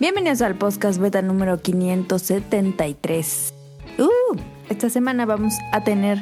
[0.00, 3.54] Bienvenidos al podcast beta número 573.
[3.98, 4.36] Uh,
[4.70, 6.18] esta semana vamos a tener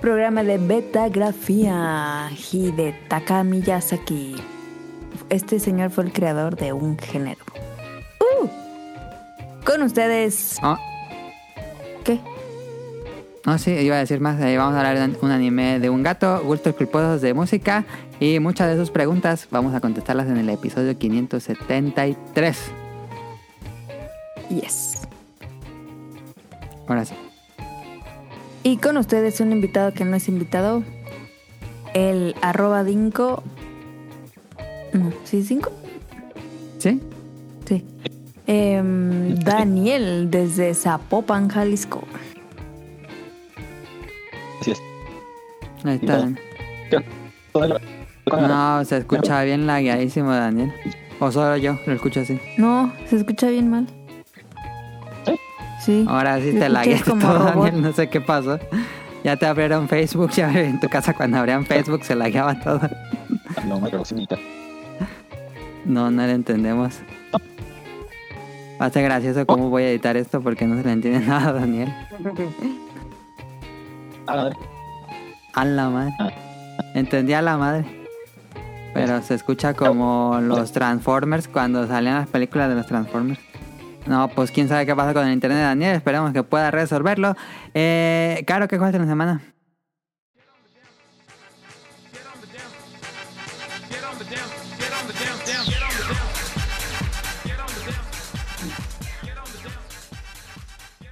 [0.00, 4.36] programa de betagrafía Hidetaka Miyazaki.
[5.28, 7.44] Este señor fue el creador de un género.
[8.20, 8.48] Uh,
[9.64, 10.56] con ustedes.
[10.62, 10.78] Ah,
[12.04, 12.20] ¿Qué?
[13.44, 14.40] no, sí, iba a decir más.
[14.40, 17.84] eh, vamos a hablar de un anime de un gato, gustos culposos de música
[18.18, 22.79] y muchas de sus preguntas vamos a contestarlas en el episodio 573.
[24.50, 24.98] Yes.
[26.86, 27.14] Ahora sí.
[28.62, 30.82] Y con ustedes un invitado que no es invitado.
[31.94, 33.42] El arroba dinko.
[34.92, 35.70] No, ¿sí cinco?
[36.78, 37.00] ¿Sí?
[37.66, 37.84] Sí.
[38.46, 42.02] Em, Daniel desde Zapopan, Jalisco.
[44.60, 44.82] Así es.
[45.84, 46.28] Ahí está.
[48.26, 50.72] No, se escucha bien lagueadísimo, Daniel.
[51.20, 52.40] O solo yo lo escucho así.
[52.58, 53.86] No, se escucha bien mal.
[56.06, 57.44] Ahora sí te como todo.
[57.44, 57.82] Daniel.
[57.82, 58.58] No sé qué pasó.
[59.24, 60.30] Ya te abrieron Facebook.
[60.30, 62.80] Ya en tu casa cuando abrían Facebook se lagueaba todo.
[63.66, 64.36] No, me proximita.
[65.84, 67.00] No, no le entendemos.
[68.80, 71.50] Va a ser gracioso cómo voy a editar esto porque no se le entiende nada
[71.50, 71.92] a Daniel.
[74.26, 74.56] A la madre.
[75.54, 76.12] A la madre.
[76.18, 76.30] Ah.
[76.94, 77.84] Entendí a la madre.
[78.94, 83.40] Pero se escucha como los Transformers cuando salían las películas de los Transformers.
[84.06, 85.94] No, pues quién sabe qué pasa con el internet Daniel.
[85.94, 87.36] Esperemos que pueda resolverlo.
[87.74, 89.42] Eh, Caro, ¿qué juegas en la semana?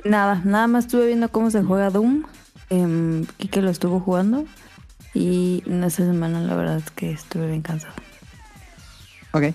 [0.04, 2.24] Nada, nada más estuve viendo cómo se juega Doom.
[2.70, 4.46] Eh, Kike lo estuvo jugando.
[5.12, 7.94] Y en esta semana la verdad es que estuve bien cansado.
[9.32, 9.54] Ok.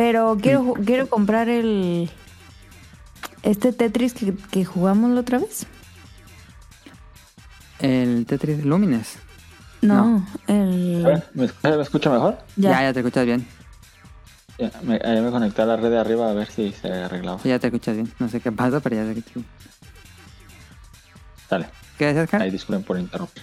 [0.00, 2.10] Pero quiero, ju- quiero comprar el...
[3.42, 5.66] Este Tetris que, que jugamos la otra vez.
[7.80, 9.18] El Tetris Lumines.
[9.82, 11.02] No, A el...
[11.04, 12.38] ver, ¿me escucha, me escucha mejor?
[12.56, 12.70] Ya.
[12.70, 12.82] Ya.
[12.84, 13.46] ya, te escuchas bien.
[14.58, 17.38] Ya, me, ahí me conecté a la red de arriba a ver si se arreglaba.
[17.42, 18.10] Sí, ya te escuchas bien.
[18.18, 19.46] No sé qué pasa, pero ya te escuchas bien.
[21.50, 21.66] Dale,
[21.98, 22.44] ¿Qué decías, Caro?
[22.44, 23.42] ahí disculpen por interrumpir.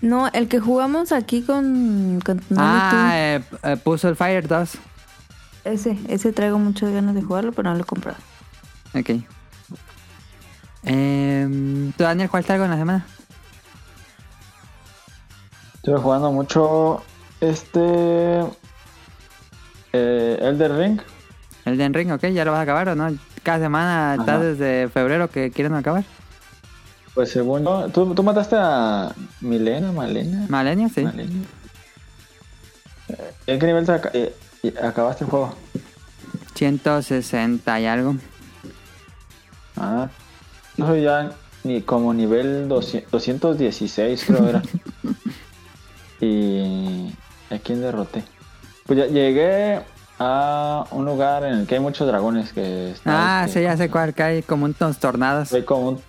[0.00, 2.20] No, el que jugamos aquí con...
[2.26, 4.70] con Ah, eh, eh, puso el Fire 2.
[5.70, 8.18] Ese, ese traigo muchas ganas de jugarlo, pero no lo he comprado.
[8.94, 9.10] Ok.
[10.82, 13.06] Em, ¿Tú, Daniel, jugaste algo en la semana?
[15.74, 17.02] Estuve jugando mucho
[17.40, 18.40] este.
[19.92, 21.00] Eh, Elder Ring.
[21.64, 23.08] El Den Ring, ok, ya lo vas a acabar o no?
[23.42, 24.20] Cada semana Ajá.
[24.22, 26.04] estás desde febrero que quieren acabar.
[27.14, 27.88] Pues según yo.
[27.88, 30.46] ¿Tú, tú mataste a Milena, Malena?
[30.48, 31.02] Malenia, sí.
[31.02, 31.42] Malenia.
[33.08, 35.54] Eh, ¿En qué nivel te aca- eh, y- acabaste el juego?
[36.54, 38.16] 160 y algo.
[39.76, 40.08] Ah,
[40.76, 41.30] no soy ya
[41.64, 44.62] ni como nivel 200 216 creo era.
[46.20, 47.12] y
[47.50, 48.22] a quién derroté.
[48.86, 49.80] Pues ya llegué
[50.18, 53.76] a un lugar en el que hay muchos dragones que está, Ah, este, sí, ya
[53.76, 55.52] sé cuál, que hay como unos tornados.
[55.52, 56.02] Hay como un,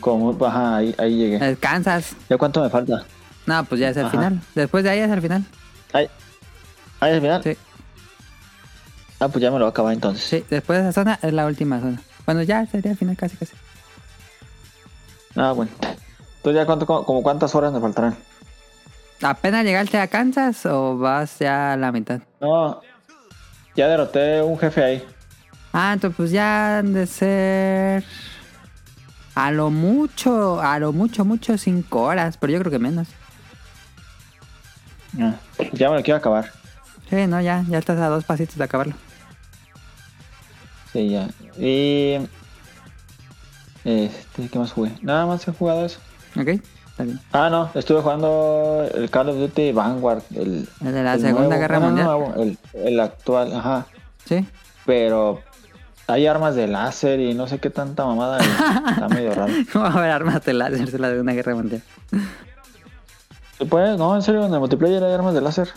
[0.00, 1.38] como ajá, ahí, ahí llegué.
[1.38, 2.16] Descansas.
[2.28, 3.04] ¿Ya cuánto me falta?
[3.46, 4.10] No, pues ya es el Ajá.
[4.10, 4.40] final.
[4.54, 5.44] Después de ahí es el final.
[5.92, 6.08] Ahí,
[7.00, 7.42] ahí es el final.
[7.44, 7.56] Sí,
[9.20, 10.24] Ah, pues ya me lo voy a acabar entonces.
[10.24, 10.44] sí.
[10.50, 12.00] Después de esa zona es la última zona.
[12.26, 13.52] Bueno, ya sería el final casi, casi.
[15.36, 15.70] Ah, bueno.
[16.36, 18.16] Entonces ya cuánto, como, como cuántas horas me faltarán.
[19.22, 22.20] ¿Apenas llegaste a Kansas o vas ya a la mitad?
[22.40, 22.80] No,
[23.74, 25.04] ya derroté un jefe ahí.
[25.72, 28.04] Ah, entonces pues ya han de ser
[29.34, 33.08] a lo mucho, a lo mucho, mucho cinco horas, pero yo creo que menos.
[35.20, 35.34] Ah,
[35.72, 36.50] ya me lo quiero acabar.
[37.10, 38.94] Sí, no, ya, ya estás a dos pasitos de acabarlo.
[40.92, 41.28] Sí, ya.
[41.58, 42.18] Y.
[43.84, 44.92] Este, ¿qué más jugué?
[45.02, 45.98] Nada más he jugado eso.
[46.40, 46.48] ¿Ok?
[46.48, 47.20] Está bien.
[47.32, 50.22] Ah, no, estuve jugando el Call of Duty Vanguard.
[50.34, 51.60] El, El de la el Segunda nuevo.
[51.60, 52.58] Guerra no Mundial.
[52.74, 53.86] el, el actual, ajá.
[54.24, 54.46] Sí.
[54.86, 55.42] Pero
[56.06, 58.38] hay armas de láser y no sé qué tanta mamada.
[58.38, 59.52] está medio raro.
[59.72, 61.82] ¿Cómo va a haber armas de láser de la Segunda Guerra Mundial?
[63.68, 65.68] Pues, no, en serio, en el multiplayer hay armas de láser.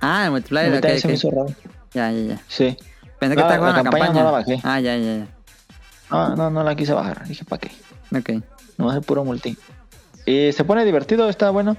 [0.00, 1.18] Ah, el multiplayer, Ahorita ok, se me ok.
[1.18, 1.46] hizo raro.
[1.92, 2.40] Ya, ya, ya.
[2.48, 2.76] Sí.
[3.18, 4.60] Pensé que No, estaba jugando la la campaña no la bajé.
[4.64, 5.26] Ah, ya, ya,
[6.10, 7.26] Ah, no, no la quise bajar.
[7.26, 7.70] Dije, ¿para qué?
[8.10, 8.18] ya.
[8.18, 8.30] Ok.
[8.78, 9.56] No es el puro multi.
[10.26, 11.76] Y se pone divertido, está bueno.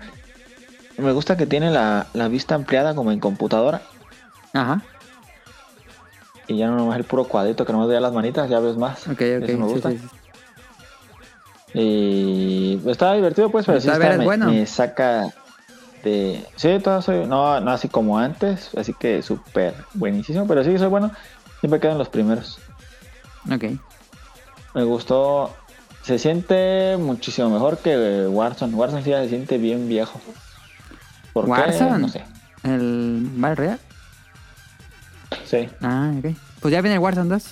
[0.98, 3.82] Me gusta que tiene la, la vista ampliada como en computadora.
[4.54, 4.82] Ajá.
[6.48, 9.08] Y ya no nomás el puro cuadrito que nomás veía las manitas, ya ves más.
[9.08, 9.20] Ok, ok.
[9.22, 9.90] Eso me sí, gusta.
[9.92, 10.08] sí, sí.
[11.74, 14.46] Y estaba divertido, pues, pero sí Todavía está- me, bueno.
[14.52, 15.28] me saca
[16.06, 16.46] de.
[16.56, 17.28] Sí, todavía soy.
[17.28, 21.12] No, no así como antes, así que súper buenísimo, pero sí soy bueno.
[21.60, 22.60] Siempre quedan los primeros.
[23.52, 23.64] Ok.
[24.74, 25.54] Me gustó.
[26.04, 28.76] Se siente muchísimo mejor que Warzone.
[28.76, 30.22] Warzone sí ya se siente bien viejo.
[31.34, 31.92] ¿Por Warzone.
[31.94, 31.98] qué?
[32.00, 32.24] No sé.
[32.64, 33.80] ¿El Battle Royale?
[35.46, 35.68] Sí.
[35.82, 36.36] Ah, ok.
[36.62, 37.44] Pues ya viene el Warzone 2.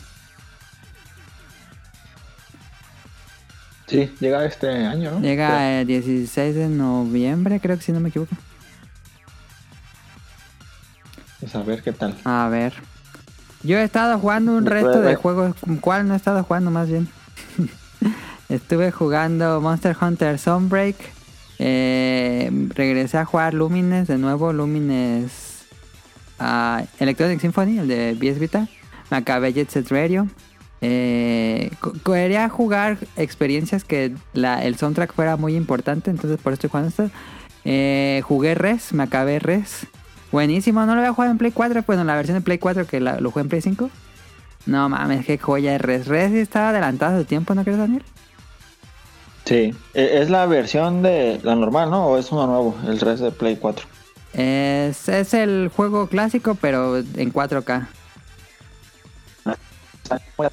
[3.88, 5.20] Sí, llega este año, ¿no?
[5.20, 8.36] Llega el 16 de noviembre, creo que si no me equivoco.
[11.40, 12.16] Pues a ver qué tal.
[12.24, 12.74] A ver.
[13.64, 15.56] Yo he estado jugando un resto de juegos.
[15.82, 17.08] ¿Cuál no he estado jugando más bien?
[18.50, 20.96] Estuve jugando Monster Hunter Sunbreak.
[21.60, 24.54] Eh, regresé a jugar Lumines de nuevo.
[24.54, 25.66] Lumines
[26.40, 28.68] ah, Electronic Symphony, el de PS Vita.
[29.10, 30.28] Me acabé Jet Set Radio.
[30.86, 31.72] Eh,
[32.06, 36.12] quería jugar experiencias que la- el soundtrack fuera muy importante.
[36.12, 37.10] Entonces por eso estoy jugando esto.
[37.64, 39.88] Eh, jugué Res, me acabé Res.
[40.32, 41.84] Buenísimo, no lo había jugado en Play 4.
[41.88, 43.90] Bueno, la versión de Play 4 que la- lo jugué en Play 5.
[44.66, 46.08] No mames, qué joya es Res.
[46.08, 48.04] Res estaba adelantado su tiempo, ¿no crees, Daniel?
[49.46, 49.74] Sí.
[49.94, 52.08] E- Es la versión de la normal, ¿no?
[52.08, 52.76] ¿O es uno nuevo?
[52.88, 53.86] El resto de Play 4.
[54.34, 57.88] Es, es el juego clásico, pero en 4K.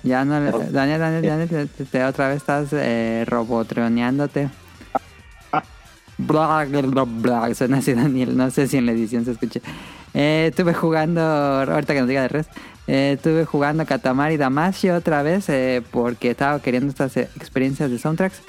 [0.03, 4.49] Ya no le- Daniel, Daniel, Daniel, te, te- te- otra vez estás eh, robotreoneándote.
[6.19, 9.61] Bla, bla, bla, suena así Daniel, no sé si en la edición se escucha.
[10.13, 12.47] Eh, estuve jugando, ahorita que nos diga de res,
[12.87, 17.99] eh, estuve jugando Katamari Damacy otra vez eh, porque estaba queriendo estas eh, experiencias de
[17.99, 18.43] soundtracks.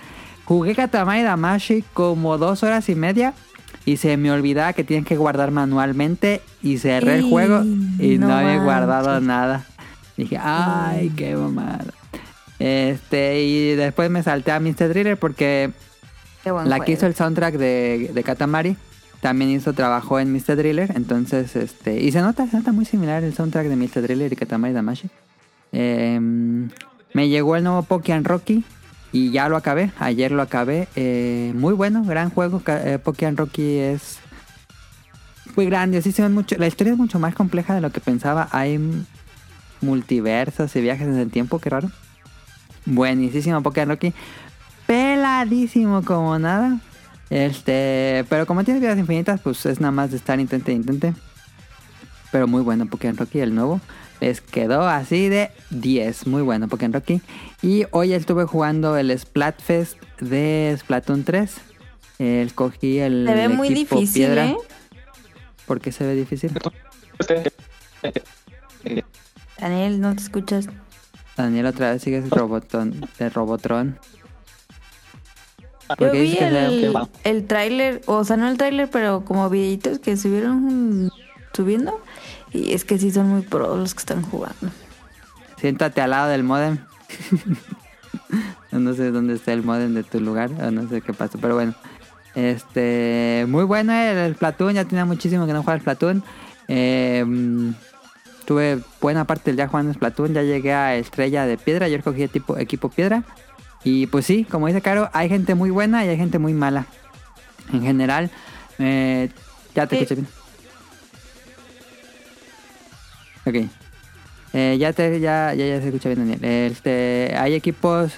[0.43, 3.33] Jugué Katamari Damacy como dos horas y media
[3.85, 7.61] y se me olvidaba que tienes que guardar manualmente y cerré el Y juego
[7.99, 9.65] y no, no había guardado nada.
[10.17, 11.85] Dije, ay, qué mamada.
[12.59, 14.89] Este, y después me salté a Mr.
[14.89, 15.71] Driller porque
[16.45, 16.91] la que juego.
[16.91, 18.77] hizo el soundtrack de, de Katamari
[19.21, 20.57] también hizo trabajo en Mr.
[20.57, 20.91] Driller.
[20.95, 22.01] Entonces, este.
[22.01, 24.01] Y se nota, se nota muy similar el soundtrack de Mr.
[24.01, 25.09] Driller y Katamari Damacy.
[25.71, 26.19] Eh,
[27.13, 28.65] me llegó el nuevo Pokémon Rocky.
[29.13, 29.91] Y ya lo acabé.
[29.99, 30.87] Ayer lo acabé.
[30.95, 32.61] Eh, muy bueno, gran juego.
[32.65, 34.19] Eh, Pokémon Rocky es
[35.55, 36.27] muy grandiosísimo.
[36.27, 38.47] es Mucho, la historia es mucho más compleja de lo que pensaba.
[38.51, 38.79] Hay
[39.81, 41.91] multiversos y viajes en el tiempo, qué raro.
[42.85, 44.13] Buenísimo Pokémon Rocky.
[44.87, 46.79] Peladísimo como nada.
[47.29, 51.13] Este, pero como tiene vidas infinitas, pues es nada más de estar intente, intente.
[52.31, 53.79] Pero muy bueno Pokémon Rocky, el nuevo.
[54.19, 56.27] Les quedó así de 10.
[56.27, 57.21] Muy bueno Pokémon Rocky.
[57.61, 61.55] Y hoy estuve jugando el Splatfest de Splatoon 3.
[62.19, 63.25] Eh, Escogí el.
[63.27, 64.47] Se ve muy equipo difícil, piedra.
[64.47, 64.57] ¿eh?
[65.65, 66.51] ¿Por qué se ve difícil?
[69.61, 70.67] Daniel, no te escuchas.
[71.37, 73.97] Daniel otra vez sigue ese robotón, de Robotron.
[75.89, 79.99] Yo ¿Por qué vi el, el tráiler, o sea, no el tráiler, pero como videitos
[79.99, 81.11] que subieron
[81.53, 82.01] subiendo.
[82.51, 84.71] Y es que sí son muy pros los que están jugando.
[85.57, 86.79] Siéntate al lado del modem.
[88.71, 91.55] no sé dónde está el modem de tu lugar, o no sé qué pasó, pero
[91.55, 91.75] bueno.
[92.33, 96.23] Este, muy bueno el, el Splatoon, ya tenía muchísimo que no jugaba el Splatoon.
[96.67, 97.73] Eh,
[98.45, 102.27] tuve buena parte del día jugando Splatoon, ya llegué a Estrella de Piedra, yo escogí
[102.27, 103.23] tipo, equipo Piedra.
[103.83, 106.85] Y pues sí, como dice Caro, hay gente muy buena y hay gente muy mala.
[107.73, 108.29] En general,
[108.79, 109.29] eh,
[109.73, 110.03] ya te Sí.
[110.03, 110.27] escuché bien.
[113.45, 113.69] Ok.
[114.53, 116.43] Eh, ya, te, ya, ya, ya se escucha bien, Daniel.
[116.71, 118.13] Este, hay equipos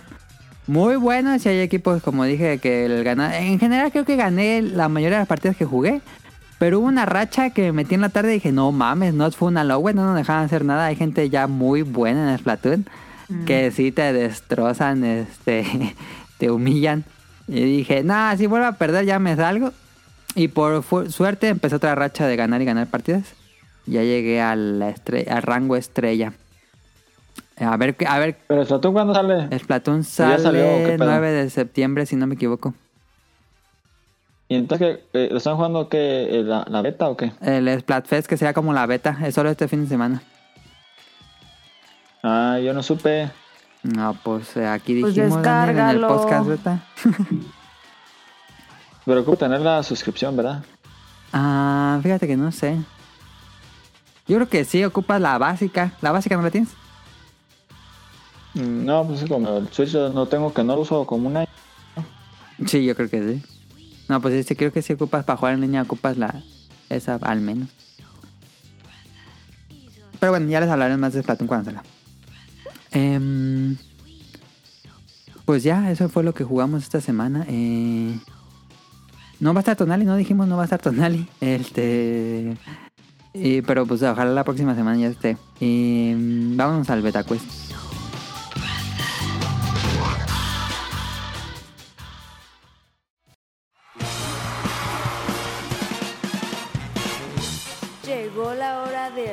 [0.66, 3.38] muy buenos y hay equipos, como dije, que el gana...
[3.40, 6.02] En general creo que gané la mayoría de las partidas que jugué.
[6.60, 9.30] Pero hubo una racha que me metí en la tarde y dije, no mames, no
[9.32, 10.86] fue una low, no nos dejaban hacer nada.
[10.86, 12.86] Hay gente ya muy buena en Splatoon
[13.46, 15.66] que sí te destrozan, este,
[16.38, 17.04] te humillan.
[17.48, 19.72] Y dije, nada, si vuelvo a perder ya me salgo.
[20.36, 23.24] Y por suerte empezó otra racha de ganar y ganar partidas.
[23.86, 26.34] Ya llegué a la estre- al rango estrella.
[27.58, 29.60] A ver, qué- a ver, Pero Splatoon cuándo sale?
[29.60, 31.06] Splatoon sale ¿qué pedo?
[31.10, 32.74] 9 de septiembre, si no me equivoco.
[34.48, 35.26] ¿Y entonces qué?
[35.26, 36.40] Eh, ¿Lo están jugando qué?
[36.40, 37.32] Eh, ¿La, la beta o qué?
[37.42, 40.22] El Splatfest, que será como la beta, es solo este fin de semana.
[42.22, 43.30] Ah, yo no supe.
[43.84, 46.84] No, pues eh, aquí Pues dijimos Daniel, en el podcast beta.
[49.06, 50.64] Pero ocupo tener la suscripción, ¿verdad?
[51.34, 52.78] Ah, fíjate que no sé.
[54.28, 55.92] Yo creo que sí, ocupas la básica.
[56.02, 56.70] ¿La básica no la tienes?
[58.54, 61.38] Mm, No, pues es como el Switch no tengo que no lo uso como un
[61.38, 61.48] año.
[62.66, 63.44] Sí, yo creo que sí.
[64.10, 66.44] No, pues sí, creo que si ocupas para jugar en línea, ocupas la
[66.90, 67.70] esa al menos.
[70.20, 71.84] Pero bueno, ya les hablaré más de Splatoon cuando salga.
[72.92, 73.76] Em,
[75.46, 77.46] pues ya, eso fue lo que jugamos esta semana.
[77.50, 78.18] Eh,
[79.40, 81.28] no va a estar Tonali, no dijimos no va a estar Tonali.
[81.42, 82.56] Este.
[83.34, 85.38] Y, pero pues ojalá la próxima semana ya esté.
[85.60, 87.73] Mm, vámonos al beta quest.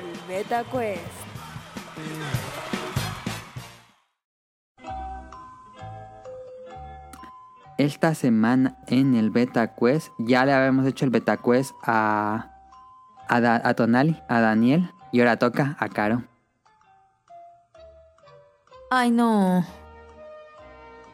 [0.00, 1.00] Del Beta Quest.
[7.78, 12.50] Esta semana en el beta quest ya le habíamos hecho el beta quest a,
[13.28, 14.90] a, Da- a Tonali, a Daniel.
[15.12, 16.22] Y ahora toca a Caro.
[18.90, 19.64] Ay, no.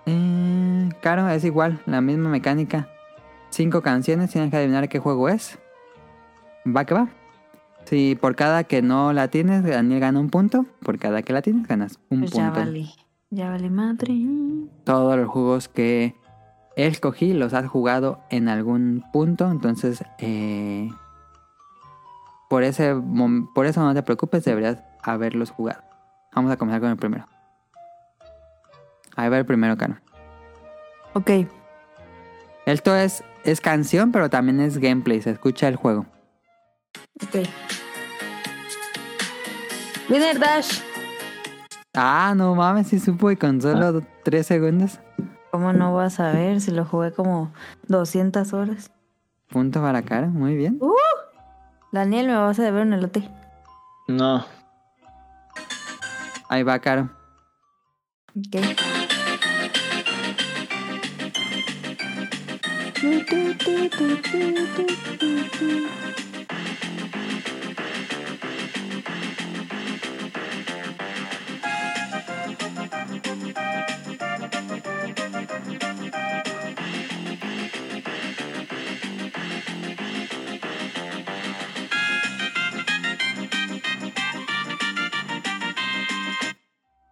[0.07, 2.89] Eh, Caro, es igual, la misma mecánica.
[3.51, 5.59] Cinco canciones, tienes que adivinar qué juego es.
[6.67, 7.09] Va que va.
[7.87, 10.67] Si por cada que no la tienes, Daniel gana un punto.
[10.83, 12.61] Por cada que la tienes, ganas un Pues ya punto.
[12.61, 12.87] vale.
[13.31, 14.15] Ya vale madre.
[14.85, 16.15] Todos los juegos que
[16.77, 19.51] escogí los has jugado en algún punto.
[19.51, 20.89] Entonces, eh,
[22.49, 22.95] por, ese,
[23.55, 25.83] por eso no te preocupes, deberías haberlos jugado.
[26.35, 27.27] Vamos a comenzar con el primero.
[29.17, 29.97] Ahí va el primero, Caro.
[31.15, 31.31] Ok.
[32.67, 35.23] Esto es, es canción, pero también es gameplay.
[35.23, 36.05] Se escucha el juego.
[37.23, 37.49] Ok.
[40.09, 40.81] Winner Dash.
[41.95, 45.01] Ah, no mames, si supo y con solo 3 segundos.
[45.51, 47.53] ¿Cómo no vas a ver si lo jugué como
[47.89, 48.91] 200 horas?
[49.49, 50.79] Punto para cara, muy bien.
[51.93, 53.29] Daniel, me vas a deber un elote.
[54.09, 54.45] No.
[56.49, 57.09] Ahí va, Caro.
[58.37, 58.57] Ok.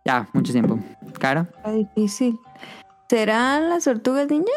[0.04, 0.78] Ya, mucho tiempo.
[1.18, 2.38] Caro, Está difícil.
[3.08, 4.50] ¿Serán las tortugas ninja?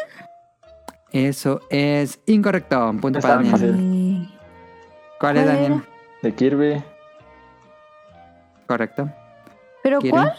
[1.12, 2.90] eso es incorrecto.
[3.00, 3.52] Punto Está para Daniel.
[3.52, 4.38] fácil.
[5.20, 5.82] ¿Cuál es ¿Cuál Daniel?
[6.22, 6.84] De Kirby.
[8.66, 9.08] Correcto.
[9.82, 10.34] ¿Pero cuál?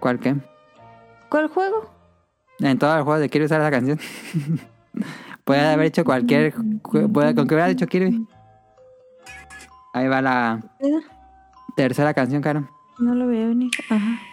[0.00, 0.34] ¿Cuál qué?
[1.28, 1.90] ¿Cuál juego?
[2.60, 3.98] En todo el juego de quiero usar esa canción.
[5.44, 6.54] Puede haber hecho cualquier.
[6.82, 8.26] puede- con que hubiera dicho Kirby.
[9.92, 10.98] Ahí va la ¿Era?
[11.76, 12.68] tercera canción, Caro.
[12.98, 13.70] No lo veo venir.
[13.88, 14.31] Ajá.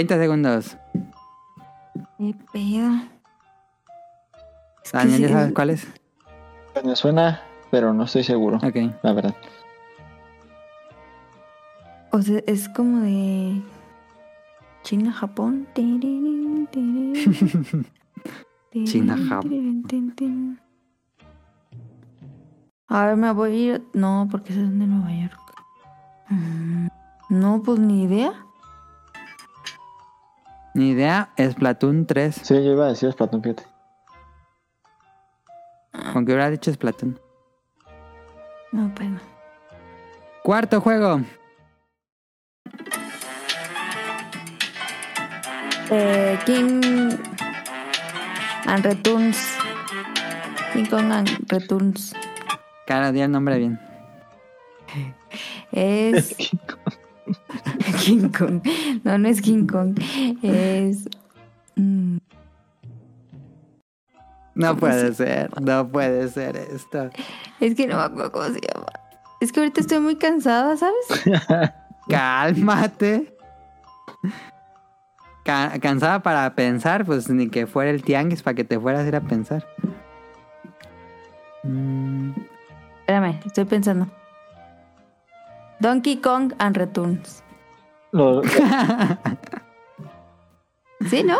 [0.00, 0.78] Treinta segundos.
[2.16, 2.90] ¿Qué pedo?
[4.82, 5.86] Es Daniel, ¿ya sí, sabes cuál es?
[6.82, 8.56] Me suena, pero no estoy seguro.
[8.56, 8.76] Ok.
[9.02, 9.34] La verdad.
[12.12, 13.60] O sea, es como de
[14.84, 15.68] China, Japón.
[18.84, 20.58] China, Japón.
[22.88, 23.82] A ver, me voy a ir.
[23.92, 25.38] No, porque son de Nueva York.
[26.30, 26.86] Mm,
[27.28, 28.46] No, pues ni idea.
[30.74, 32.34] Ni idea, es Splatoon 3.
[32.42, 33.62] Sí, yo iba a decir Splatoon 7.
[36.12, 37.20] Con que hubiera dicho Splatoon.
[38.72, 39.20] No, pues no.
[40.42, 41.20] Cuarto juego.
[45.90, 46.80] Eh, King
[48.66, 49.38] and Returns.
[50.72, 52.14] King Kong and Returns.
[52.86, 53.80] Cara, di el nombre bien.
[55.72, 56.36] Es
[58.00, 58.62] King Kong.
[59.04, 59.98] No, no es King Kong.
[60.42, 61.08] Es.
[61.76, 62.18] mm,
[64.54, 67.10] No puede ser, no puede ser esto.
[67.60, 68.86] es que no me acuerdo cómo se llama.
[69.40, 71.06] Es que ahorita estoy muy cansada, ¿sabes?
[72.08, 73.34] Cálmate.
[75.44, 79.08] Ca- cansada para pensar, pues ni que fuera el tianguis para que te fueras a
[79.08, 79.66] ir a pensar.
[81.62, 82.32] Mm,
[83.00, 84.06] Espérame, estoy pensando.
[85.80, 87.42] Donkey Kong and Returns.
[91.08, 91.38] ¿Sí, no?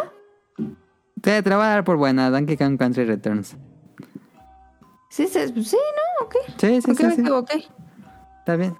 [1.20, 3.56] te, te lo voy a dar por buena, Donkey Kong Country Returns.
[5.10, 6.26] Sí, sí, sí ¿no?
[6.26, 6.34] Ok.
[6.58, 7.20] Sí, sí, ¿Por qué sí, me sí.
[7.22, 7.64] equivoqué?
[8.38, 8.76] Está bien.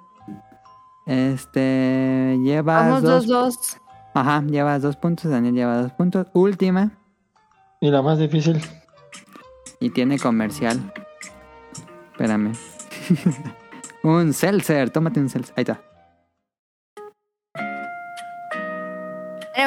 [1.06, 3.26] Este, llevas Vamos dos.
[3.26, 3.76] dos, dos.
[4.14, 6.26] Ajá, llevas dos puntos, Daniel lleva dos puntos.
[6.32, 6.92] Última.
[7.80, 8.60] y la más difícil.
[9.80, 10.92] Y tiene comercial.
[12.12, 12.52] Espérame.
[14.02, 15.54] Un seltzer, tómate un seltzer.
[15.56, 15.80] Ahí está.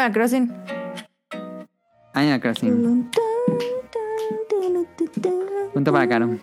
[0.03, 0.51] Animal Crossing.
[2.13, 3.10] Animal Crossing.
[5.74, 6.38] Punto para Caro.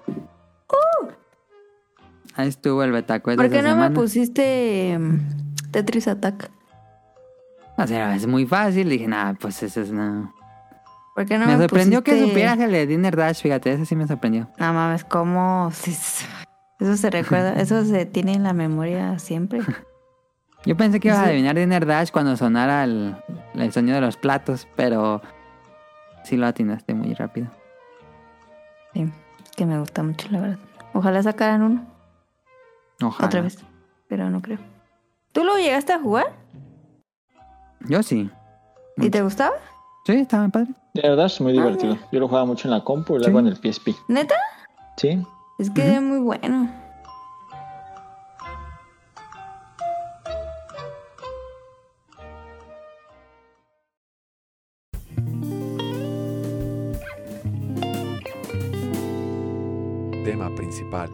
[2.37, 6.50] Ahí estuvo el betacuet de ¿Por qué no me pusiste mm, Tetris Attack?
[7.76, 8.88] O sea, es muy fácil.
[8.88, 10.33] Dije, nada, pues eso es no.
[11.14, 13.95] ¿Por qué no me me, sorprendió que supieras el de Dinner Dash, fíjate, ese sí
[13.95, 14.49] me sorprendió.
[14.59, 15.71] No mames, ¿cómo?
[15.71, 19.61] Eso se recuerda, eso se tiene en la memoria siempre.
[20.67, 23.17] Yo pensé que ibas a adivinar Dinner Dash cuando sonara el,
[23.55, 25.23] el sonido de los platos, pero
[26.25, 27.49] sí lo atinaste muy rápido.
[28.93, 29.02] Sí,
[29.43, 30.59] es que me gusta mucho, la verdad.
[30.93, 31.87] Ojalá sacaran uno
[33.02, 33.26] Ojalá.
[33.26, 33.59] otra vez,
[34.09, 34.59] pero no creo.
[35.33, 36.26] ¿Tú lo llegaste a jugar?
[37.88, 38.31] Yo sí.
[38.99, 39.55] ¿Y te gustaba?
[40.05, 40.73] Sí, estaba padre.
[40.93, 41.97] De verdad es muy divertido.
[42.12, 43.47] Yo lo jugaba mucho en la compu y luego Sí.
[43.47, 43.88] en el PSP.
[44.09, 44.35] ¿Neta?
[44.97, 45.25] Sí.
[45.59, 46.69] Es que es muy bueno.
[60.25, 61.11] Tema principal.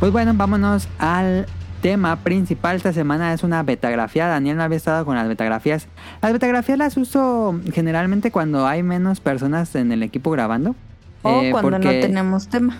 [0.00, 1.46] Pues bueno, vámonos al
[1.80, 3.32] tema principal esta semana.
[3.32, 4.26] Es una betagrafía.
[4.28, 5.86] Daniel no había estado con las betagrafías.
[6.22, 10.74] Las betagrafías las uso generalmente cuando hay menos personas en el equipo grabando.
[11.22, 12.78] O Eh, cuando no tenemos tema.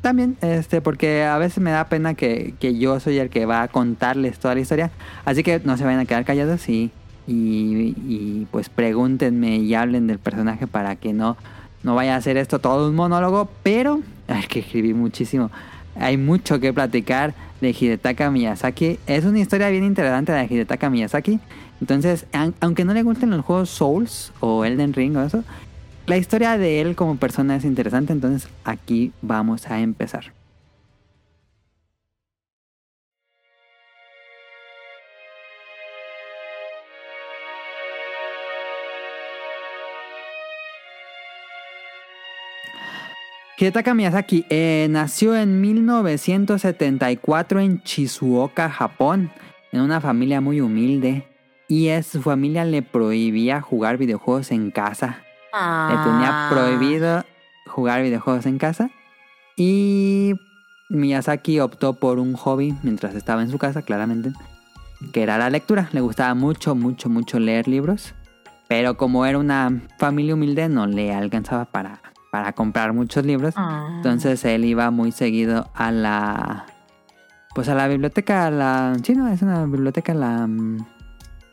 [0.00, 3.62] También, este, porque a veces me da pena que, que yo soy el que va
[3.62, 4.90] a contarles toda la historia.
[5.24, 6.92] Así que no se vayan a quedar callados y,
[7.26, 11.36] y, y, pues pregúntenme y hablen del personaje para que no,
[11.82, 13.50] no vaya a ser esto todo un monólogo.
[13.62, 15.50] Pero, es que escribí muchísimo.
[15.96, 18.98] Hay mucho que platicar de Hidetaka Miyazaki.
[19.06, 21.40] Es una historia bien interesante de Hidetaka Miyazaki.
[21.80, 22.26] Entonces,
[22.60, 25.44] aunque no le gusten los juegos Souls o Elden Ring o eso,
[26.06, 30.37] la historia de él como persona es interesante, entonces aquí vamos a empezar.
[43.58, 49.30] Hidetaka Miyazaki eh, nació en 1974 en Shizuoka, Japón,
[49.72, 51.26] en una familia muy humilde.
[51.66, 55.18] Y es, su familia le prohibía jugar videojuegos en casa.
[55.52, 56.48] Le tenía Ah.
[56.50, 57.24] prohibido
[57.66, 58.90] jugar videojuegos en casa.
[59.56, 60.34] Y
[60.88, 64.30] Miyazaki optó por un hobby mientras estaba en su casa, claramente,
[65.12, 65.88] que era la lectura.
[65.92, 68.14] Le gustaba mucho, mucho, mucho leer libros.
[68.68, 73.54] Pero como era una familia humilde, no le alcanzaba para, para comprar muchos libros.
[73.56, 73.88] Ah.
[73.96, 76.66] Entonces él iba muy seguido a la.
[77.54, 78.96] Pues a la biblioteca, a la.
[79.02, 80.46] Sí, no, es una biblioteca, la.
[80.46, 80.78] mm,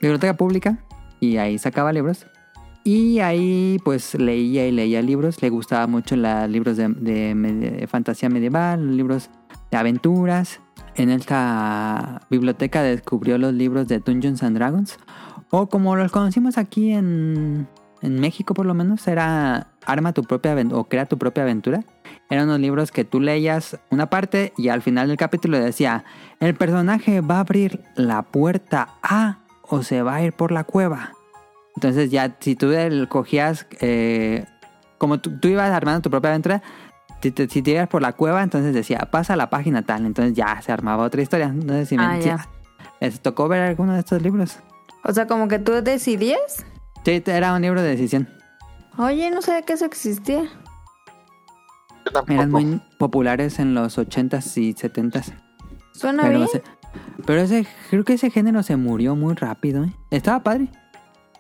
[0.02, 0.78] biblioteca pública.
[1.20, 2.26] Y ahí sacaba libros.
[2.84, 5.42] Y ahí pues leía y leía libros.
[5.42, 9.30] Le gustaba mucho los libros de, de medi- de fantasía medieval, libros
[9.72, 10.60] de aventuras.
[10.98, 14.98] En esta biblioteca descubrió los libros de Dungeons and Dragons.
[15.50, 17.68] O como los conocimos aquí en,
[18.02, 21.84] en México por lo menos, era Arma tu propia aventura o Crea tu propia aventura.
[22.30, 26.06] Eran unos libros que tú leías una parte y al final del capítulo decía,
[26.40, 30.64] el personaje va a abrir la puerta A o se va a ir por la
[30.64, 31.12] cueva.
[31.76, 32.72] Entonces ya si tú
[33.10, 34.46] cogías, eh,
[34.98, 36.64] como tú, tú ibas armando tu propia aventura,
[37.22, 40.06] si te, si te ibas por la cueva, entonces decía, pasa a la página tal.
[40.06, 41.50] Entonces ya se armaba otra historia.
[41.50, 42.48] No sé si me Ah, ya.
[43.02, 44.60] ¿Les tocó ver alguno de estos libros?
[45.04, 46.66] O sea, como que tú decidías.
[47.04, 48.30] Sí, era un libro de decisión.
[48.98, 50.44] Oye, no sabía que eso existía.
[52.06, 52.34] Yo tampoco.
[52.34, 55.34] Eran muy populares en los 80s y 70s.
[55.94, 56.50] Suena Pero, bien.
[56.50, 56.64] se-
[57.26, 59.84] pero ese, creo que ese género se murió muy rápido.
[59.84, 59.94] ¿eh?
[60.12, 60.70] Estaba padre.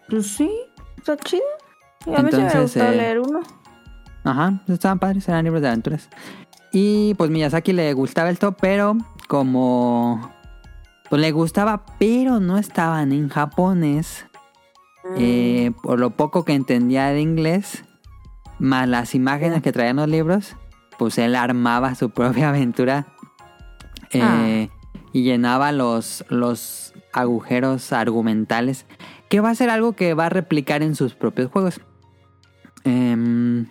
[0.09, 0.51] Pues sí,
[0.97, 1.43] está chido.
[2.05, 3.39] Y a mí sí me Entonces, gustó eh, leer uno.
[4.23, 6.09] Ajá, estaban padres, eran libros de aventuras.
[6.71, 10.31] Y pues Miyazaki le gustaba esto, pero como...
[11.09, 14.25] Pues le gustaba, pero no estaban en japonés.
[15.17, 17.83] Eh, por lo poco que entendía de inglés,
[18.59, 20.55] más las imágenes que traían los libros,
[20.97, 23.07] pues él armaba su propia aventura
[24.11, 24.69] eh,
[25.13, 28.85] y llenaba los, los agujeros argumentales,
[29.29, 31.79] que va a ser algo que va a replicar en sus propios juegos.
[32.83, 33.67] Em,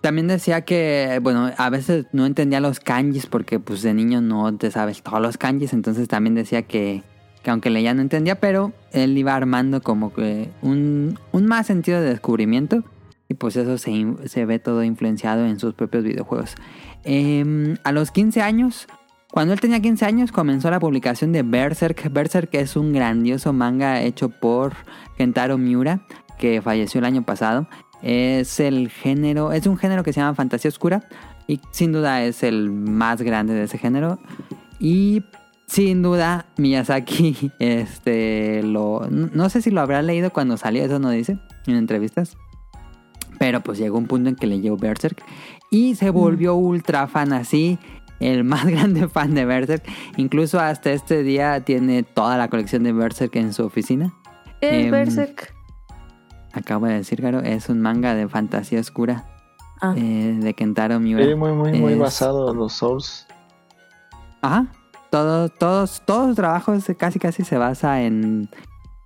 [0.00, 4.56] también decía que, bueno, a veces no entendía los kanjis porque pues de niño no
[4.56, 7.02] te sabes todos los kanjis, entonces también decía que,
[7.42, 12.00] que aunque leía no entendía, pero él iba armando como que un, un más sentido
[12.00, 12.84] de descubrimiento
[13.28, 16.54] y pues eso se, se ve todo influenciado en sus propios videojuegos.
[17.04, 18.86] Em, a los 15 años,
[19.30, 22.12] cuando él tenía 15 años, comenzó la publicación de Berserk.
[22.12, 24.74] Berserk es un grandioso manga hecho por
[25.16, 26.02] Kentaro Miura,
[26.38, 27.66] que falleció el año pasado.
[28.02, 31.08] Es el género, es un género que se llama fantasía oscura
[31.46, 34.18] y sin duda es el más grande de ese género.
[34.78, 35.22] Y
[35.66, 41.10] sin duda Miyazaki, este, lo, no sé si lo habrá leído cuando salió, eso no
[41.10, 42.36] dice en entrevistas.
[43.38, 45.22] Pero pues llegó un punto en que leyó Berserk
[45.70, 47.78] y se volvió ultra fan así.
[48.20, 49.82] El más grande fan de Berserk.
[50.16, 54.14] Incluso hasta este día tiene toda la colección de Berserk en su oficina.
[54.60, 55.52] El Em, Berserk.
[56.52, 59.24] Acabo de decir, Garo, es un manga de fantasía oscura
[59.80, 61.24] Ah, eh, de Kentaro Miura.
[61.24, 63.26] Sí, muy, muy, muy Es- basado en los Souls.
[64.42, 64.66] Ajá.
[65.12, 68.48] Todo, todos, todos sus trabajos casi casi se basa en,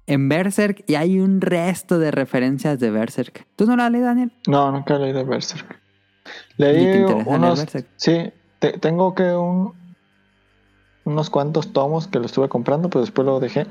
[0.06, 3.44] en Berserk y hay un resto de referencias de Berserk.
[3.56, 4.30] ¿Tú no lo has leído, Daniel?
[4.46, 5.82] No, nunca he leído Berserk.
[6.58, 7.58] ¿Ni te Leí unos.
[7.58, 7.88] Berserk?
[7.96, 9.74] Sí, te- tengo que un.
[11.02, 13.66] Unos cuantos tomos que lo estuve comprando, pero después lo dejé.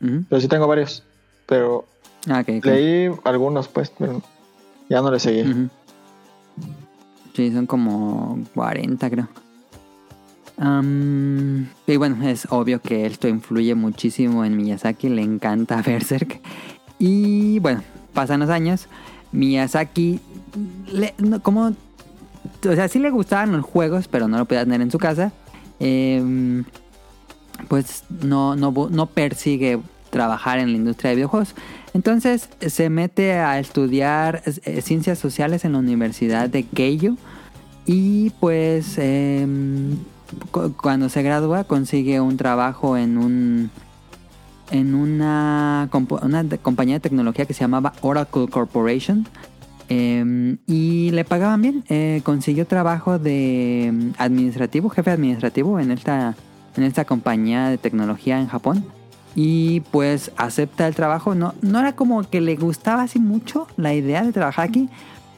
[0.00, 1.04] Pero sí tengo varios.
[1.46, 1.84] Pero
[2.28, 4.20] Ah, leí algunos, pues, pero
[4.88, 5.68] ya no le seguí.
[7.34, 9.28] Sí, son como 40, creo.
[10.58, 16.40] Y bueno, es obvio que esto influye muchísimo en Miyazaki, le encanta Berserk.
[16.98, 17.82] Y bueno,
[18.14, 18.88] pasan los años,
[19.32, 20.20] Miyazaki,
[21.42, 24.98] como, o sea, sí le gustaban los juegos, pero no lo podía tener en su
[24.98, 25.32] casa.
[25.78, 26.64] Em,
[27.68, 29.78] pues no, no, no persigue
[30.10, 31.54] trabajar en la industria de videojuegos.
[31.92, 37.16] Entonces se mete a estudiar eh, ciencias sociales en la Universidad de Keio
[37.86, 39.96] y pues em,
[40.76, 43.70] cuando se gradúa consigue un trabajo en un
[44.70, 45.88] en una,
[46.22, 49.26] una compañía de tecnología que se llamaba Oracle Corporation
[49.88, 56.34] Em, y le pagaban bien Eh, consiguió trabajo de em, administrativo jefe administrativo en esta
[56.76, 58.84] en esta compañía de tecnología en Japón
[59.34, 61.34] y pues acepta el trabajo.
[61.34, 64.88] No, no era como que le gustaba así mucho la idea de trabajar aquí,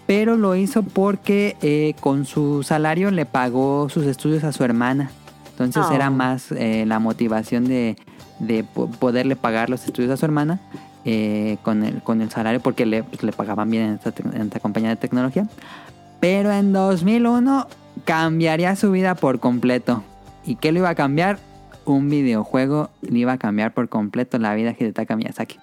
[0.08, 5.10] pero lo hizo porque eh, con su salario le pagó sus estudios a su hermana.
[5.50, 5.92] Entonces Oh.
[5.94, 7.96] era más eh, la motivación de,
[8.40, 10.60] de po- poderle pagar los estudios a su hermana
[11.04, 14.42] eh, con, el, con el salario porque le, pues, le pagaban bien en esta, en
[14.42, 15.46] esta compañía de tecnología.
[16.20, 17.66] Pero en 2001
[18.04, 20.02] cambiaría su vida por completo.
[20.44, 21.38] ¿Y qué lo iba a cambiar?
[21.84, 25.58] Un videojuego le iba a cambiar por completo la vida de Hidetaka Miyazaki.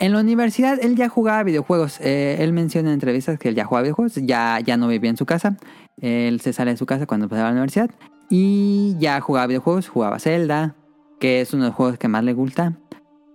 [0.00, 2.00] En la universidad él ya jugaba videojuegos.
[2.00, 4.14] Eh, él menciona en entrevistas que él ya jugaba videojuegos.
[4.16, 5.58] Ya, ya no vivía en su casa.
[6.00, 7.90] Él se sale de su casa cuando pasaba a la universidad.
[8.30, 9.90] Y ya jugaba videojuegos.
[9.90, 10.74] Jugaba Zelda,
[11.18, 12.78] que es uno de los juegos que más le gusta.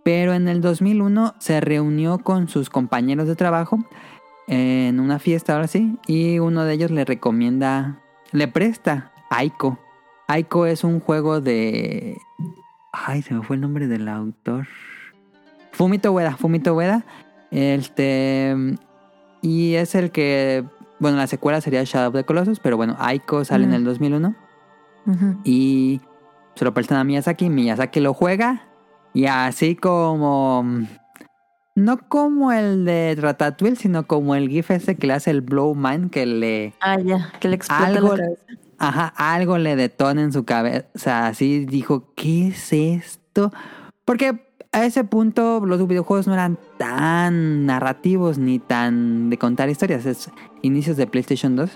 [0.03, 3.85] Pero en el 2001 se reunió con sus compañeros de trabajo
[4.47, 5.99] en una fiesta ahora sí.
[6.07, 8.01] Y uno de ellos le recomienda,
[8.31, 9.77] le presta Aiko.
[10.27, 12.17] Aiko es un juego de...
[12.91, 14.65] Ay, se me fue el nombre del autor.
[15.75, 17.05] Fumito Ueda, Fumito Ueda.
[17.51, 18.55] Este.
[19.41, 20.63] Y es el que.
[20.99, 24.33] Bueno, la secuela sería Shadow of the Colossus, pero bueno, Aiko sale en el 2001
[25.07, 25.37] ujú.
[25.43, 25.99] y
[26.55, 27.49] se lo prestan a Miyazaki.
[27.49, 28.63] Miyazaki lo juega
[29.13, 30.63] y así como.
[31.77, 35.75] No como el de Ratatouille, sino como el GIF ese que le hace el Blow
[35.75, 36.73] Mind, que le.
[36.79, 38.41] Ah, ya, que le explota Algo- la cabeza.
[38.77, 40.85] Ajá, algo le detona en su cabeza.
[40.95, 43.51] O sea, así dijo, ¿qué es esto?
[44.05, 44.44] Porque
[44.75, 50.05] a ese punto los videojuegos no eran tan narrativos ni tan de contar historias.
[50.05, 50.29] Es
[50.63, 51.69] inicios de PlayStation 2.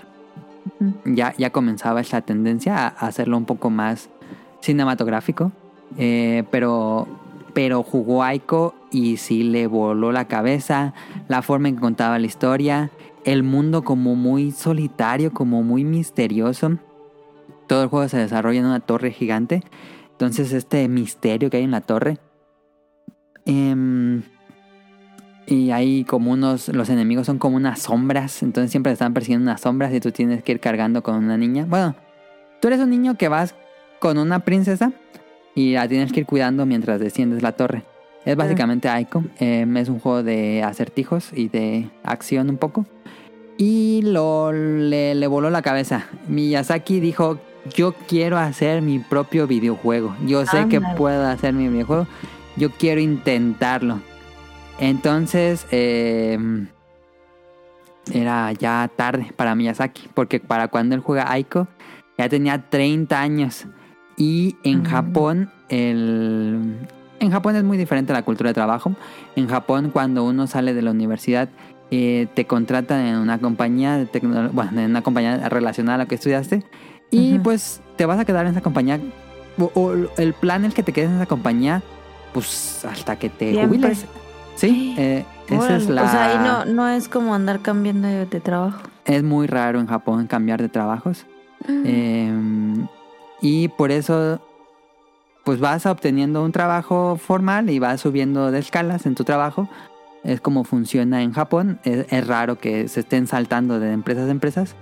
[0.80, 0.92] Ujú.
[1.06, 4.10] Ya, ya comenzaba esta tendencia a hacerlo un poco más
[4.60, 5.50] cinematográfico.
[5.96, 7.08] Eh, pero,
[7.54, 10.92] pero jugó Aiko y sí le voló la cabeza.
[11.26, 12.90] La forma en que contaba la historia.
[13.24, 16.76] El mundo como muy solitario, como muy misterioso.
[17.66, 19.62] Todo el juego se desarrolla en una torre gigante.
[20.10, 22.18] Entonces este misterio que hay en la torre.
[23.50, 24.22] Em,
[25.46, 26.68] y hay como unos...
[26.68, 28.42] Los enemigos son como unas sombras.
[28.42, 31.36] Entonces siempre te están persiguiendo unas sombras y tú tienes que ir cargando con una
[31.36, 31.66] niña.
[31.68, 31.96] Bueno,
[32.60, 33.54] tú eres un niño que vas
[33.98, 34.92] con una princesa
[35.54, 37.84] y la tienes que ir cuidando mientras desciendes la torre.
[38.24, 39.24] Es básicamente Aiko.
[39.38, 42.86] em, es un juego de acertijos y de acción un poco.
[43.56, 46.06] Y lo, le, le voló la cabeza.
[46.28, 47.40] Miyazaki dijo,
[47.74, 50.16] yo quiero hacer mi propio videojuego.
[50.26, 52.06] Yo sé que puedo hacer mi videojuego.
[52.56, 54.00] Yo quiero intentarlo.
[54.78, 56.38] Entonces, eh,
[58.12, 61.68] era ya tarde para Miyazaki, porque para cuando él juega Aiko
[62.18, 63.66] ya tenía 30 años.
[64.16, 64.84] Y en Mm.
[64.84, 66.76] Japón, el...
[67.20, 68.92] en Japón es muy diferente la cultura de trabajo.
[69.36, 71.48] En Japón, cuando uno sale de la universidad,
[71.90, 76.08] eh, te contratan en una compañía de tecno- bueno, en una compañía relacionada a lo
[76.08, 76.62] que estudiaste.
[77.10, 79.00] Y pues te vas a quedar en esa compañía.
[79.58, 81.82] O, o el plan es que te quedes en esa compañía,
[82.32, 83.78] pues hasta que te Siempre.
[83.78, 84.06] jubiles.
[84.56, 86.04] Sí, eh, esa es la...
[86.04, 88.82] O sea, ahí no, no es como andar cambiando de, de trabajo.
[89.04, 91.26] Es muy raro en Japón cambiar de trabajos.
[91.68, 92.30] Eh,
[93.40, 94.40] y por eso,
[95.44, 99.68] pues vas obteniendo un trabajo formal y vas subiendo de escalas en tu trabajo.
[100.24, 101.80] Es como funciona en Japón.
[101.84, 104.76] Es, es raro que se estén saltando de empresas a empresas.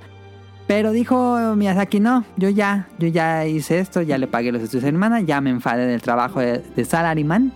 [0.68, 4.84] Pero dijo Miyazaki, no, yo ya, yo ya hice esto, ya le pagué los estudios
[4.84, 7.52] a mi hermana, ya me enfadé del trabajo de, de salaryman,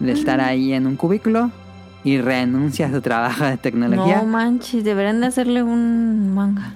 [0.00, 1.52] de estar ahí en un cubículo
[2.02, 4.16] y renuncia a su trabajo de tecnología.
[4.16, 6.74] No manches, deberían de hacerle un manga.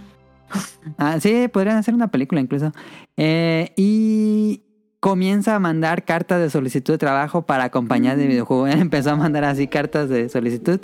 [0.97, 2.73] Ah, sí, podrían hacer una película incluso.
[3.17, 4.63] Eh, y
[5.01, 8.71] comienza a mandar cartas de solicitud de trabajo para compañías de videojuegos.
[8.71, 10.81] Él empezó a mandar así cartas de solicitud,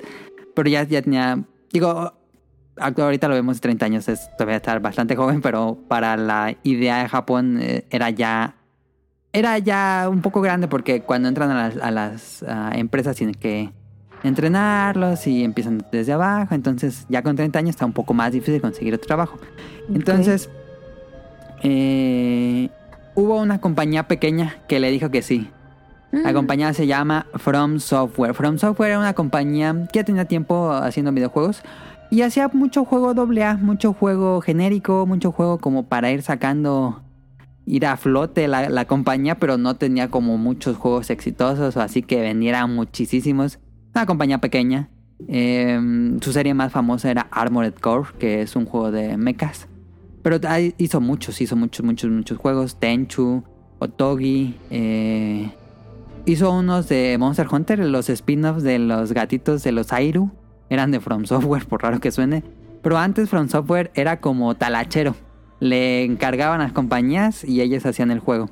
[0.55, 2.12] pero ya, ya tenía, digo,
[2.81, 7.09] ahorita lo vemos 30 años, es todavía estar bastante joven, pero para la idea de
[7.09, 8.55] Japón eh, era ya...
[9.33, 13.37] Era ya un poco grande porque cuando entran a las, a las ah, empresas tienen
[13.37, 13.71] que
[14.25, 16.55] entrenarlos y empiezan desde abajo.
[16.55, 19.38] Entonces, ya con 30 años está un poco más difícil conseguir otro trabajo.
[19.88, 20.51] Entonces,
[21.62, 22.69] eh,
[23.14, 25.49] hubo una compañía pequeña que le dijo que sí.
[26.12, 28.35] La compañía se llama From Software.
[28.35, 31.62] From Software era una compañía que ya tenía tiempo haciendo videojuegos
[32.11, 37.03] y hacía mucho juego AA, mucho juego genérico, mucho juego como para ir sacando,
[37.66, 42.20] ir a flote la, la compañía, pero no tenía como muchos juegos exitosos así que
[42.20, 43.59] vendiera muchísimos.
[43.94, 44.88] Una compañía pequeña.
[45.29, 45.79] Eh,
[46.20, 49.68] su serie más famosa era Armored Core, que es un juego de mechas.
[50.23, 50.38] Pero
[50.79, 52.77] hizo muchos, hizo muchos, muchos, muchos juegos.
[52.77, 53.42] Tenchu,
[53.79, 54.55] Otogi.
[54.70, 55.51] eh,
[56.27, 60.31] hizo unos de Monster Hunter, los spin-offs de los gatitos de los Airu.
[60.70, 62.42] Eran de From Software, por raro que suene.
[62.83, 65.14] Pero antes From Software era como talachero.
[65.59, 68.48] Le encargaban a las compañías y ellos hacían el juego.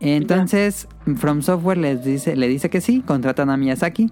[0.00, 4.10] Entonces, From Software les dice, le dice que sí, contratan a Miyazaki.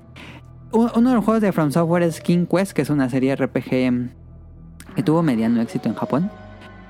[0.73, 3.71] Uno de los juegos de From Software es King Quest, que es una serie RPG
[4.95, 6.31] que tuvo mediano éxito en Japón.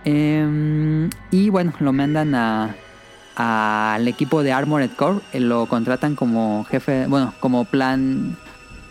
[0.05, 2.75] Em, y bueno, lo mandan a
[3.37, 8.37] al equipo de Armored Core, eh, lo contratan como jefe, bueno, como plan,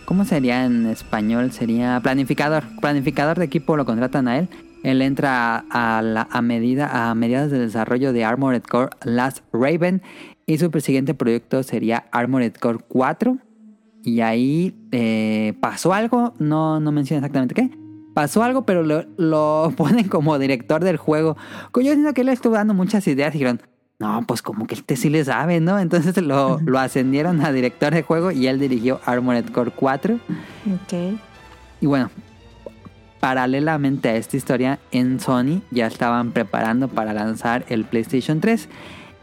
[0.06, 1.52] ¿cómo sería en español?
[1.52, 4.48] Sería planificador, planificador de equipo lo contratan a él.
[4.82, 10.00] Él entra a, la, medida a mediados del desarrollo de Armored Core Last Raven
[10.46, 13.36] y su siguiente proyecto sería Armored Core 4
[14.04, 17.70] y ahí eh, pasó algo, no, no menciona exactamente qué.
[18.14, 21.36] Pasó algo, pero lo, lo ponen como director del juego.
[21.74, 23.60] Yo siento que él estuvo dando muchas ideas y dijeron,
[23.98, 25.78] no, pues como que este sí le sabe, ¿no?
[25.78, 30.14] Entonces lo, lo ascendieron a director de juego y él dirigió Armored Core 4.
[30.14, 31.18] Ok.
[31.80, 32.10] Y bueno,
[33.20, 38.68] paralelamente a esta historia, en Sony ya estaban preparando para lanzar el PlayStation 3.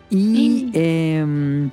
[0.10, 1.70] Y em,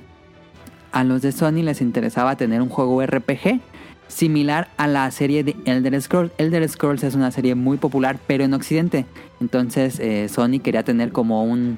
[0.91, 3.61] a los de Sony les interesaba tener un juego RPG
[4.07, 6.31] similar a la serie de Elder Scrolls.
[6.37, 9.05] Elder Scrolls es una serie muy popular, pero en Occidente.
[9.39, 11.77] Entonces eh, Sony quería tener como un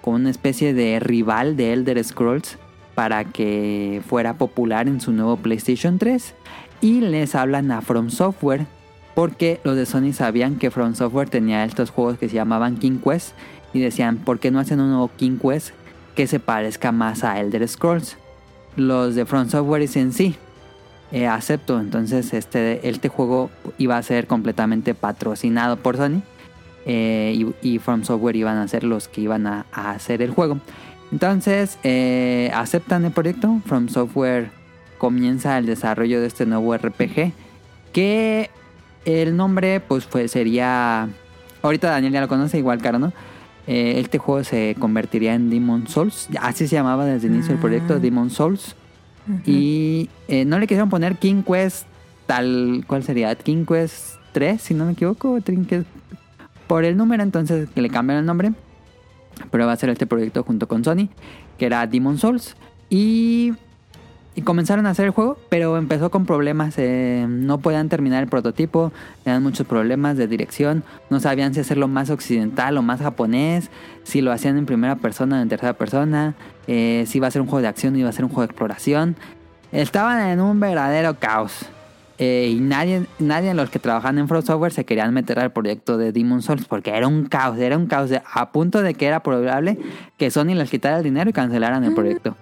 [0.00, 2.58] como una especie de rival de Elder Scrolls
[2.94, 6.34] para que fuera popular en su nuevo PlayStation 3.
[6.80, 8.66] Y les hablan a From Software
[9.14, 12.98] porque los de Sony sabían que From Software tenía estos juegos que se llamaban King
[13.02, 13.34] Quest
[13.72, 15.70] y decían, ¿por qué no hacen un nuevo King Quest
[16.14, 18.16] que se parezca más a Elder Scrolls?
[18.76, 20.36] Los de From Software dicen sí,
[21.12, 21.80] eh, acepto.
[21.80, 26.22] Entonces este, este juego iba a ser completamente patrocinado por Sony
[26.86, 30.30] eh, y, y From Software iban a ser los que iban a, a hacer el
[30.30, 30.58] juego.
[31.12, 33.60] Entonces eh, aceptan el proyecto.
[33.66, 34.50] From Software
[34.98, 37.32] comienza el desarrollo de este nuevo RPG
[37.92, 38.50] que
[39.04, 41.08] el nombre pues fue, sería...
[41.62, 43.12] Ahorita Daniel ya lo conoce, igual Caro, ¿no?
[43.66, 46.28] Eh, este juego se convertiría en Demon Souls.
[46.40, 48.74] Así se llamaba desde el inicio del proyecto, Demon Souls.
[49.46, 51.86] Y eh, no le quisieron poner King Quest
[52.26, 52.84] tal...
[52.86, 53.34] ¿Cuál sería?
[53.34, 55.38] King Quest 3, si no me equivoco.
[55.44, 55.84] King Quest-
[56.70, 58.52] Por el número entonces que le cambiaron el nombre.
[59.50, 61.08] Pero va a ser este proyecto junto con Sony,
[61.58, 62.54] que era Demon Souls.
[62.88, 63.54] Y
[64.36, 66.74] y comenzaron a hacer el juego, pero empezó con problemas.
[66.78, 68.92] eh, no podían terminar el prototipo,
[69.24, 73.68] tenían muchos problemas de dirección, no sabían si hacerlo más occidental o más japonés,
[74.04, 76.36] si lo hacían en primera persona o en tercera persona,
[76.68, 78.42] eh, si iba a ser un juego de acción o iba a ser un juego
[78.42, 79.16] de exploración.
[79.72, 81.68] Estaban en un verdadero caos.
[82.22, 85.52] Eh, y nadie, nadie de los que trabajan en From Software se querían meter al
[85.52, 88.92] proyecto de Demon Souls porque era un caos, era un caos de- a punto de
[88.92, 89.78] que era probable
[90.18, 92.36] que Sony les quitara el dinero y cancelaran el proyecto.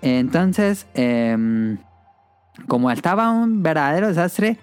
[0.00, 1.78] Entonces, em,
[2.68, 4.58] como estaba un verdadero desastre,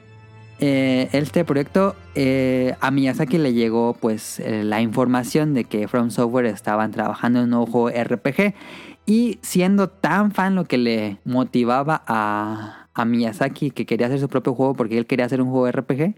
[0.60, 6.46] eh, este proyecto eh, a Miyazaki le llegó pues la información de que From Software
[6.46, 8.54] estaban trabajando en un nuevo RPG
[9.06, 14.30] y siendo tan fan lo que le motivaba a, a Miyazaki que quería hacer su
[14.30, 16.16] propio juego porque él quería hacer un juego RPG.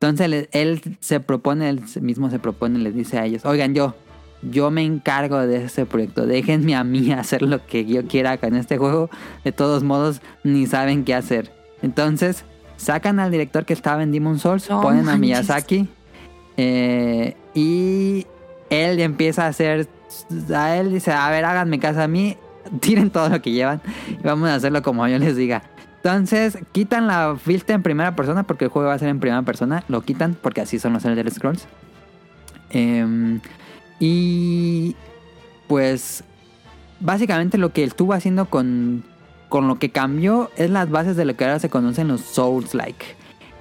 [0.00, 3.94] Entonces él, se propone, él mismo se propone, les dice a ellos, oigan yo,
[4.42, 8.56] yo me encargo de este proyecto, déjenme a mí hacer lo que yo quiera con
[8.56, 9.10] este juego.
[9.44, 11.52] De todos modos, ni saben qué hacer.
[11.82, 12.44] Entonces,
[12.76, 15.16] sacan al director que estaba en Demon Souls, ponen a.
[15.16, 15.88] Miyazaki
[16.56, 18.26] eh, y
[18.70, 19.88] él empieza a hacer,
[20.54, 22.36] a él dice, a ver, háganme caso a mí,
[22.80, 25.62] tiren todo lo que llevan y vamos a hacerlo como yo les diga.
[26.02, 29.42] Entonces, quitan la vista en primera persona porque el juego va a ser en primera
[29.42, 31.66] persona, lo quitan porque así son los Elder Scrolls.
[32.70, 33.40] Em,
[33.98, 34.96] y
[35.68, 36.24] pues
[37.00, 39.04] básicamente lo que estuvo haciendo con,
[39.50, 43.04] con lo que cambió es las bases de lo que ahora se conocen los Souls-like.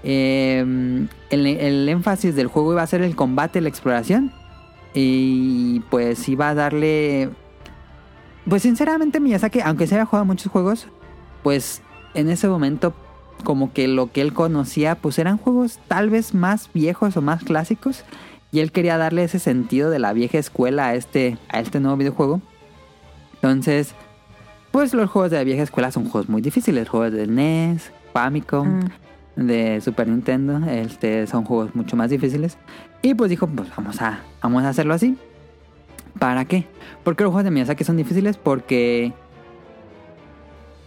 [0.04, 4.32] Eh, el, énfasis del juego iba a ser el combate, la exploración.
[4.94, 7.30] Y pues iba a darle...
[8.48, 10.88] Pues sinceramente Miyazaki, aunque se haya jugado muchos juegos,
[11.44, 12.94] pues en ese momento
[13.44, 17.44] como que lo que él conocía pues eran juegos tal vez más viejos o más
[17.44, 18.04] clásicos.
[18.52, 21.98] Y él quería darle ese sentido de la vieja escuela a este, a este nuevo
[21.98, 22.42] videojuego.
[23.36, 23.94] Entonces,
[24.72, 26.90] pues los juegos de la vieja escuela son juegos muy difíciles.
[26.90, 28.80] Juegos de NES, Famicom,
[29.36, 29.46] Mm.
[29.46, 30.60] de Super Nintendo.
[30.68, 32.58] Este, son juegos mucho más difíciles.
[33.02, 35.16] Y pues dijo, pues vamos a, vamos a hacerlo así.
[36.18, 36.66] ¿Para qué?
[37.04, 39.14] Porque los juegos de Miyazaki son difíciles porque...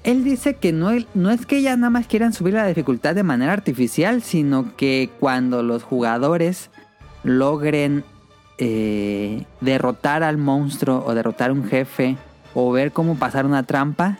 [0.05, 3.23] Él dice que no, no es que ya nada más quieran subir la dificultad de
[3.23, 6.71] manera artificial, sino que cuando los jugadores
[7.23, 8.05] logren
[8.59, 12.17] eh, derrotar al monstruo o derrotar a un jefe
[12.55, 14.19] o ver cómo pasar una trampa,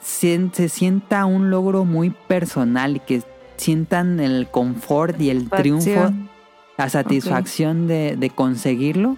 [0.00, 3.22] se sienta un logro muy personal y que
[3.56, 6.12] sientan el confort y el triunfo,
[6.78, 9.16] la satisfacción de, de conseguirlo.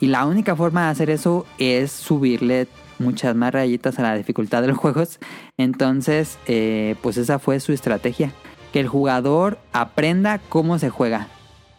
[0.00, 2.66] Y la única forma de hacer eso es subirle
[3.00, 5.18] muchas más rayitas a la dificultad de los juegos.
[5.56, 8.32] Entonces, eh, pues esa fue su estrategia.
[8.72, 11.26] Que el jugador aprenda cómo se juega.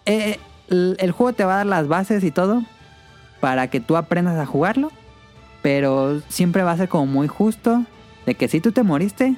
[0.05, 2.63] Eh, el, el juego te va a dar las bases y todo
[3.39, 4.91] para que tú aprendas a jugarlo.
[5.61, 7.85] Pero siempre va a ser como muy justo
[8.25, 9.35] de que si tú te moriste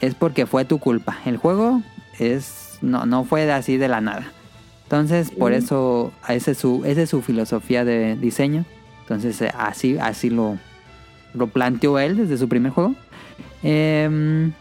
[0.00, 1.18] es porque fue tu culpa.
[1.24, 1.82] El juego
[2.18, 4.32] es no, no fue así de la nada.
[4.84, 8.64] Entonces, por eso esa es su, esa es su filosofía de diseño.
[9.02, 10.58] Entonces, eh, así, así lo,
[11.38, 12.94] lo planteó él desde su primer juego.
[13.62, 14.52] Em,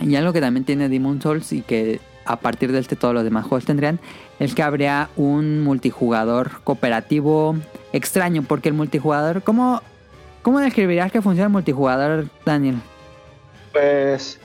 [0.00, 3.24] y algo que también tiene Demon Souls y que a partir de este todos los
[3.24, 3.98] demás juegos tendrían
[4.38, 7.56] es que habría un multijugador cooperativo
[7.92, 8.42] extraño.
[8.42, 9.82] Porque el multijugador, ¿cómo,
[10.42, 12.76] cómo describirías que funciona el multijugador, Daniel?
[13.72, 14.38] Pues.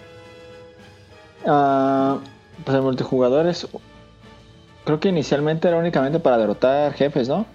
[1.45, 2.19] ah,
[2.63, 3.67] pues el multijugador es.
[4.85, 7.45] Creo que inicialmente era únicamente para derrotar jefes, ¿no?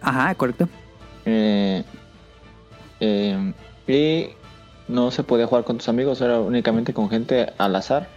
[0.00, 0.68] Ajá, correcto.
[1.24, 1.82] Eh,
[3.00, 3.52] eh,
[3.86, 4.28] y
[4.88, 8.08] no se podía jugar con tus amigos, era únicamente con gente al azar.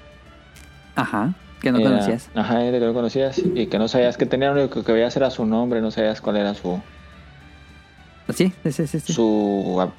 [0.96, 2.30] Ajá, que no Era- conocías.
[2.36, 5.30] Ajá, que no conocías y que no sabías que tenía, lo único que veías era
[5.32, 6.80] su nombre, no sabías cuál era su
[8.34, 9.14] Sí, sí, sí, sí.
[9.14, 9.90] su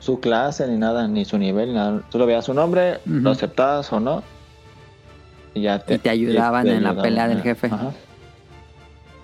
[0.00, 2.02] su clase ni nada, ni su nivel, ni nada.
[2.10, 4.22] Solo veías su nombre, lo aceptabas o no.
[5.54, 7.66] Y ya te, Y te ayudaban en la pelea del jefe.
[7.68, 7.90] ajá.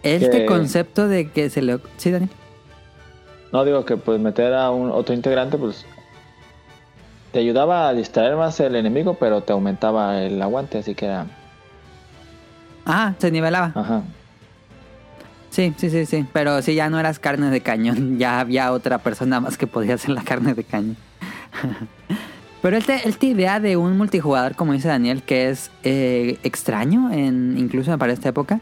[0.02, 1.78] Este que- concepto de que se le...
[1.96, 2.30] Sí, Daniel.
[3.54, 5.86] No digo que pues meter a un otro integrante pues
[7.32, 11.26] te ayudaba a distraer más el enemigo, pero te aumentaba el aguante, así que era,
[12.84, 13.70] Ah, se nivelaba.
[13.74, 14.02] ajá.
[15.50, 16.26] Sí, sí, sí, sí.
[16.32, 18.18] Pero sí, ya no eras carne de cañón.
[18.18, 20.96] Ya había otra persona más que podía hacer la carne de cañón.
[22.60, 27.56] Pero este, esta idea de un multijugador, como dice Daniel, que es eh, extraño, en,
[27.56, 28.60] incluso para esta época,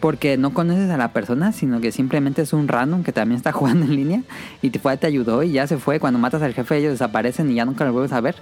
[0.00, 3.52] porque no conoces a la persona, sino que simplemente es un random que también está
[3.58, 4.22] jugando en línea
[4.62, 6.00] y te fue, te ayudó y ya se fue.
[6.00, 8.36] Cuando matas al jefe, ellos desaparecen y ya nunca los vuelves a ver.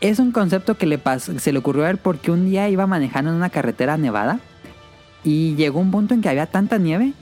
[0.00, 2.86] Es un concepto que le pas- se le ocurrió a él porque un día iba
[2.86, 4.40] manejando en una carretera nevada
[5.24, 7.12] y llegó un punto en que había tanta nieve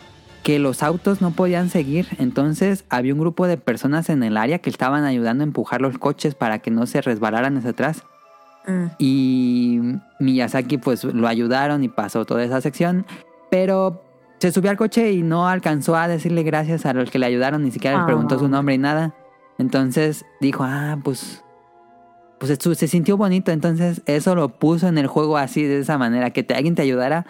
[0.45, 2.07] que los autos no podían seguir.
[2.19, 5.99] Entonces había un grupo de personas en el área que estaban ayudando a empujar los
[5.99, 8.05] coches para que no se resbalaran hacia atrás.
[8.67, 8.85] Mm.
[8.99, 9.81] Y
[10.21, 13.05] Miyazaki pues lo ayudaron y pasó toda esa sección.
[13.51, 14.03] Pero
[14.39, 17.63] se subió al coche y no alcanzó a decirle gracias a los que le ayudaron,
[17.65, 18.07] ni siquiera le Ah.
[18.07, 19.15] preguntó su nombre y nada.
[19.59, 21.45] Entonces dijo, ah, pues
[22.39, 26.31] pues se sintió bonito, entonces eso lo puso en el juego así, de esa manera,
[26.31, 27.27] que te, alguien te ayudara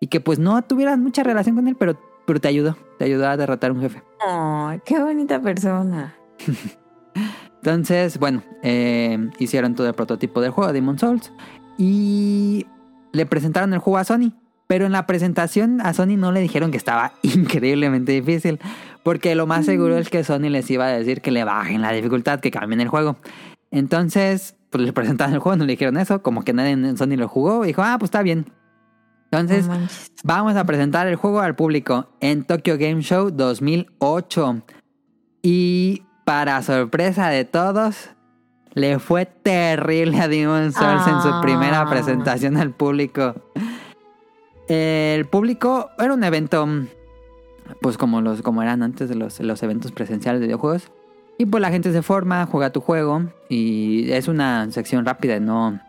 [0.00, 1.96] y que pues no tuvieras mucha relación con él, pero,
[2.26, 4.02] pero te ayudó, te ayudó a derrotar a un jefe.
[4.26, 6.12] Ay, qué bonita persona.
[7.62, 11.32] Entonces, bueno, eh, hicieron todo el prototipo del juego, Demon Souls,
[11.76, 12.66] y
[13.12, 14.32] le presentaron el juego a Sony.
[14.68, 18.60] Pero en la presentación a Sony no le dijeron que estaba increíblemente difícil,
[19.02, 21.90] porque lo más seguro es que Sony les iba a decir que le bajen la
[21.92, 23.16] dificultad, que cambien el juego.
[23.72, 27.16] Entonces, pues le presentaron el juego, no le dijeron eso, como que nadie en Sony
[27.16, 28.46] lo jugó, y dijo, ah, pues está bien.
[29.30, 29.68] Entonces.
[30.24, 34.62] Vamos a presentar el juego al público en Tokyo Game Show 2008.
[35.42, 38.10] Y para sorpresa de todos,
[38.72, 41.40] le fue terrible a Demon Souls en su Ah.
[41.42, 43.34] primera presentación al público.
[44.68, 46.66] El público era un evento,
[47.80, 50.90] pues como los como eran antes de los, los eventos presenciales de videojuegos.
[51.38, 55.80] Y pues la gente se forma, juega tu juego y es una sección rápida, no...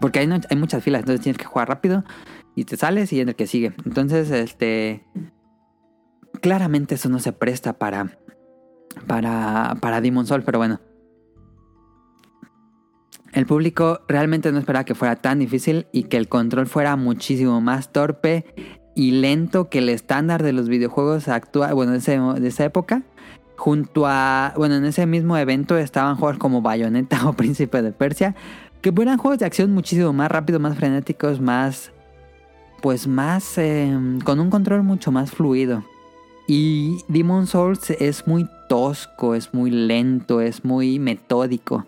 [0.00, 2.04] Porque hay, no- hay muchas filas, entonces tienes que jugar rápido
[2.54, 3.72] y te sales y en el que sigue.
[3.86, 5.04] Entonces, este.
[6.40, 8.18] Claramente eso no se presta para.
[9.06, 9.76] Para.
[9.80, 10.80] Para Demon Soul, pero bueno.
[13.32, 17.60] El público realmente no esperaba que fuera tan difícil y que el control fuera muchísimo
[17.60, 18.44] más torpe
[18.94, 23.02] y lento que el estándar de los videojuegos actual, bueno, de, de esa época.
[23.56, 28.34] Junto a, bueno, en ese mismo evento estaban juegos como Bayonetta o Príncipe de Persia,
[28.82, 31.90] que eran juegos de acción muchísimo más rápidos, más frenéticos, más,
[32.82, 35.84] pues más, eh, con un control mucho más fluido.
[36.48, 41.86] Y Demon Souls es muy tosco, es muy lento, es muy metódico.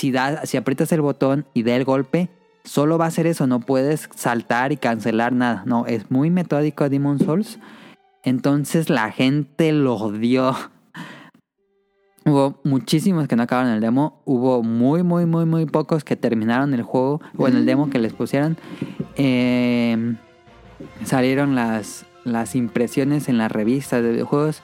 [0.00, 2.30] Si, da, si aprietas el botón y da el golpe,
[2.64, 5.62] solo va a ser eso, no puedes saltar y cancelar nada.
[5.66, 7.58] No, es muy metódico Demon Souls.
[8.24, 10.56] Entonces la gente lo odió.
[12.24, 14.22] Hubo muchísimos que no acabaron el demo.
[14.24, 17.20] Hubo muy, muy, muy, muy pocos que terminaron el juego.
[17.36, 18.56] O en el demo que les pusieron.
[19.16, 20.14] Eh,
[21.04, 24.62] salieron las, las impresiones en las revistas de videojuegos.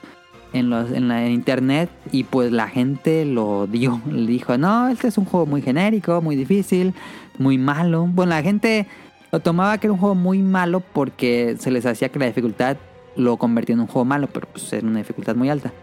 [0.53, 1.89] En, los, en la internet.
[2.11, 4.01] Y pues la gente lo odió.
[4.11, 6.93] Le dijo, no, este es un juego muy genérico, muy difícil,
[7.37, 8.07] muy malo.
[8.07, 8.87] Bueno, la gente
[9.31, 12.77] lo tomaba que era un juego muy malo porque se les hacía que la dificultad
[13.15, 14.27] lo convertía en un juego malo.
[14.31, 15.73] Pero pues era una dificultad muy alta.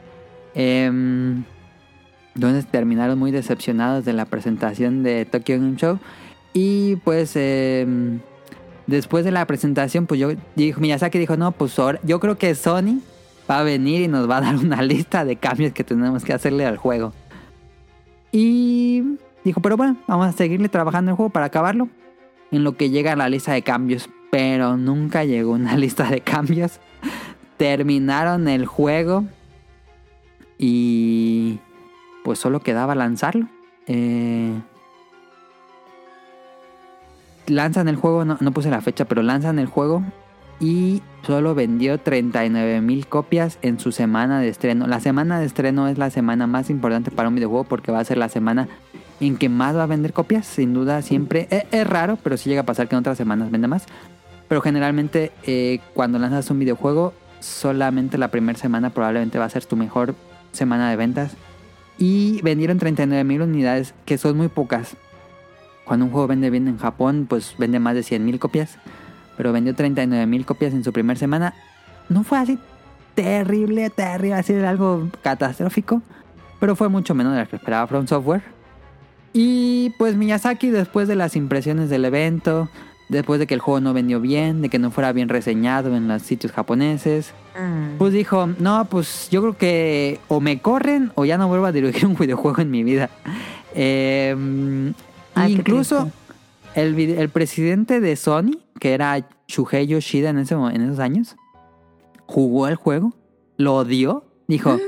[0.55, 1.45] Em,
[2.35, 5.99] entonces terminaron muy decepcionados de la presentación de Tokyo Game Show.
[6.53, 7.87] Y pues eh,
[8.87, 12.55] después de la presentación, pues yo dijo, Miyazaki dijo, no, pues ahora, yo creo que
[12.55, 13.01] Sony
[13.51, 16.33] va a venir y nos va a dar una lista de cambios que tenemos que
[16.33, 17.13] hacerle al juego.
[18.33, 21.89] Y dijo, pero bueno, vamos a seguirle trabajando el juego para acabarlo.
[22.51, 24.09] En lo que llega la lista de cambios.
[24.31, 26.81] Pero nunca llegó una lista de cambios.
[27.57, 29.25] Terminaron el juego.
[30.59, 31.59] Y
[32.25, 33.49] pues solo quedaba lanzarlo.
[33.87, 34.53] Eh,
[37.47, 40.03] lanzan el juego, no, no puse la fecha, pero lanzan el juego
[40.61, 44.87] y solo vendió 39 mil copias en su semana de estreno.
[44.87, 48.05] La semana de estreno es la semana más importante para un videojuego porque va a
[48.05, 48.69] ser la semana
[49.21, 50.47] en que más va a vender copias.
[50.47, 53.51] Sin duda, siempre es, es raro, pero sí llega a pasar que en otras semanas
[53.51, 53.87] vende más.
[54.49, 59.65] Pero generalmente, eh, cuando lanzas un videojuego, solamente la primera semana probablemente va a ser
[59.65, 60.15] tu mejor
[60.53, 61.37] semana de ventas.
[61.99, 64.97] Y vendieron 39 mil unidades, que son muy pocas.
[65.85, 68.79] Cuando un juego vende bien en Japón, pues vende más de 100 mil copias.
[69.37, 71.55] Pero vendió 39 mil copias en su primera semana.
[72.09, 72.59] No fue así
[73.15, 76.03] terrible, terrible, así de algo catastrófico.
[76.61, 78.43] Pero fue mucho menos de lo que esperaba From Software.
[79.33, 82.69] Y pues Miyazaki, después de las impresiones del evento,
[83.09, 86.07] después de que el juego no vendió bien, de que no fuera bien reseñado en
[86.09, 87.99] los sitios japoneses, Mm.
[87.99, 91.73] pues dijo, no, pues yo creo que o me corren o ya no vuelvo a
[91.73, 93.11] dirigir un videojuego en mi vida.
[93.75, 94.93] Eh,
[95.35, 96.11] Ay, qué incluso.
[96.75, 101.37] El, el presidente de Sony, que era Shuhei Yoshida en, ese, en esos años,
[102.27, 103.15] jugó el juego,
[103.57, 104.79] lo odió, dijo,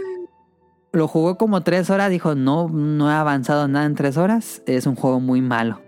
[0.93, 4.87] lo jugó como tres horas, dijo, no, no he avanzado nada en tres horas, es
[4.87, 5.81] un juego muy malo.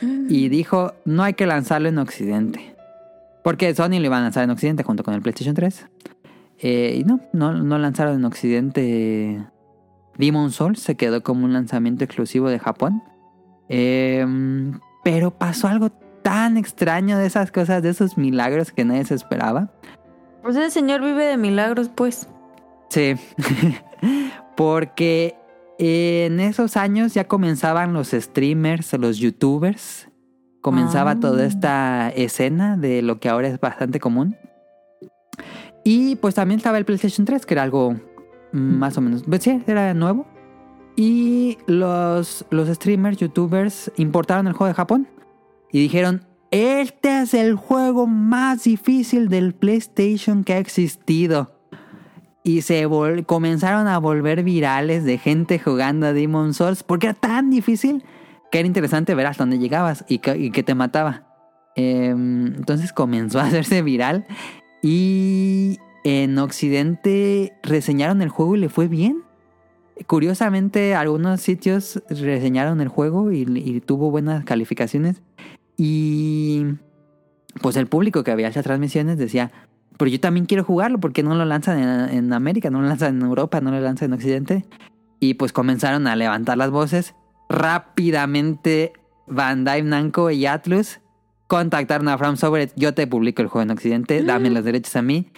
[0.28, 2.76] Y dijo, no hay que lanzarlo en Occidente.
[3.42, 5.86] Porque Sony lo iba a lanzar en Occidente junto con el PlayStation 3.
[6.60, 9.42] Eh, y no, no, no lanzaron en Occidente
[10.18, 10.80] Demon Souls.
[10.80, 13.02] Se quedó como un lanzamiento exclusivo de Japón.
[13.68, 14.24] Eh,
[15.04, 15.90] pero pasó algo
[16.22, 19.70] tan extraño de esas cosas, de esos milagros que nadie se esperaba.
[20.42, 22.28] Pues el señor vive de milagros, pues.
[22.90, 23.14] Sí,
[24.56, 25.36] porque
[25.78, 30.08] en esos años ya comenzaban los streamers, los youtubers,
[30.60, 31.20] comenzaba Ah.
[31.20, 34.36] toda esta escena de lo que ahora es bastante común.
[35.84, 37.92] Y pues también estaba el PlayStation 3, que era algo
[38.52, 40.26] mm, más o menos, pues sí, era nuevo.
[40.98, 45.06] Y los, los streamers, youtubers, importaron el juego de Japón
[45.70, 51.52] y dijeron, este es el juego más difícil del PlayStation que ha existido.
[52.42, 52.88] Y se
[53.26, 58.02] comenzaron a volver virales de gente jugando a Demon Souls porque era tan difícil
[58.50, 61.28] que era interesante ver hasta dónde llegabas y que, y que te mataba.
[61.76, 64.26] Em, entonces comenzó a hacerse viral
[64.82, 69.27] y en Occidente reseñaron el juego y le fue bien.
[70.06, 75.22] Curiosamente, algunos sitios reseñaron el juego y, y tuvo buenas calificaciones.
[75.76, 76.64] Y
[77.60, 79.50] pues el público que había esas transmisiones decía,
[79.96, 83.16] pero yo también quiero jugarlo, porque no lo lanzan en, en América, no lo lanzan
[83.16, 84.64] en Europa, no lo lanzan en Occidente?
[85.20, 87.14] Y pues comenzaron a levantar las voces.
[87.48, 88.92] Rápidamente
[89.26, 91.00] Bandai Namco y Atlus
[91.48, 95.02] contactaron a From Software, yo te publico el juego en Occidente, dame los derechos a
[95.02, 95.30] mí.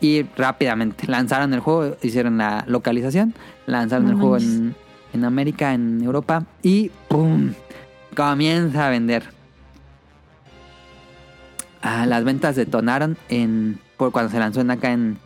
[0.00, 3.34] Y rápidamente lanzaron el juego, hicieron la localización,
[3.66, 4.74] lanzaron No el juego en,
[5.14, 7.52] en América, en Europa y ¡pum!
[8.14, 9.24] Comienza a vender.
[11.82, 15.18] Ah, las ventas detonaron en por cuando se lanzó en acá en,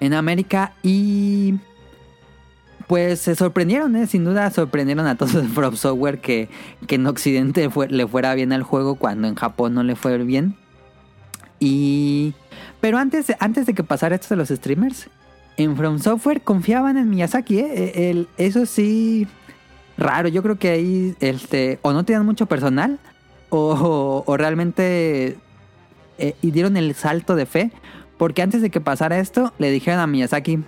[0.00, 1.54] en América y
[2.86, 4.06] pues se sorprendieron, ¿eh?
[4.06, 6.48] sin duda sorprendieron a todos de From Software que,
[6.86, 10.18] que en Occidente fue- le fuera bien al juego cuando en Japón no le fue
[10.18, 10.56] bien.
[11.58, 12.34] Y
[12.80, 15.08] pero antes, antes de que pasara esto de los streamers,
[15.56, 18.10] en From Software confiaban en Miyazaki, ¿eh?
[18.10, 19.26] El- eso sí
[19.96, 20.28] raro.
[20.28, 22.98] Yo creo que ahí este o no tenían mucho personal
[23.48, 25.38] o, o realmente
[26.18, 27.70] eh, y dieron el salto de fe.
[28.18, 30.60] Porque antes de que pasara esto, le dijeron a Miyazaki,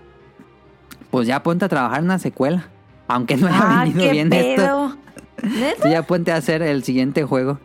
[1.10, 2.68] pues ya ponte a trabajar en una secuela.
[3.08, 4.62] Aunque no haya Ah, venido bien esto.
[4.62, 4.96] pedo.
[5.42, 5.82] ¿Neta?
[5.82, 7.58] Tú ya ponte a hacer el siguiente juego.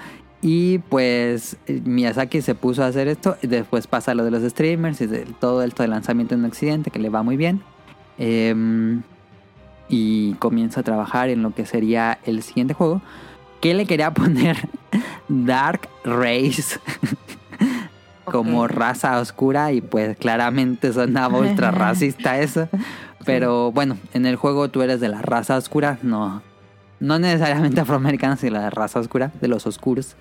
[0.45, 3.37] Y pues eh, Miyazaki se puso a hacer esto.
[3.41, 6.91] Y después pasa lo de los streamers y de todo esto de lanzamiento en Occidente,
[6.91, 7.63] que le va muy bien.
[8.17, 9.03] Em,
[9.87, 13.01] y comienza a trabajar en lo que sería el siguiente juego.
[13.61, 14.67] Que le quería poner
[15.29, 16.77] Dark Race
[18.25, 19.71] como raza oscura.
[19.71, 22.67] Y pues claramente sonaba ultra racista eso.
[23.25, 26.41] Pero bueno, en el juego tú eres de la raza oscura, no,
[26.99, 30.15] no necesariamente afroamericana, sino la raza oscura, de los oscuros.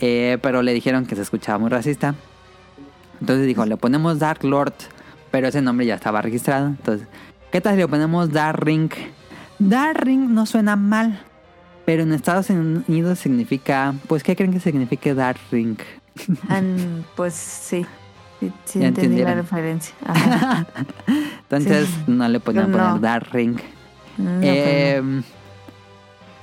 [0.00, 2.14] Eh, pero le dijeron que se escuchaba muy racista.
[3.20, 4.74] Entonces dijo, le ponemos Dark Lord,
[5.30, 6.66] pero ese nombre ya estaba registrado.
[6.68, 7.06] Entonces,
[7.52, 8.90] ¿qué tal si le ponemos Dark Ring?
[9.60, 11.20] Dark Ring no suena mal,
[11.84, 15.76] pero en Estados Unidos significa, pues, ¿qué creen que signifique Dark Ring?
[16.48, 17.86] An- pues sí.
[18.40, 19.94] Sí, sí Ya entendí la referencia.
[20.04, 20.66] Ajá.
[21.42, 21.94] Entonces Sí.
[22.08, 22.76] no le podían no.
[22.78, 23.56] poner Dark Ring.
[24.18, 25.02] No, pues Eh,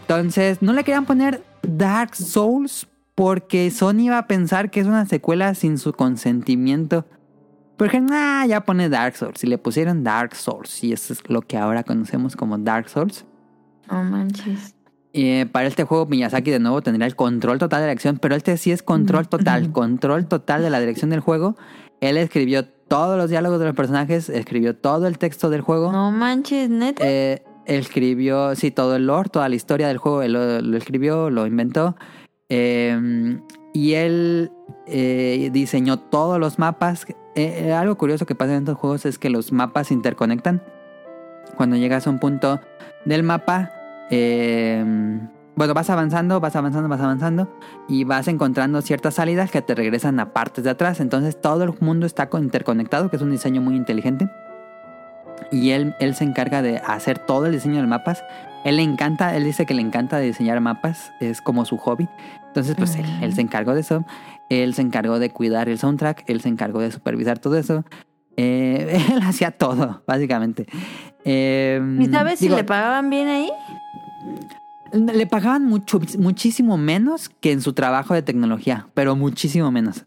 [0.10, 5.06] entonces, no le querían poner Dark Souls porque Sony iba a pensar que es una
[5.06, 7.06] secuela sin su consentimiento.
[7.78, 9.44] Porque, nah, ya pone Dark Souls.
[9.44, 10.84] Y le pusieron Dark Souls.
[10.84, 13.24] Y eso es lo que ahora conocemos como Dark Souls.
[13.88, 14.04] no.
[14.04, 14.74] No manches.
[15.14, 18.18] Eh, para este juego, Miyazaki de nuevo tendría el control total de la dirección.
[18.18, 19.72] Pero este sí es control total.
[19.72, 21.56] Control total de la dirección del juego.
[22.02, 24.30] Él escribió todos los diálogos de los personajes.
[24.30, 25.92] Escribió todo el texto del juego.
[25.92, 27.04] No manches, neta.
[27.06, 27.44] Eh,
[27.78, 31.96] escribió, sí, todo el lore, toda la historia del juego, él lo, escribió, lo inventó.
[32.50, 33.40] Eh,
[33.74, 34.52] y él
[34.88, 37.06] eh, diseñó todos los mapas.
[37.36, 40.64] Eh, eh, algo curioso que pasa en estos juegos es que los mapas se interconectan.
[41.56, 42.60] Cuando llegas a un punto
[43.06, 43.72] del mapa,
[44.10, 44.84] eh,
[45.56, 47.54] bueno, vas avanzando, vas avanzando, vas avanzando
[47.88, 51.00] y vas encontrando ciertas salidas que te regresan a partes de atrás.
[51.00, 54.30] Entonces todo el mundo está con- interconectado, que es un diseño muy inteligente.
[55.52, 58.24] Y él, él se encarga de hacer todo el diseño de mapas.
[58.66, 62.08] Él le encanta, él dice que le encanta diseñar mapas, es como su hobby.
[62.48, 64.06] Entonces, pues él, él se encargó de eso.
[64.50, 67.86] Él se encargó de cuidar el soundtrack, él se encargó de supervisar todo eso.
[68.36, 70.66] Eh, él hacía todo, básicamente.
[71.26, 73.50] Eh, ¿Y sabes digo, si le pagaban bien ahí?
[74.92, 80.06] le pagaban mucho, muchísimo menos que en su trabajo de tecnología, pero muchísimo menos.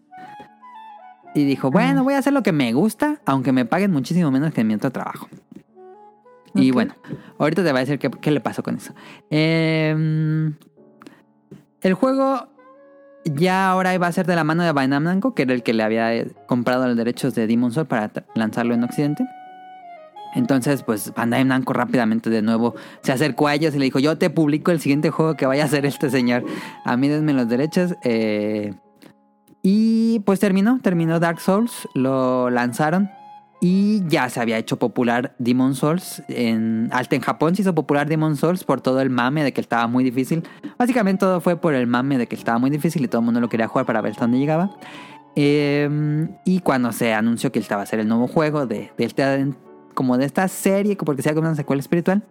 [1.34, 4.52] Y dijo, bueno, voy a hacer lo que me gusta, aunque me paguen muchísimo menos
[4.52, 5.28] que en mi otro trabajo.
[6.54, 6.94] Y bueno,
[7.38, 8.92] ahorita te voy a decir qué, qué le pasó con eso.
[9.30, 10.54] Em,
[11.80, 12.48] el juego
[13.24, 15.72] ya ahora iba a ser de la mano de Bandai Namco, que era el que
[15.72, 19.24] le había eh, comprado los derechos de Demon Soul para lanzarlo en Occidente.
[20.34, 24.16] Entonces, pues Bandai Namco rápidamente de nuevo se acercó a ellos y le dijo, yo
[24.18, 26.44] te publico el siguiente juego que vaya a hacer este señor.
[26.84, 27.94] A mí denme los derechos.
[28.02, 28.74] eh,
[29.62, 33.10] y pues terminó, terminó Dark Souls, lo lanzaron
[33.60, 36.20] y ya se había hecho popular Demon Souls.
[36.26, 39.60] En, hasta en Japón se hizo popular Demon Souls por todo el mame de que
[39.60, 40.42] estaba muy difícil.
[40.78, 43.40] Básicamente todo fue por el mame de que estaba muy difícil y todo el mundo
[43.40, 44.72] lo quería jugar para ver hasta dónde llegaba.
[45.36, 49.46] Eh, y cuando se anunció que estaba a ser el nuevo juego de, de este,
[49.94, 52.24] como de esta serie, porque sea como una secuela espiritual,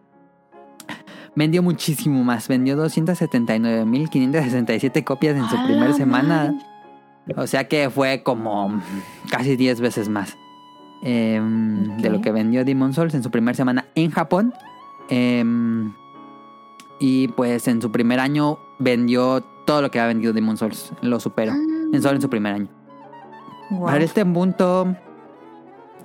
[1.33, 2.49] vendió muchísimo más.
[2.49, 6.53] Vendió 279.567 copias en su ¡A primera semana.
[7.35, 8.81] O sea que fue como
[9.29, 10.37] casi 10 veces más
[11.03, 14.53] em, de lo que vendió Demon Souls en su primera semana en Japón.
[15.09, 15.93] Em,
[16.99, 20.93] y pues en su primer año vendió todo lo que ha vendido Demon Souls.
[21.01, 21.53] Lo superó.
[21.53, 22.67] En solo en su primer año.
[23.69, 23.85] Wow.
[23.85, 24.95] Para este punto,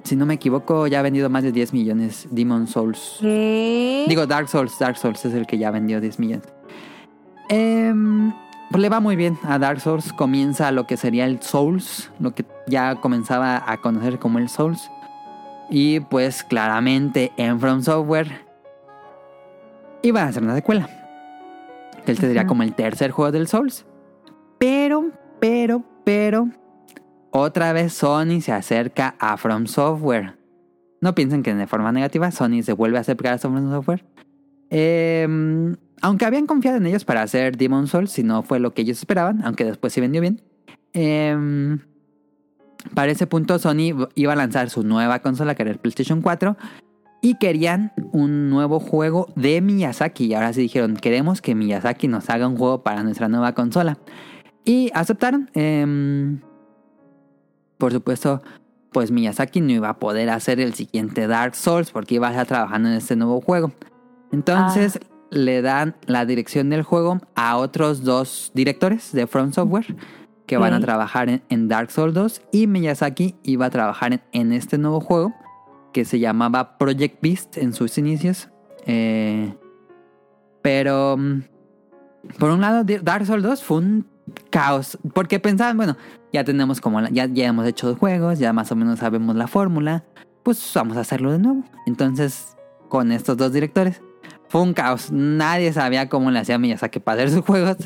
[0.02, 3.18] si no me equivoco, ya ha vendido más de 10 millones Demon Souls.
[3.20, 4.04] ¿Qué?
[4.08, 4.78] Digo, Dark Souls.
[4.78, 6.48] Dark Souls es el que ya vendió 10 millones.
[7.48, 10.12] Pues le va muy bien a Dark Souls.
[10.12, 14.90] Comienza lo que sería el Souls, lo que ya comenzaba a conocer como el Souls.
[15.70, 18.46] Y pues claramente en From Software
[20.02, 20.88] iban a hacer una secuela.
[22.04, 23.84] Que este sería como el tercer juego del Souls.
[24.58, 25.10] Pero,
[25.40, 26.48] pero, pero,
[27.30, 30.38] otra vez Sony se acerca a From Software.
[31.00, 34.04] No piensen que de forma negativa Sony se vuelve a acercar a From Software.
[34.70, 38.82] Eh, aunque habían confiado en ellos para hacer Demon Souls, si no fue lo que
[38.82, 40.42] ellos esperaban, aunque después sí vendió bien.
[40.92, 41.78] Eh,
[42.94, 46.56] para ese punto Sony iba a lanzar su nueva consola, que era el PlayStation 4,
[47.20, 50.26] y querían un nuevo juego de Miyazaki.
[50.26, 53.98] Y ahora sí dijeron, queremos que Miyazaki nos haga un juego para nuestra nueva consola.
[54.64, 55.50] Y aceptaron.
[55.54, 56.40] em,
[57.78, 58.42] por supuesto,
[58.92, 62.46] pues Miyazaki no iba a poder hacer el siguiente Dark Souls porque iba a estar
[62.46, 63.72] trabajando en este nuevo juego.
[64.32, 64.98] Entonces
[65.30, 69.96] le dan la dirección del juego a otros dos directores de From Software
[70.46, 74.22] que van a trabajar en, en Dark Souls 2 y Miyazaki iba a trabajar en,
[74.32, 75.34] en este nuevo juego
[75.92, 78.48] que se llamaba Project Beast en sus inicios.
[78.86, 79.52] Eh,
[80.62, 81.42] pero mm,
[82.38, 84.06] por un lado, Dark Souls 2 fue un
[84.50, 84.98] caos.
[85.14, 85.96] Porque pensaban, bueno,
[86.32, 89.34] ya tenemos como, la- ya, ya hemos hecho dos juegos, ya más o menos sabemos
[89.36, 90.04] la fórmula,
[90.42, 91.64] pues vamos a hacerlo de nuevo.
[91.86, 92.56] Entonces,
[92.88, 94.00] con estos dos directores,
[94.48, 95.10] fue un caos.
[95.10, 97.76] Nadie sabía cómo le hacía Miyazaki para hacer sus juegos.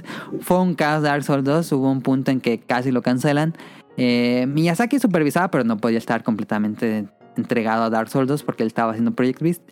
[0.41, 1.73] Fue un caos Dark Souls 2.
[1.73, 3.55] Hubo un punto en que casi lo cancelan.
[3.97, 8.69] Eh, Miyazaki supervisaba, pero no podía estar completamente entregado a Dark Souls 2 porque él
[8.69, 9.63] estaba haciendo Project Beast.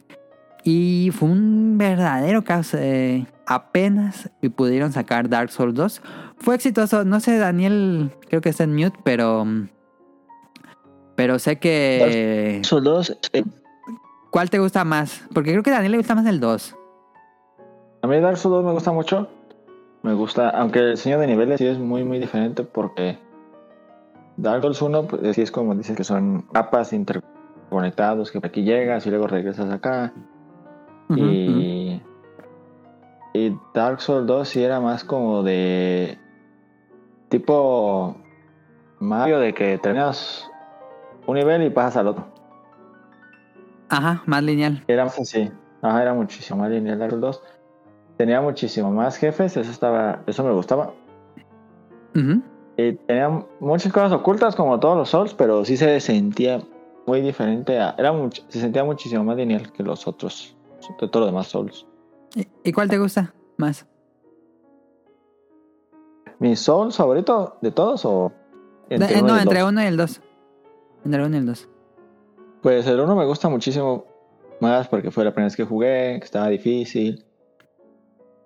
[0.65, 2.75] Y fue un verdadero caos.
[2.75, 6.03] eh, apenas pudieron sacar Dark Souls 2.
[6.39, 7.05] Fue exitoso.
[7.05, 9.47] No sé, Daniel, creo que está en mute, pero.
[11.17, 12.61] Pero sé que.
[12.61, 13.43] Esos dos, eh,
[14.31, 15.23] ¿Cuál te gusta más?
[15.33, 16.77] Porque creo que a Daniel le gusta más el 2.
[18.03, 19.29] a mí Dark Souls 2 me gusta mucho.
[20.03, 23.19] Me gusta, aunque el diseño de niveles sí es muy, muy diferente porque
[24.37, 29.07] Dark Souls 1, pues sí es como dices que son mapas interconectados, que aquí llegas
[29.07, 30.13] y luego regresas acá.
[31.11, 32.03] Y,
[33.33, 36.19] y Dark Souls 2 sí era más como de
[37.29, 38.15] tipo
[39.01, 40.49] Mario de que tenías
[41.27, 42.38] un nivel y pasas al otro.
[43.89, 44.85] Ajá, más lineal.
[44.87, 45.51] Era más así.
[45.83, 47.43] Ajá, era muchísimo más lineal Dark Souls 2.
[48.17, 50.93] Tenía muchísimo más jefes, eso estaba, eso me gustaba.
[52.17, 52.43] Ujú.
[52.77, 53.29] Y tenía
[53.61, 56.61] muchas cosas ocultas como todos los Souls, pero sí se sentía
[57.07, 60.57] muy diferente a, era much- se sentía muchísimo más lineal que los otros,
[61.01, 61.87] de todos los demás Souls.
[62.35, 63.87] ¿Y- ¿Y cuál te gusta más?
[66.41, 68.33] ¿Mi Souls favorito de todos o
[68.91, 69.69] entre eh, uno y no, el entre dos?
[69.71, 70.21] uno y el 2.
[71.05, 71.69] Entre uno y el 2.
[72.63, 74.07] Pues el 1 me gusta muchísimo
[74.61, 77.25] más porque fue la primera vez que jugué, que estaba difícil,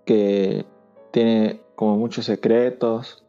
[0.05, 0.67] que
[1.11, 3.25] tiene como muchos secretos.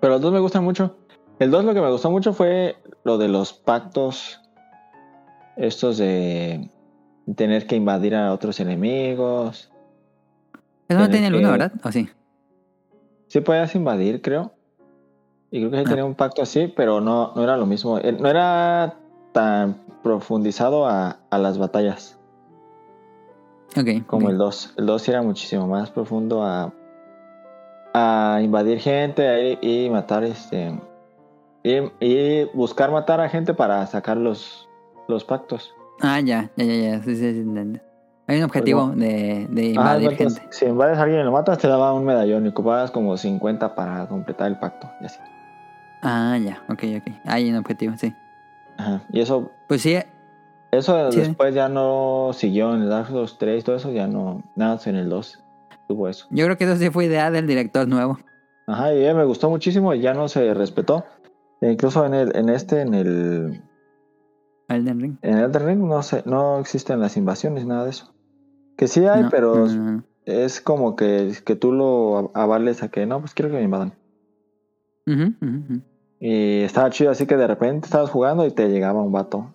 [0.00, 0.96] Pero el 2 me gusta mucho.
[1.38, 4.40] El 2 lo que me gustó mucho fue lo de los pactos,
[5.56, 6.68] estos de
[7.36, 9.70] tener que invadir a otros enemigos.
[10.88, 11.72] Eso no tenía el 1, que- ¿verdad?
[11.84, 12.08] ¿O sí?
[13.28, 14.52] Sí podías invadir, creo.
[15.52, 15.88] Y creo que sí Ah.
[15.90, 17.98] tenía un pacto así, pero no, no era lo mismo.
[17.98, 18.96] Eh, No era
[19.32, 22.16] tan profundizado a, a las batallas.
[23.76, 24.04] Ok.
[24.06, 24.74] como el 2.
[24.78, 26.72] El 2 sí era muchísimo más profundo a,
[27.94, 30.78] a invadir gente a ir- y matar este.
[31.62, 34.68] Y, y buscar matar a gente para sacar los,
[35.08, 35.72] los pactos.
[36.00, 37.02] Ah, ya, ya, ya, ya.
[37.04, 37.80] Sí, sí, sí.
[38.26, 40.42] Hay un objetivo Pues de, de Ajá, invadir gente.
[40.50, 43.74] Si invades a alguien y lo matas, te daba un medallón y ocupabas como 50
[43.74, 44.88] para completar el pacto.
[45.00, 45.18] Y así.
[46.02, 47.12] Ah, ya, ok, ok.
[47.26, 48.12] Hay un objetivo, sí.
[48.80, 49.02] Ajá.
[49.12, 49.96] Y eso, Pues sí,
[50.72, 51.20] eso Sí.
[51.20, 54.42] después ya no siguió en el Dark Souls 3 todo eso, ya no.
[54.56, 55.42] Nada en el 2
[55.88, 56.26] tuvo eso.
[56.30, 58.18] yo creo que eso sí fue idea del director nuevo.
[58.66, 61.04] Ajá, y me gustó muchísimo y ya no se respetó.
[61.60, 63.62] E incluso en el, en este, en el,
[64.68, 65.16] Elden Ring.
[65.22, 68.14] en Elden Ring no sé, no existen las invasiones, nada de eso.
[68.76, 70.04] Que sí hay, No, pero no, no, no.
[70.24, 73.92] es como que, que tú lo avales a que no, pues quiero que me invadan.
[75.06, 75.80] Ujú, ujú, ujú.
[76.20, 79.50] Y estaba chido, así que de repente estabas jugando y te llegaba un vato.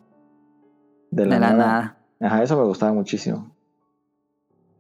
[1.11, 1.55] De De la, nada.
[1.57, 1.97] nada.
[2.19, 3.51] Ajá, eso me gustaba muchísimo.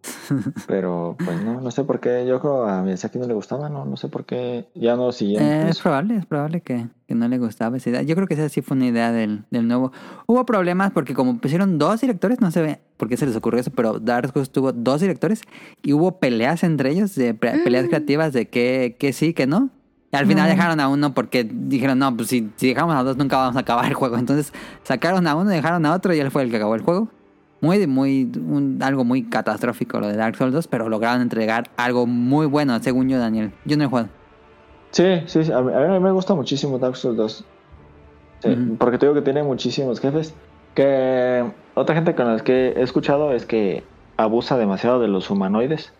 [0.67, 2.25] Pero pues no, no sé por qué.
[2.27, 4.65] Yo creo a Miyazaki no le gustaba, no, no sé por qué.
[4.75, 5.47] Ya no siguieron.
[5.47, 8.01] Eh, es probable, es probable que, que no le gustaba esa idea.
[8.01, 9.91] Yo creo que esa sí fue una idea del, del nuevo.
[10.27, 13.59] Hubo problemas porque como pusieron dos directores, no se ve por qué se les ocurrió
[13.59, 15.41] eso, pero Dark Souls tuvo dos directores
[15.83, 19.69] y hubo peleas entre ellos, de pe- peleas creativas de que, que sí, que no.
[20.15, 20.49] Y al final No.
[20.55, 23.59] dejaron a uno porque dijeron, no, pues si, si dejamos a dos nunca vamos a
[23.59, 24.17] acabar el juego.
[24.17, 24.53] Entonces
[24.83, 27.09] sacaron a uno, dejaron a otro y él fue el que acabó el juego.
[27.61, 32.05] Muy, muy, un- algo muy catastrófico lo de Dark Souls 2, pero lograron entregar algo
[32.05, 33.51] muy bueno, según yo, Daniel.
[33.65, 34.09] Yo no he jugado.
[34.91, 37.45] Sí, sí, sí, a mí, a mí me gusta muchísimo Dark Souls 2.
[38.43, 38.75] Sí, Ujú.
[38.77, 40.33] Porque te digo que tiene muchísimos jefes.
[40.75, 43.83] Que otra gente con las que he escuchado es que
[44.17, 45.91] abusa demasiado de los humanoides.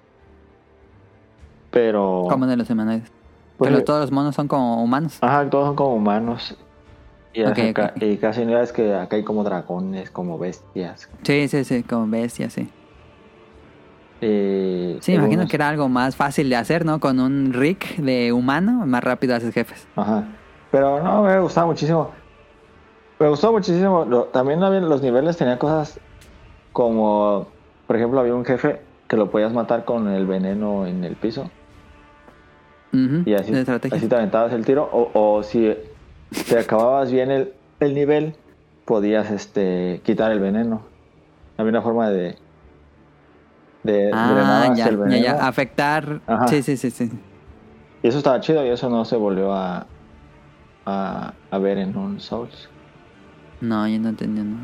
[1.71, 2.25] Pero.
[2.29, 3.11] Como de los humanoides.
[3.57, 5.17] Pues, Pero todos los monos son como humanos.
[5.21, 6.55] Ajá, todos son como humanos.
[7.33, 11.09] Y, Ok, acá- y casi no es que acá hay como dragones, como bestias.
[11.23, 12.69] Sí, sí, sí, como bestias, sí.
[14.21, 16.99] Y Sí, me imagino que era algo más fácil de hacer, ¿no?
[16.99, 19.85] Con un Rick de humano, más rápido haces jefes.
[19.95, 20.23] Ajá.
[20.71, 22.11] Pero no, me gustaba muchísimo.
[23.19, 24.05] Me gustó muchísimo.
[24.33, 25.99] También había, los niveles tenían cosas
[26.71, 27.47] como,
[27.87, 31.49] por ejemplo, había un jefe que lo podías matar con el veneno en el piso.
[32.91, 33.53] Y así,
[33.91, 34.89] así te aventabas el tiro.
[34.91, 35.73] O, o si
[36.47, 38.35] te acababas bien el, el nivel,
[38.85, 40.81] podías este quitar el veneno.
[41.57, 42.37] Había una forma de...
[43.83, 45.23] de Ah, drenabas ya, el ya, veneno.
[45.23, 45.47] ya.
[45.47, 46.21] Afectar.
[46.25, 46.47] Ajá.
[46.47, 47.11] Sí, sí, sí, sí.
[48.03, 49.87] Y eso estaba chido y eso no se volvió a,
[50.85, 52.69] a, a ver en un Souls.
[53.61, 54.57] No, yo no entendí, no.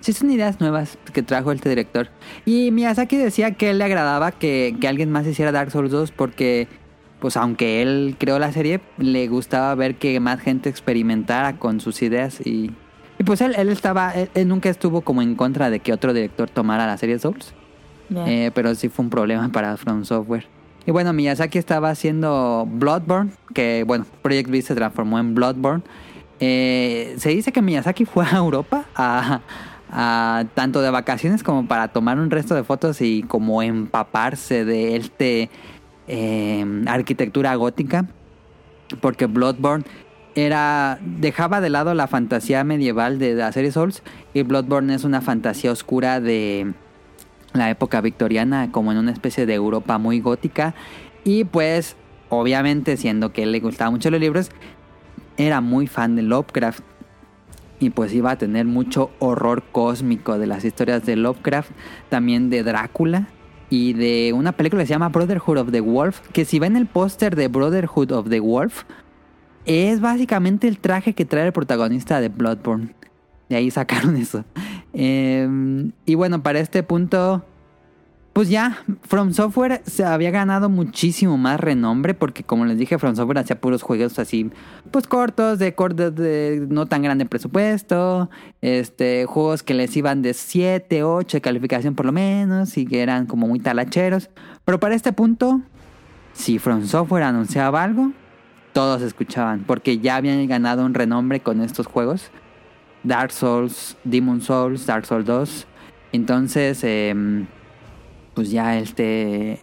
[0.00, 2.08] Sí, son ideas nuevas que trajo este director.
[2.44, 6.12] Y Miyazaki decía que él le agradaba que, que alguien más hiciera Dark Souls 2
[6.12, 6.66] porque,
[7.22, 12.02] pues aunque él creó la serie, le gustaba ver que más gente experimentara con sus
[12.02, 12.72] ideas y...
[13.18, 16.12] Y pues él, él estaba, él, él nunca estuvo como en contra de que otro
[16.12, 17.54] director tomara la serie Souls.
[18.26, 20.46] Eh, pero sí fue un problema para From Software.
[20.84, 25.84] Y bueno, Miyazaki estaba haciendo Bloodborne, que bueno, Project V se transformó en Bloodborne.
[26.40, 29.40] Eh, se dice que Miyazaki fue a Europa a,
[29.92, 34.96] a- tanto de vacaciones como para tomar un resto de fotos y como empaparse de
[34.96, 35.50] este
[36.08, 38.06] eh, arquitectura gótica.
[39.00, 39.84] Porque Bloodborne
[40.34, 45.20] era dejaba de lado la fantasía medieval de la serie Souls y Bloodborne es una
[45.20, 46.72] fantasía oscura de
[47.52, 50.74] la época victoriana como en una especie de Europa muy gótica
[51.24, 51.96] y pues
[52.30, 54.50] obviamente siendo que le gustaban mucho los libros
[55.36, 56.82] era muy fan de Lovecraft
[57.78, 61.72] y pues iba a tener mucho horror cósmico de las historias de Lovecraft,
[62.08, 63.26] también de Drácula
[63.72, 66.84] y de una película que se llama Brotherhood of the Wolf, que si ven el
[66.84, 68.82] póster de Brotherhood of the Wolf,
[69.64, 72.94] es básicamente el traje que trae el protagonista de Bloodborne.
[73.48, 74.44] De ahí sacaron eso.
[74.92, 77.46] Eh, y bueno, para este punto,
[78.32, 83.14] pues ya, From Software se había ganado muchísimo más renombre porque como les dije, From
[83.14, 84.50] Software hacía puros juegos así,
[84.90, 88.30] pues cortos, de cortos de no tan grande presupuesto,
[88.62, 93.02] este, juegos que les iban de 7, 8 de calificación por lo menos y que
[93.02, 94.30] eran como muy talacheros.
[94.64, 95.60] Pero para este punto,
[96.32, 98.12] si From Software anunciaba algo,
[98.72, 102.30] todos escuchaban porque ya habían ganado un renombre con estos juegos.
[103.02, 105.66] Dark Souls, Demon Souls, Dark Souls 2.
[106.12, 107.44] Entonces, eh,
[108.34, 109.60] pues ya este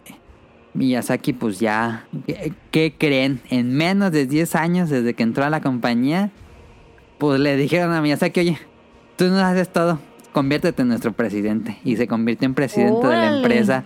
[0.74, 3.40] Miyazaki, pues ya, ¿qué, qué creen?
[3.50, 6.30] En menos de 10 años desde que entró a la compañía,
[7.18, 8.58] pues le dijeron a Miyazaki, oye,
[9.16, 9.98] tú no haces todo,
[10.32, 11.78] conviértete en nuestro presidente.
[11.84, 13.84] Y se convirtió en presidente de la empresa.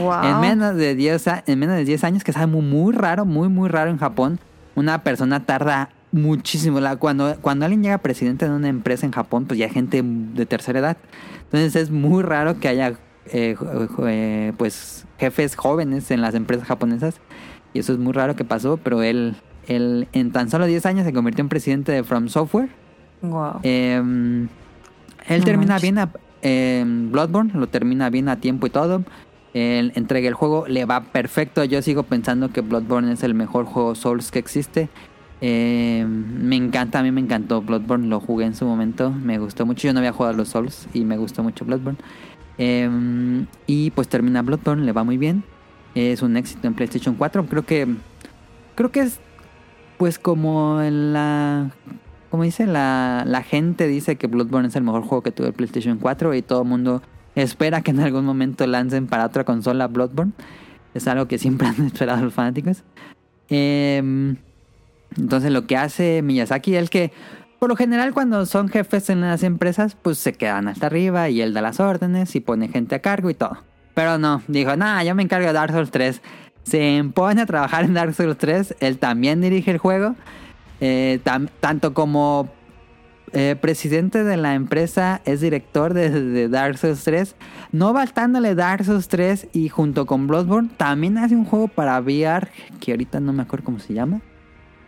[0.00, 0.22] Wow.
[0.24, 3.24] En menos de 10 a- en menos de 10 años, que es algo muy raro,
[3.24, 4.40] muy muy raro en Japón,
[4.74, 6.80] una persona tarda muchísimo.
[6.98, 10.46] Cuando, cuando alguien llega presidente de una empresa en Japón, pues ya hay gente de
[10.46, 10.96] tercera edad.
[11.44, 12.94] Entonces es muy raro que haya
[13.32, 13.56] eh,
[14.06, 17.20] eh, pues jefes jóvenes en las empresas japonesas.
[17.74, 21.04] Y eso es muy raro que pasó, pero él, él en tan solo 10 años
[21.04, 22.68] se convirtió en presidente de From Software.
[23.22, 23.60] Wow.
[23.62, 24.48] Eh, él
[25.40, 25.82] No termina manches.
[25.82, 26.10] bien a,
[26.42, 29.02] eh, Bloodborne, lo termina bien a tiempo y todo.
[29.54, 31.64] Él entrega el juego, le va perfecto.
[31.64, 34.88] Yo sigo pensando que Bloodborne es el mejor juego Souls que existe.
[35.40, 39.66] Eh, me encanta, a mí me encantó Bloodborne, lo jugué en su momento, me gustó
[39.66, 39.86] mucho.
[39.86, 41.98] Yo no había jugado a los Souls y me gustó mucho Bloodborne.
[42.58, 45.44] Eh, y pues termina Bloodborne, le va muy bien.
[45.94, 47.46] Es un éxito en PlayStation 4.
[47.46, 47.86] Creo que
[48.74, 49.18] creo que es
[49.96, 51.70] pues como la
[52.30, 55.54] como dice la, la gente dice que Bloodborne es el mejor juego que tuvo el
[55.54, 57.02] PlayStation 4 y todo el mundo
[57.34, 60.32] espera que en algún momento lancen para otra consola Bloodborne.
[60.94, 62.82] Es algo que siempre han esperado los fanáticos.
[63.48, 64.36] Em,
[65.16, 67.12] entonces lo que hace Miyazaki es que
[67.58, 71.40] por lo general cuando son jefes en las empresas pues se quedan hasta arriba y
[71.40, 73.58] él da las órdenes y pone gente a cargo y todo.
[73.94, 76.22] Pero no, dijo, nah, yo me encargo de Dark Souls 3.
[76.62, 78.76] Se pone a trabajar en Dark Souls 3.
[78.78, 80.14] Él también dirige el juego.
[80.80, 81.18] Eh,
[81.60, 82.48] tanto como
[83.32, 87.34] eh, presidente de la empresa, es director de, de Dark Souls 3.
[87.72, 92.48] No bastándole Dark Souls 3 y junto con Bloodborne, también hace un juego para VR,
[92.78, 94.20] que ahorita no me acuerdo cómo se llama.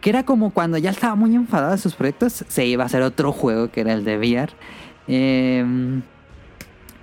[0.00, 3.02] Que era como cuando ya estaba muy enfadado de sus proyectos, se iba a hacer
[3.02, 4.52] otro juego que era el de VR.
[5.08, 6.00] Eh,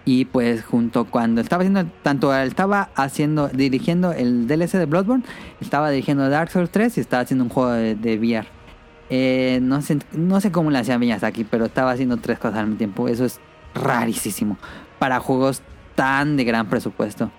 [0.06, 5.26] y pues junto cuando estaba haciendo, tanto estaba haciendo, dirigiendo el DLC de Bloodborne,
[5.60, 8.48] estaba dirigiendo Dark Souls 3 y estaba haciendo un juego de, de VR.
[9.10, 12.68] Eh, no, sé, no sé cómo le hacía Miyazaki, pero estaba haciendo tres cosas al
[12.68, 13.08] mismo tiempo.
[13.10, 13.42] Eso es
[13.76, 14.58] rarísimo
[14.98, 15.62] para juegos
[15.96, 17.30] tan de gran presupuesto.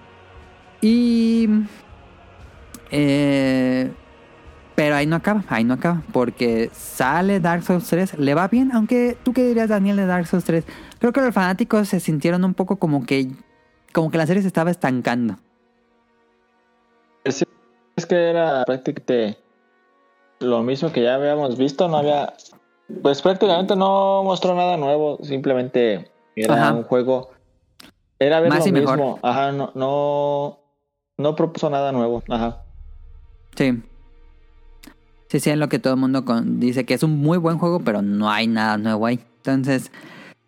[0.82, 1.48] Y...
[2.90, 3.90] eh,
[4.78, 8.70] pero ahí no acaba, ahí no acaba, porque sale Dark Souls 3, le va bien,
[8.70, 10.64] aunque tú qué dirías Daniel de Dark Souls 3,
[11.00, 13.26] creo que los fanáticos se sintieron un poco como que
[13.92, 15.34] como que la serie se estaba estancando.
[17.24, 17.44] Es
[17.96, 19.36] es que era prácticamente
[20.38, 22.34] lo mismo que ya habíamos visto, no había,
[23.02, 26.72] pues prácticamente no mostró nada nuevo, simplemente era Ajá.
[26.74, 27.30] un juego,
[28.20, 28.96] era ver Más lo y mejor.
[28.96, 30.60] mismo, ajá, no, no,
[31.16, 32.62] no propuso nada nuevo, ajá.
[33.56, 33.82] Sí.
[35.28, 37.80] Sí, sí, es lo que todo el mundo dice que es un muy buen juego,
[37.80, 39.20] pero no hay nada nuevo ahí.
[39.38, 39.90] Entonces,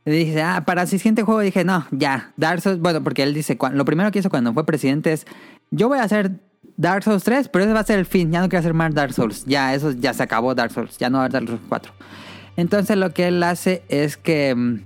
[0.05, 3.59] dice, ah, para el siguiente juego dije, no, ya, Dark Souls, bueno, porque él dice,
[3.73, 5.27] lo primero que hizo cuando fue presidente es,
[5.71, 6.33] yo voy a hacer
[6.77, 8.95] Dark Souls 3, pero ese va a ser el fin, ya no quiero hacer más
[8.95, 11.49] Dark Souls, ya, eso ya se acabó Dark Souls, ya no va a haber Dark
[11.49, 11.93] Souls 4.
[12.57, 14.81] Entonces lo que él hace es que mm,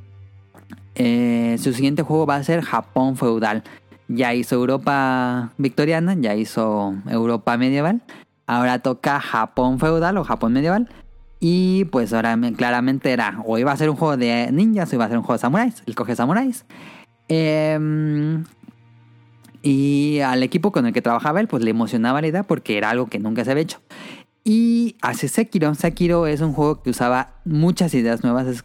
[0.96, 3.62] eh, su siguiente juego va a ser Japón feudal.
[4.06, 8.02] Ya hizo Europa victoriana, ya hizo Europa medieval.
[8.46, 10.88] Ahora toca Japón feudal o Japón medieval.
[11.40, 14.96] Y pues ahora me- claramente era o iba a ser un juego de ninjas o
[14.96, 15.82] iba a ser un juego de samuráis.
[15.86, 16.64] Él coge samuráis.
[17.28, 18.44] Em,
[19.62, 22.90] y al equipo con el que trabajaba él, pues le emocionaba la idea porque era
[22.90, 23.80] algo que nunca se había hecho.
[24.44, 25.74] Y hace Sekiro.
[25.74, 28.46] Sekiro es un juego que usaba muchas ideas nuevas.
[28.46, 28.64] Es-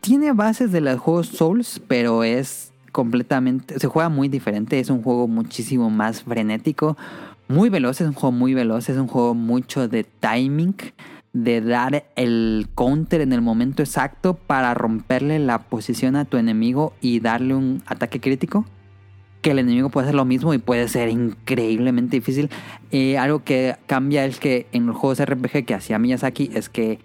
[0.00, 3.78] tiene bases de los juegos Souls, pero es completamente.
[3.78, 4.80] Se juega muy diferente.
[4.80, 6.96] Es un juego muchísimo más frenético.
[7.48, 8.88] Muy veloz, es un juego muy veloz.
[8.88, 10.76] Es un juego mucho de timing.
[11.32, 16.92] De dar el counter en el momento exacto para romperle la posición a tu enemigo
[17.00, 18.64] y darle un ataque crítico
[19.44, 22.48] que el enemigo puede hacer lo mismo y puede ser increíblemente difícil.
[22.90, 26.98] Eh, algo que cambia es que en los juegos RPG que hacía Miyazaki es que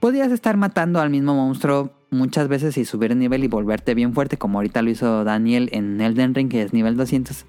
[0.00, 4.14] podías estar matando al mismo monstruo muchas veces y subir el nivel y volverte bien
[4.14, 7.44] fuerte, como ahorita lo hizo Daniel en Elden Ring, que es nivel 200.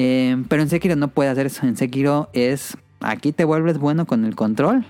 [0.00, 1.66] Eh, pero en Sekiro no puede hacer eso.
[1.66, 4.86] En Sekiro es aquí te vuelves bueno con el control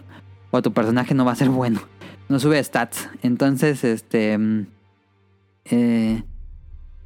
[0.51, 1.81] o tu personaje no va a ser bueno.
[2.29, 3.09] No sube stats.
[3.23, 4.37] Entonces, este...
[4.37, 4.67] mm,
[5.71, 6.23] eh,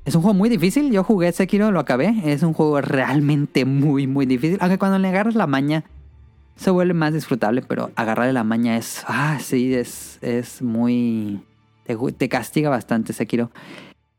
[0.04, 0.90] es un juego muy difícil.
[0.90, 2.12] Yo jugué Sekiro, lo acabé.
[2.24, 4.58] Es un juego realmente muy, muy difícil.
[4.60, 5.84] Aunque cuando le agarras la maña,
[6.56, 7.62] se vuelve más disfrutable.
[7.62, 9.04] Pero agarrarle la maña es.
[9.06, 11.40] Ah, sí, es, es muy.
[12.16, 13.52] Te castiga bastante Sekiro.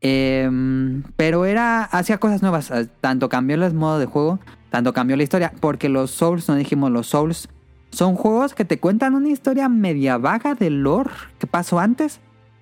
[0.06, 1.84] Em, pero era.
[1.84, 2.70] Hacía cosas nuevas.
[3.00, 4.38] Tanto cambió el modo de juego,
[4.68, 5.50] tanto cambió la historia.
[5.60, 7.48] Porque los Souls, no dijimos, los Souls
[7.90, 12.20] son juegos que te cuentan una historia media vaga del lore que pasó antes.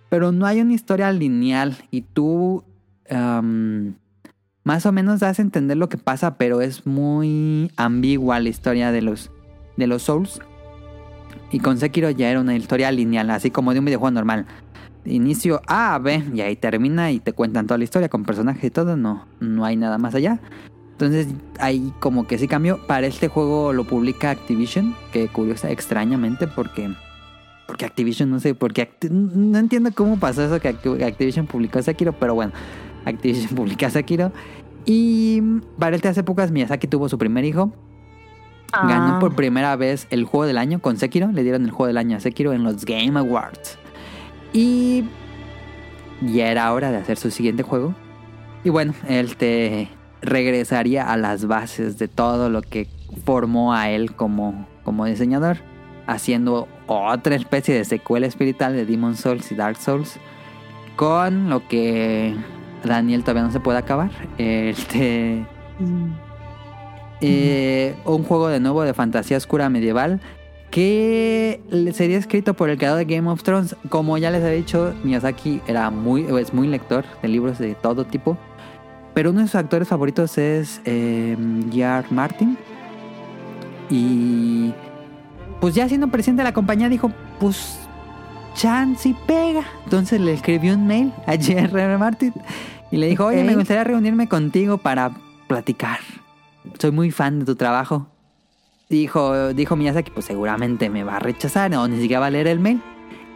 [0.09, 1.76] Pero no hay una historia lineal.
[1.90, 2.62] Y tú
[3.11, 3.95] um,
[4.62, 8.93] más o menos das a entender lo que pasa, pero es muy ambigua la historia
[8.93, 9.32] de los,
[9.76, 10.40] de los Souls.
[11.51, 14.47] Y con Sekiro ya era una historia lineal, así como de un videojuego normal.
[15.05, 18.63] Inicio A a B y ahí termina y te cuentan toda la historia con personajes
[18.65, 18.97] y todo.
[18.97, 20.39] No, no hay nada más allá.
[20.93, 21.27] Entonces
[21.59, 22.79] ahí como que sí cambió.
[22.87, 26.93] Para este juego lo publica Activision, que curiosa, extrañamente, porque...
[27.67, 31.81] Porque Activision, no sé, porque Acti- no entiendo cómo pasó eso que Acti- Activision publicó
[31.83, 32.53] Sekiro, pero bueno,
[33.05, 34.31] Activision publica Sekiro.
[34.85, 35.41] Y
[35.79, 37.73] para este hace pocas Miyazaki tuvo su primer hijo.
[38.73, 39.19] Ganó Ah.
[39.21, 41.31] por primera vez el juego del año con Sekiro.
[41.33, 43.79] Le dieron el juego del año a Sekiro en los Game Awards.
[44.53, 45.05] Y
[46.21, 47.95] ya era hora de hacer su siguiente juego.
[48.65, 49.89] Y bueno, él te
[50.21, 52.89] regresaría a las bases de todo lo que
[53.25, 55.59] formó a él como, como diseñador.
[56.07, 60.19] Haciendo otra especie de secuela espiritual de Demon Souls y Dark Souls.
[60.97, 62.37] Con lo que
[62.85, 64.11] Daniel todavía no se puede acabar.
[64.39, 65.47] Este.
[67.21, 70.21] Eh, un juego de nuevo de fantasía oscura medieval
[70.73, 71.61] que
[71.93, 73.77] sería escrito por el creador de Game of Thrones.
[73.91, 78.05] Como ya les he dicho, Miyazaki era muy, es muy lector de libros de todo
[78.07, 78.39] tipo.
[79.12, 81.37] Pero uno de sus actores favoritos es eh.
[82.11, 82.57] Martin.
[83.91, 84.73] Y
[85.61, 87.79] pues ya siendo presidente de la compañía dijo, pues
[88.55, 89.64] chance y pega.
[89.85, 91.99] Entonces le escribió un mail a J.R.R.
[91.99, 92.33] Martin
[92.91, 95.12] y le dijo, oye, me gustaría reunirme contigo para
[95.49, 95.99] platicar.
[96.79, 98.09] Soy muy fan de tu trabajo.
[98.93, 102.47] Dijo, dijo Miyazaki, pues seguramente me va a rechazar o ni siquiera va a leer
[102.47, 102.82] el mail.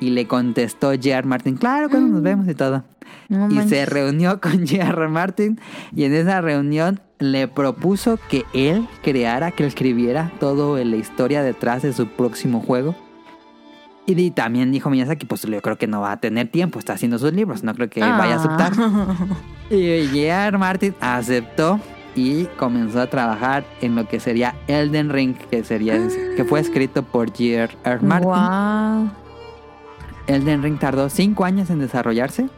[0.00, 1.26] Y le contestó J.R.
[1.26, 2.84] Martin, claro, cuando nos vemos y todo.
[3.30, 3.70] No y manches.
[3.70, 5.08] se reunió con J.R.
[5.08, 5.58] Martin
[5.94, 11.42] y en esa reunión le propuso que él creara, que él escribiera toda la historia
[11.42, 12.94] detrás de su próximo juego.
[14.04, 17.18] Y también dijo Miyazaki, pues yo creo que no va a tener tiempo, está haciendo
[17.18, 18.72] sus libros, no creo que vaya a aceptar.
[18.76, 19.16] Ah.
[19.70, 20.58] Y J.R.
[20.58, 21.80] Martin aceptó
[22.16, 25.96] y comenzó a trabajar en lo que sería Elden Ring, que sería
[26.36, 28.00] que fue escrito por J.R.R.
[28.00, 28.30] Martin.
[28.30, 29.10] Wow.
[30.26, 32.48] Elden Ring tardó 5 años en desarrollarse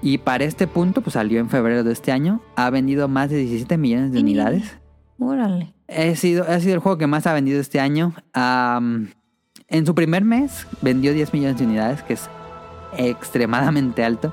[0.00, 2.40] y para este punto pues salió en febrero de este año.
[2.54, 4.78] Ha vendido más de 17 millones de unidades.
[5.18, 5.74] Órale.
[5.88, 8.14] Ha sido, ha sido el juego que más ha vendido este año.
[8.34, 12.30] En su primer mes vendió 10 millones de unidades, que es
[12.96, 14.32] extremadamente alto.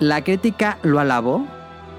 [0.00, 1.46] La crítica lo alabó.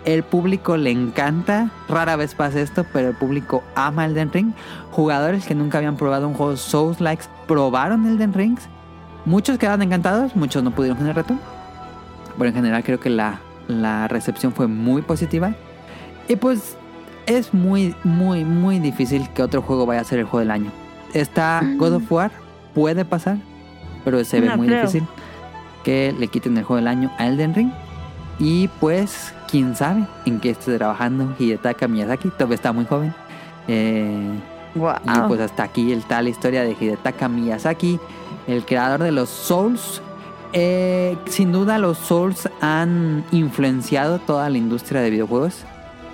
[0.08, 1.70] El público le encanta.
[1.89, 4.53] Rara vez pasa esto, pero el público ama Elden Ring.
[4.91, 8.70] Jugadores que nunca habían probado un juego Souls Likes probaron Elden Rings.
[9.26, 11.36] Muchos quedaron encantados, muchos no pudieron con el reto.
[12.38, 15.53] Pero en general creo que la, la recepción fue muy positiva.
[16.30, 16.78] Y pues
[17.26, 20.72] es muy, muy, muy difícil que otro juego vaya a ser el juego del año.
[21.14, 22.32] Está God of War,
[22.74, 23.39] puede pasar,
[24.05, 24.80] pero se ve No muy creo.
[24.84, 25.03] difícil
[25.84, 27.72] que le quiten el juego del año a Elden Ring.
[28.40, 33.14] Y pues, quién sabe en qué esté trabajando Hidetaka Miyazaki, todavía está muy joven.
[33.68, 34.40] Eh,
[34.76, 34.94] Wow.
[35.04, 38.00] y pues hasta aquí está la historia de Hidetaka Miyazaki,
[38.48, 40.02] el creador de los Souls.
[40.54, 45.64] Eh, sin duda los Souls han influenciado toda la industria de videojuegos.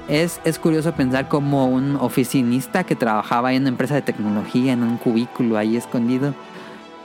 [0.08, 4.84] Es, es curioso pensar como un oficinista que trabajaba en una empresa de tecnología, en
[4.84, 6.34] un cubículo ahí escondido,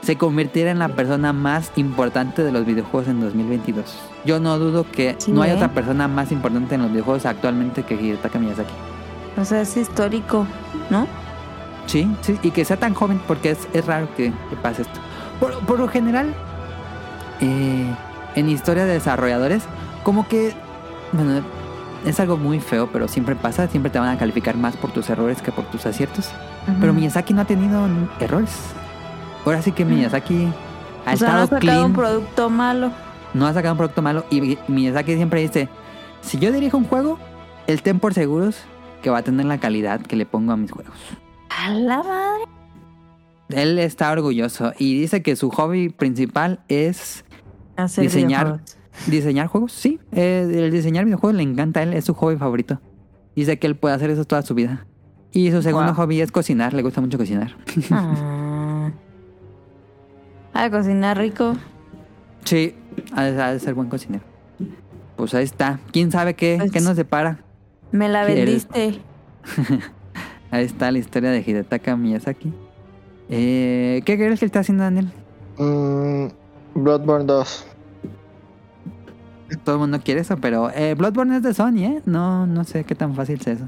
[0.01, 3.85] se convirtiera en la persona más importante de los videojuegos en 2022.
[4.25, 5.55] Yo no dudo que Sí, no hay ¿eh?
[5.55, 8.73] otra persona más importante en los videojuegos actualmente que Hidetaka Miyazaki.
[9.37, 10.45] O sea, es histórico,
[10.89, 11.07] ¿no?
[11.85, 14.99] Sí, sí, y que sea tan joven, porque es, es raro que, que pase esto.
[15.39, 16.33] Por, por lo general,
[17.41, 17.85] eh,
[18.35, 19.63] en historia de desarrolladores,
[20.03, 20.53] como que,
[21.11, 21.41] bueno,
[22.05, 25.09] es algo muy feo, pero siempre pasa, siempre te van a calificar más por tus
[25.09, 26.29] errores que por tus aciertos.
[26.79, 26.93] Pero.
[26.93, 27.87] Miyazaki no ha tenido
[28.19, 28.55] errores.
[29.45, 30.47] Ahora sí que Miyazaki
[31.05, 32.91] ha o sea, no estado ha sacado un producto malo.
[33.33, 35.69] no ha sacado un producto malo, y Miyazaki siempre dice,
[36.21, 37.17] si yo dirijo un juego,
[37.67, 38.57] el ten por seguros
[39.01, 40.93] que va a tener la calidad que le pongo a mis juegos.
[41.49, 42.43] A la madre.
[43.49, 47.25] Él está orgulloso y dice que su hobby principal es
[47.77, 48.45] Hacer Diseñar.
[48.45, 48.75] videojuegos.
[49.07, 49.71] diseñar juegos.
[49.71, 52.79] Sí, eh, el diseñar videojuegos le encanta a él, es su hobby favorito.
[53.35, 54.85] Dice que él puede hacer eso toda su vida.
[55.31, 56.03] Y su segundo Wow.
[56.03, 57.55] hobby es cocinar, le gusta mucho cocinar.
[57.91, 58.48] Ah.
[60.53, 61.55] Ah, cocinar rico.
[62.43, 62.75] Sí,
[63.15, 64.23] ha de, ha de ser buen cocinero.
[65.15, 65.79] Pues ahí está.
[65.91, 67.39] ¿Quién sabe qué, Pues- qué nos depara?
[67.91, 68.99] Me la vendiste.
[70.51, 72.53] Ahí está la historia de Hidetaka Miyazaki.
[73.29, 75.11] Eh, ¿Qué crees que está haciendo Daniel?
[75.57, 76.27] Mm,
[76.75, 77.65] Bloodborne 2.
[79.63, 82.01] Todo el mundo quiere eso, pero eh, Bloodborne es de Sony, ¿eh?
[82.05, 83.67] No, no sé qué tan fácil es eso.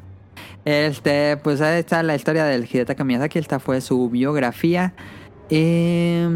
[0.66, 3.40] Este, pues ahí está la historia del Hidetaka Miyazaki.
[3.40, 4.94] Esta fue su biografía.
[5.52, 6.28] Eh,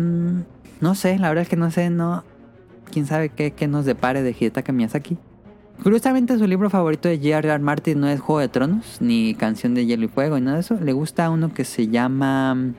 [0.81, 2.23] no sé, la verdad es que no sé, no.
[2.91, 5.17] Quién sabe qué, nos depare de Hidetaka Miyazaki.
[5.81, 7.59] Curiosamente, su libro favorito de J.R.R.
[7.59, 10.61] Martin no es Juego de Tronos, ni Canción de Hielo y Fuego, ni nada de
[10.61, 10.75] eso.
[10.75, 12.73] Le gusta uno que se llama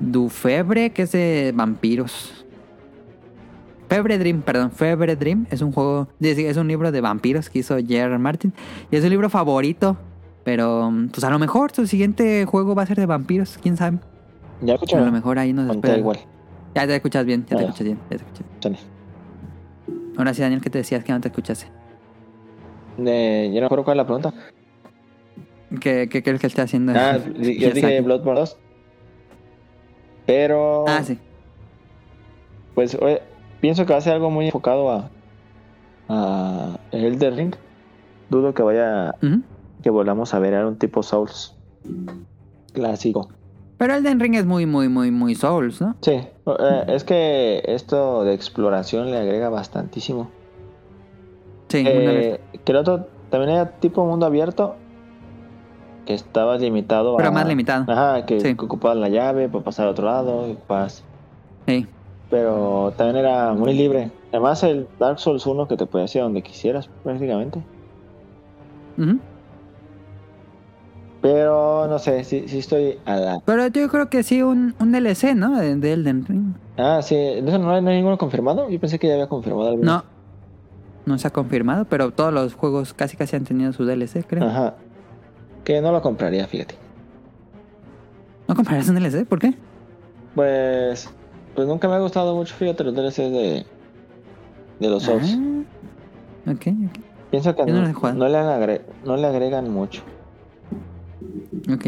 [0.00, 2.44] Dufebre, que es de vampiros.
[3.88, 7.74] Febre Dream, perdón, Febre Dream es un juego, es un libro de vampiros que hizo
[7.74, 8.18] J.R.R.
[8.18, 8.52] Martin
[8.90, 9.96] y es su libro favorito.
[10.44, 13.98] Pero, pues a lo mejor su siguiente juego va a ser de vampiros, quién sabe.
[14.62, 15.06] ¿Ya A escucharon?
[15.06, 15.98] lo mejor ahí nos Ponte espera.
[15.98, 16.18] igual.
[16.74, 17.68] Ya te escuchas bien, ya te ya.
[17.68, 18.76] escuchas bien, ya te escuchas bien.
[20.16, 21.66] Ahora sí, Daniel, ¿qué te decías que no te escuchaste?
[22.98, 24.34] Eh, yo no recuerdo cuál es la pregunta.
[25.80, 26.92] ¿Qué, qué crees que esté haciendo?
[26.94, 28.00] Ah, yo dije?
[28.02, 28.58] Bloodborne 2.
[30.26, 30.84] Pero.
[30.88, 31.18] Ah, sí.
[32.74, 33.22] Pues oye,
[33.60, 35.10] pienso que va a ser algo muy enfocado a.
[36.08, 37.54] a Elden Ring.
[38.28, 39.14] Dudo que vaya.
[39.82, 41.56] Que volvamos a ver a un tipo Souls.
[42.72, 43.28] Clásico.
[43.80, 45.96] Pero Elden Ring es muy, muy, muy, muy Souls, ¿no?
[46.02, 50.28] Sí, eh, es que esto de exploración le agrega bastantísimo.
[51.68, 51.82] Sí.
[51.86, 54.76] Eh, que el otro también era tipo mundo abierto.
[56.04, 57.32] Que estabas limitado pero a.
[57.32, 57.90] más limitado.
[57.90, 58.54] Ajá, que, Sí.
[58.54, 60.46] que ocupabas la llave para pasar al otro lado.
[60.46, 61.02] y ocupabas-
[61.66, 61.86] Sí.
[62.28, 64.10] Pero también era muy libre.
[64.30, 67.62] Además, el Dark Souls 1 que te podías ir a donde quisieras, prácticamente.
[68.98, 69.18] Ujú.
[71.22, 73.40] Pero no sé, sí, sí estoy a la.
[73.44, 75.58] Pero yo creo que sí, un, un DLC, ¿no?
[75.58, 76.54] De, de Elden Ring.
[76.78, 78.70] Ah, sí, ¿no, no hay no hay ninguno confirmado?
[78.70, 79.92] Yo pensé que ya había confirmado alguno.
[79.92, 80.04] No.
[81.04, 84.46] No se ha confirmado, pero todos los juegos casi casi han tenido su DLC, creo.
[84.46, 84.76] Ajá.
[85.64, 86.74] Que no lo compraría, fíjate.
[88.48, 89.26] ¿No comprarás un DLC?
[89.26, 89.54] ¿Por qué?
[90.34, 91.10] Pues.
[91.54, 93.66] Pues nunca me ha gustado mucho, fíjate, los DLCs de.
[94.78, 95.36] De los Souls.
[96.46, 97.04] Ah, ok, ok.
[97.30, 97.92] Pienso que no
[99.04, 100.02] no le agregan mucho.
[101.72, 101.86] Ok.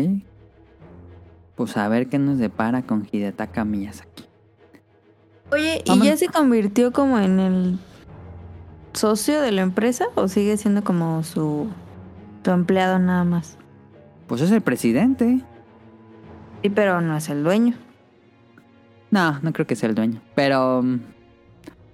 [1.55, 4.25] Pues a ver qué nos depara con Hidetaka Miyazaki.
[5.53, 7.79] Oye, ¿y ya se convirtió como en el
[8.95, 11.69] socio de la empresa o sigue siendo como su,
[12.45, 13.59] su empleado nada más?
[14.27, 15.41] Pues es el presidente.
[16.63, 17.75] Sí, pero no es el dueño.
[19.11, 20.21] No, no creo que sea el dueño.
[20.35, 20.83] Pero.
[20.83, 21.01] mm,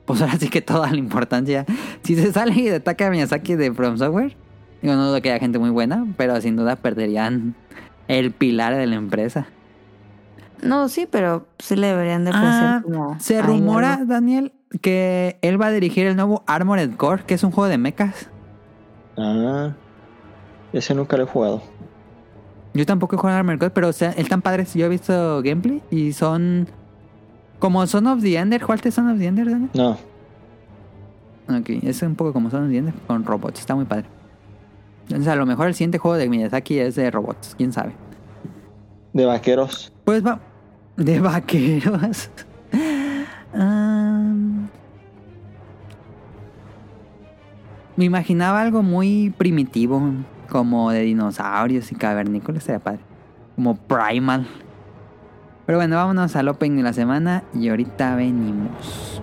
[0.05, 1.66] Pues ahora sí que toda la importancia.
[2.05, 4.37] Si se sale Hidetaka Miyazaki de From Software.
[4.83, 6.07] Digo, no dudo que haya gente muy buena.
[6.16, 7.57] Pero sin duda perderían
[8.09, 9.46] el pilar de la empresa.
[10.62, 13.20] No, sí, pero sí le deberían de ofrecer Ah, como...
[13.20, 14.06] se rumora, algo.
[14.06, 14.52] Daniel,
[14.82, 18.28] que él va a dirigir el nuevo Armored Core, que es un juego de mechas.
[19.16, 19.72] Ah.
[20.72, 21.62] Ese nunca lo he jugado.
[22.74, 24.74] Yo tampoco he jugado a Armored Core, pero o sea, están padres.
[24.74, 26.68] Yo he visto gameplay y son.
[27.59, 28.62] Como Son of the Ender.
[28.62, 29.70] ¿Jugaste Son of the Ender, Daniel?
[29.74, 29.90] No.
[31.48, 33.61] Ok, es un poco como Son of the Ender con robots.
[33.61, 34.06] Está muy padre.
[35.09, 37.54] Entonces, a lo mejor el siguiente juego de Miyazaki es de robots.
[37.56, 37.94] Quién sabe.
[39.14, 39.90] De vaqueros.
[40.04, 40.38] Pues va.
[40.96, 42.30] De vaqueros.
[47.96, 50.12] Me imaginaba algo muy primitivo.
[50.50, 52.64] Como de dinosaurios y cavernícolas.
[52.64, 53.00] Sería padre.
[53.54, 54.46] Como Primal.
[55.64, 57.44] Pero bueno, vámonos al Open de la semana.
[57.54, 59.22] Y ahorita venimos.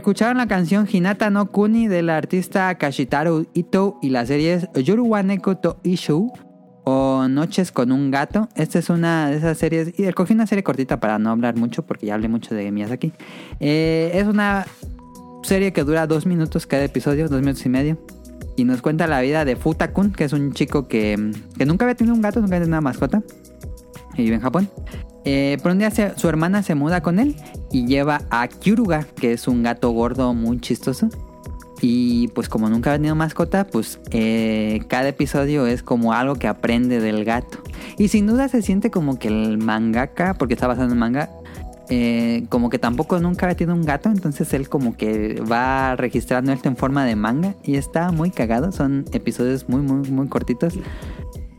[0.00, 5.22] Escucharon la canción Hinata no Kuni del artista Kashitaru Ito y la serie es Yoruwa
[5.22, 6.32] Neko to Ishu
[6.84, 8.48] o Noches con un gato.
[8.54, 11.84] Esta es una de esas series y escogí una serie cortita para no hablar mucho
[11.84, 13.12] porque ya hablé mucho de Miyazaki.
[13.60, 14.66] Eh, es una
[15.42, 17.98] serie que dura dos minutos cada episodio, dos minutos y medio.
[18.56, 21.94] Y nos cuenta la vida de Futakun, que es un chico que, que nunca había
[21.94, 23.22] tenido un gato, nunca había tenido una mascota.
[24.14, 24.70] Y vive en Japón.
[25.24, 27.36] Eh, pero un día su hermana se muda con él
[27.70, 31.08] y lleva a Kyuruga, que es un gato gordo muy chistoso.
[31.82, 36.46] Y pues como nunca ha tenido mascota, pues eh, cada episodio es como algo que
[36.46, 37.58] aprende del gato.
[37.96, 41.30] Y sin duda se siente como que el mangaka, porque está basado en manga,
[41.92, 46.52] eh, como que tampoco nunca había tenido un gato, entonces él como que va registrando
[46.52, 50.74] esto en forma de manga y está muy cagado, son episodios muy muy muy cortitos.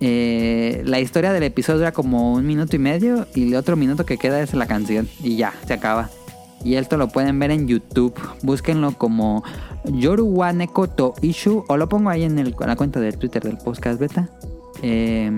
[0.04, 4.04] Eh, la historia del episodio dura como un minuto y medio y el otro minuto
[4.04, 6.10] que queda es la canción y ya, se acaba.
[6.64, 8.14] Y esto lo pueden ver en YouTube.
[8.42, 9.44] Búsquenlo como
[9.86, 14.00] Yoruwa Neko to Ishu o lo pongo ahí en, la cuenta de Twitter del podcast
[14.00, 14.30] beta.
[14.82, 15.32] Eh,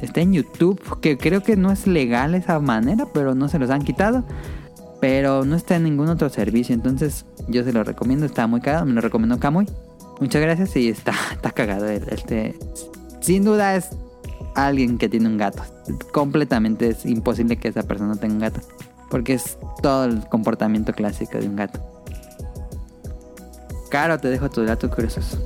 [0.00, 3.70] está en YouTube, que creo que no es legal esa manera, pero no se los
[3.70, 4.24] han quitado.
[5.00, 6.74] Pero no está en ningún otro servicio.
[6.74, 8.24] Entonces yo se lo recomiendo.
[8.24, 8.86] Está muy cagado.
[8.86, 9.66] Me lo recomendó Kamui.
[10.20, 10.74] Muchas gracias.
[10.76, 11.86] Y está, está cagado.
[11.88, 12.54] Este,
[13.24, 13.88] sin duda es
[14.54, 15.62] alguien que tiene un gato.
[16.12, 18.60] Completamente es imposible que esa persona tenga un gato.
[19.10, 21.80] Porque es todo el comportamiento clásico de un gato.
[23.88, 25.38] Caro, te dejo tus datos curiosos.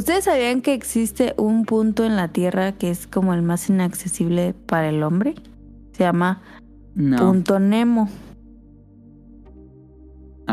[0.00, 4.54] ¿Ustedes sabían que existe un punto en la Tierra que es como el más inaccesible
[4.54, 5.34] para el hombre?
[5.92, 6.40] Se llama
[6.94, 7.18] No.
[7.18, 8.08] Punto Nemo.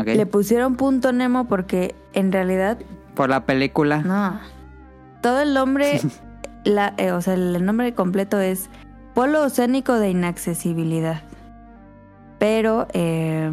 [0.04, 2.76] Le pusieron Punto Nemo porque en realidad
[3.14, 4.02] Por la película.
[4.02, 4.38] no.
[5.22, 5.98] Todo el nombre,
[6.64, 8.68] la, eh, o sea, el nombre completo es
[9.14, 11.22] Polo Oceánico de Inaccesibilidad.
[12.38, 13.50] Pero eh,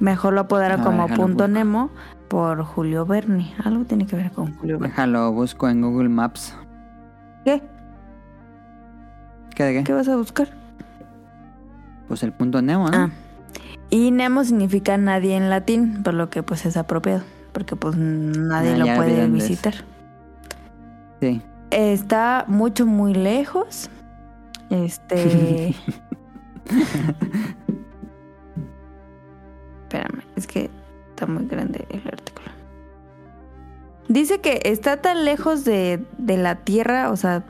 [0.00, 1.90] mejor lo apodaron como Punto busco.
[2.32, 3.52] Por Julio Verne.
[3.62, 4.88] Algo tiene que ver con Julio Verne.
[4.88, 6.56] Déjalo, busco en Google Maps.
[7.44, 7.62] ¿Qué?
[9.54, 9.84] ¿Qué de qué?
[9.84, 10.48] ¿Qué vas a buscar?
[12.08, 12.96] Pues el punto Nemo, ¿no?
[12.96, 13.10] Ah.
[13.90, 17.22] Y Nemo significa nadie en latín, por lo que pues es apropiado,
[17.52, 19.74] porque pues nadie Ah, lo puede visitar.
[21.20, 21.42] Sí.
[21.70, 23.90] Está mucho, muy lejos.
[24.70, 25.74] Este...
[29.82, 30.70] Espérame, es que
[31.22, 32.48] está muy grande el artículo.
[34.08, 37.44] Dice que está tan lejos de, de la Tierra, o sea,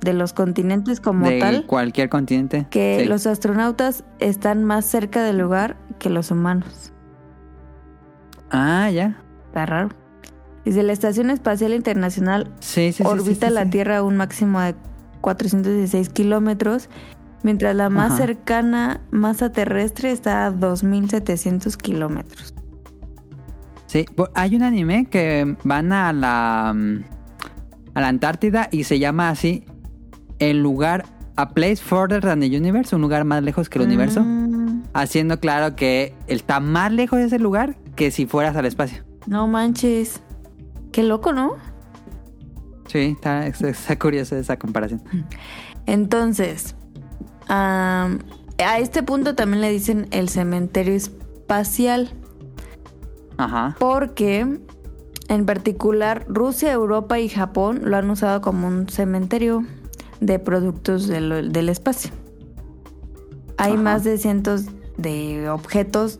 [0.00, 2.66] de los continentes como de tal, cualquier continente.
[2.70, 3.08] que Sí.
[3.08, 6.92] los astronautas están más cerca del lugar que los humanos.
[8.50, 9.16] Ah, ya.
[9.46, 9.88] Está raro.
[10.64, 13.68] Dice, la Estación Espacial Internacional Sí, sí, sí, orbita la.
[13.70, 14.74] Tierra a un máximo de
[15.22, 16.88] 416 kilómetros,
[17.42, 18.26] mientras la más Ajá.
[18.26, 22.54] cercana masa terrestre está a 2.700 kilómetros.
[23.86, 24.04] Sí,
[24.34, 27.04] hay un anime que van a la mm,
[27.94, 29.64] a la Antártida y se llama así
[30.38, 31.04] el lugar
[31.36, 35.38] a place further than the universe, un lugar más lejos que el universo, Mm, haciendo
[35.40, 39.04] claro que está más lejos de ese lugar que si fueras al espacio.
[39.26, 40.20] no manches.
[40.92, 41.54] Qué loco, ¿no?
[42.86, 45.02] Sí, está, está- curiosa esa comparación.
[45.86, 46.74] Entonces,
[47.48, 48.18] am,
[48.58, 52.10] a este punto también le dicen el cementerio espacial.
[53.38, 53.76] Ajá.
[53.78, 54.60] Porque,
[55.28, 59.64] en particular, Rusia, Europa y Japón lo han usado como un cementerio
[60.20, 62.10] de productos del, del espacio.
[63.58, 63.82] Hay Ajá.
[63.82, 66.18] más de cientos de objetos.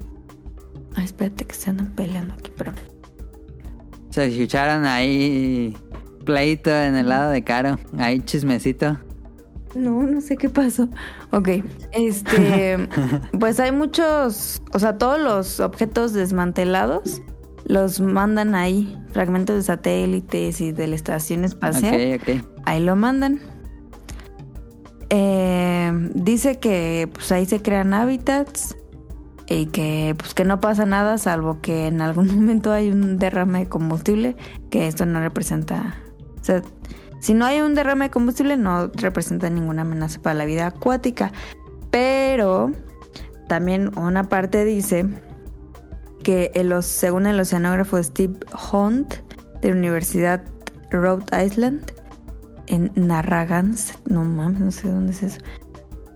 [0.94, 2.72] Ay, espérate que se andan peleando aquí, pero.
[4.10, 5.76] Se escucharon ahí
[6.24, 8.98] pleito en el lado de Caro, ahí chismecito.
[9.76, 10.88] No, no sé qué pasó.
[11.30, 11.48] Ok,
[11.92, 12.88] este,
[13.38, 17.20] pues hay muchos, o sea, todos los objetos desmantelados
[17.64, 22.20] los mandan ahí, fragmentos de satélites y de la estación espacial.
[22.20, 22.44] Ok, ok.
[22.64, 23.40] Ahí lo mandan.
[25.10, 28.76] Eh, dice que pues ahí se crean hábitats
[29.48, 33.60] y que pues que no pasa nada salvo que en algún momento hay un derrame
[33.60, 34.36] de combustible
[34.70, 35.94] que esto no representa
[36.40, 36.62] o sea
[37.26, 41.32] si no hay un derrame de combustible no representa ninguna amenaza para la vida acuática
[41.90, 42.70] pero
[43.48, 45.06] también una parte dice
[46.22, 48.36] que según el oceanógrafo Steve
[48.70, 49.14] Hunt
[49.60, 50.44] de la Universidad
[50.92, 51.90] Rhode Island
[52.68, 55.40] en Narragansett, no mames, no sé dónde es eso.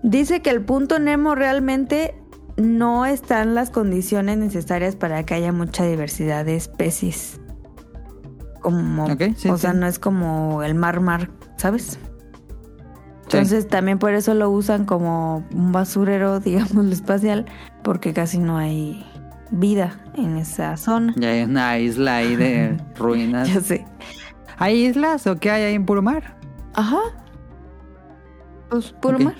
[0.03, 2.15] Dice que el punto Nemo realmente
[2.55, 7.40] no están las condiciones necesarias para que haya mucha diversidad de especies.
[8.61, 9.61] Como, sí, o sí.
[9.61, 11.99] sea, no es como el mar mar, ¿sabes?
[13.23, 17.45] Entonces también por eso lo usan como un basurero, digamos, espacial,
[17.83, 19.05] porque casi no hay
[19.51, 21.13] vida en esa zona.
[21.17, 23.47] Ya hay una isla ahí de ruinas.
[23.53, 23.85] Ya sé.
[24.57, 26.37] ¿Hay islas o qué hay ahí en puro mar?
[26.73, 26.99] Ajá.
[28.69, 29.35] Pues puro mar.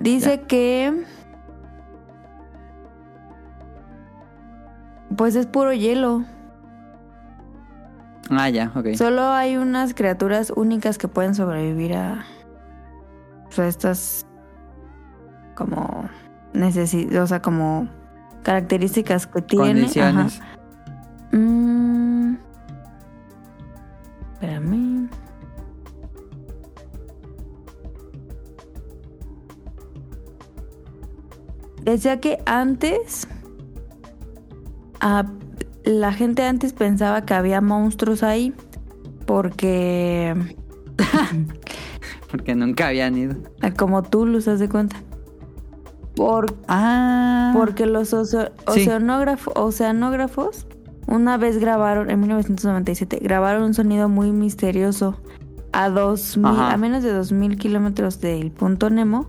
[0.00, 1.04] Dice que.
[5.16, 6.24] Pues es puro hielo.
[8.30, 8.94] Ah, ya, ok.
[8.94, 12.24] Solo hay unas criaturas únicas que pueden sobrevivir a.
[13.48, 14.26] O sea, estas.
[15.56, 16.08] Como.
[16.52, 17.88] Necesi o sea, como.
[18.44, 19.66] Características que tiene.
[19.66, 20.40] Condiciones.
[20.40, 21.36] Ajá.
[21.36, 22.36] Mm.
[24.34, 25.08] Espérame.
[31.82, 33.26] Decía que antes.
[35.00, 35.24] ah,
[35.84, 38.54] la gente antes pensaba que había monstruos ahí.
[39.26, 40.34] Porque
[42.30, 43.36] Porque nunca habían ido.
[43.76, 44.96] Como tú, Luz, haz de cuenta.
[46.16, 47.52] Por, Ah.
[47.56, 48.86] porque los oce- Sí.
[48.86, 50.66] oceanógrafo- oceanógrafos
[51.06, 55.16] una vez grabaron, en 1997, grabaron un sonido muy misterioso
[55.72, 59.26] a, dos mil- a menos de 2.000 kilómetros del punto Nemo.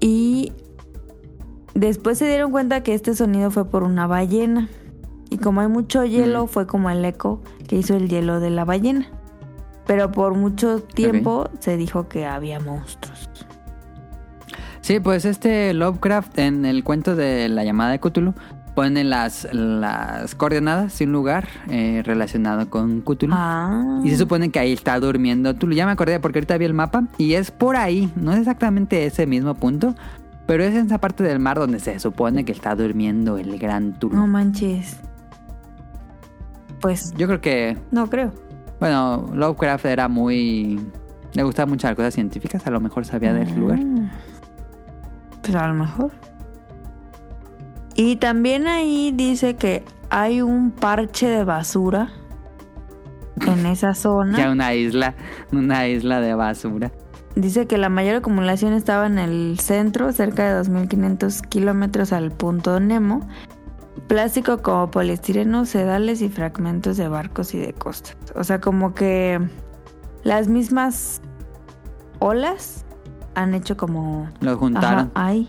[0.00, 0.52] Y
[1.74, 4.68] después se dieron cuenta que este sonido fue por una ballena.
[5.36, 6.48] Y como hay mucho hielo, Mm.
[6.48, 9.06] fue como el eco que hizo el hielo de la ballena.
[9.86, 13.28] Pero por mucho tiempo se dijo que había monstruos.
[14.80, 18.32] Sí, pues este Lovecraft en el cuento de la llamada de Cthulhu
[18.74, 23.34] pone las, las coordenadas de un lugar eh, relacionado con Cthulhu.
[23.36, 24.00] Ah.
[24.02, 25.74] Y se supone que ahí está durmiendo Tulu.
[25.74, 28.10] Ya me acordé porque ahorita vi el mapa y es por ahí.
[28.16, 29.94] No es exactamente ese mismo punto,
[30.46, 33.98] pero es en esa parte del mar donde se supone que está durmiendo el gran
[33.98, 34.14] Tulu.
[34.16, 34.98] No manches.
[36.80, 38.32] Pues Yo creo que, no creo.
[38.80, 40.80] bueno, Lovecraft era muy...
[41.32, 43.78] Le gustaban mucho las cosas científicas, a lo mejor sabía del lugar.
[43.78, 44.10] Mm.
[45.42, 46.10] Pues a lo mejor.
[47.94, 52.10] Y también ahí dice que hay un parche de basura
[53.46, 54.50] en esa Ya zona.
[54.50, 55.14] una isla,
[55.52, 56.90] una isla de basura.
[57.34, 62.80] Dice que la mayor acumulación estaba en el centro, cerca de 2.500 kilómetros al punto
[62.80, 63.28] Nemo.
[64.08, 68.16] Plástico como poliestireno, sedales y fragmentos de barcos y de costas.
[68.34, 69.40] O sea, como que
[70.22, 71.20] las mismas
[72.20, 72.84] olas
[73.34, 74.28] han hecho como...
[74.40, 75.10] Lo juntaron.
[75.14, 75.48] Ajá, ahí.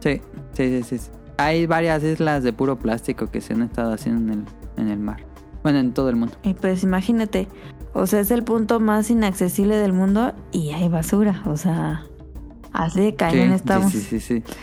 [0.00, 0.20] Sí,
[0.52, 1.10] sí, sí, sí.
[1.36, 4.44] Hay varias islas de puro plástico que se han estado haciendo en el,
[4.76, 5.24] en el mar.
[5.62, 6.36] Bueno, en todo el mundo.
[6.42, 7.48] Y pues imagínate,
[7.94, 12.04] o sea, es el punto más inaccesible del mundo y hay basura, o sea,
[12.72, 13.92] así de cañón Sí, estamos.
[13.92, 14.54] Sí, sí, sí, sí.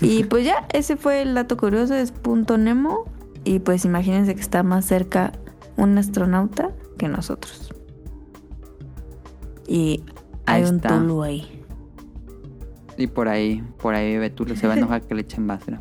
[0.00, 3.04] Y pues ya, ese fue el dato curioso, es punto Nemo
[3.44, 5.32] y pues imagínense que está más cerca
[5.76, 7.72] un astronauta que nosotros.
[9.66, 10.02] Y
[10.46, 10.88] hay Ahí un está.
[10.88, 11.64] Tulu ahí.
[12.96, 15.80] Y por ahí, por ahí Betulo se va a enojar que le echen basura.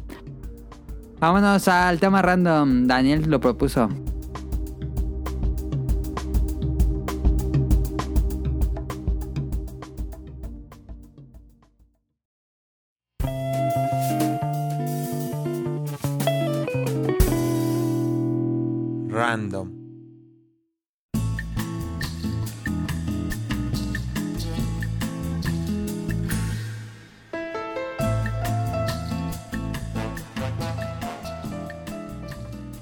[1.19, 2.87] Vámonos al tema random.
[2.87, 3.89] Daniel lo propuso.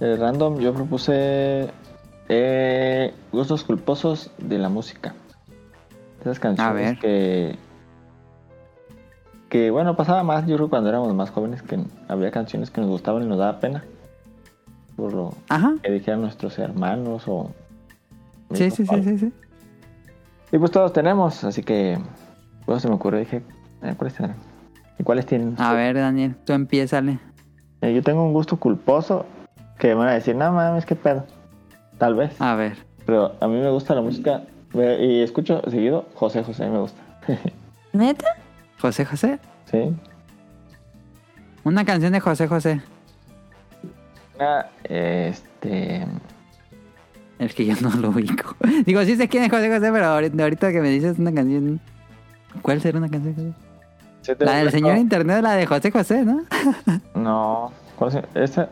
[0.01, 1.69] Eh, random, yo propuse
[2.27, 5.13] eh, gustos culposos de la música.
[6.21, 6.99] Esas canciones ver.
[6.99, 7.55] que.
[9.47, 12.89] Que bueno, pasaba más, yo creo cuando éramos más jóvenes, que había canciones que nos
[12.89, 13.83] gustaban y nos daba pena.
[14.95, 15.75] Por lo Ajá.
[15.83, 17.51] que dijeran nuestros hermanos o.
[18.53, 19.33] Sí, sí, sí, sí, sí.
[20.51, 21.99] Y pues todos tenemos, así que.
[22.65, 23.43] Pues se me ocurrió, dije,
[23.83, 24.37] eh, ¿cuáles tendrán?
[24.97, 25.55] ¿Y cuáles tienen?
[25.59, 27.19] A ver, Daniel, tú empiézale.
[27.81, 29.25] Eh, yo tengo un gusto culposo
[29.81, 31.25] que me van a decir, no mames, qué pedo.
[31.97, 32.39] Tal vez.
[32.39, 32.77] A ver.
[33.03, 34.43] Pero a mí me gusta la música
[34.73, 37.01] y escucho seguido José José, me gusta.
[37.91, 38.27] ¿Neta?
[38.79, 39.39] José José.
[39.69, 39.93] sí.
[41.63, 42.81] Una canción de José José.
[44.35, 46.05] Una, este.
[47.37, 48.55] Es que yo no lo ubico.
[48.85, 51.79] Digo, sí sé quién es José José, pero ahorita, ahorita que me dices una canción.
[52.61, 53.33] ¿Cuál será una canción?
[53.35, 53.53] José?
[54.21, 56.43] ¿sí te La del señor internet, la de José José, ¿no?
[57.15, 57.71] No.
[57.95, 58.23] ¿Cuál es?
[58.35, 58.69] Esta.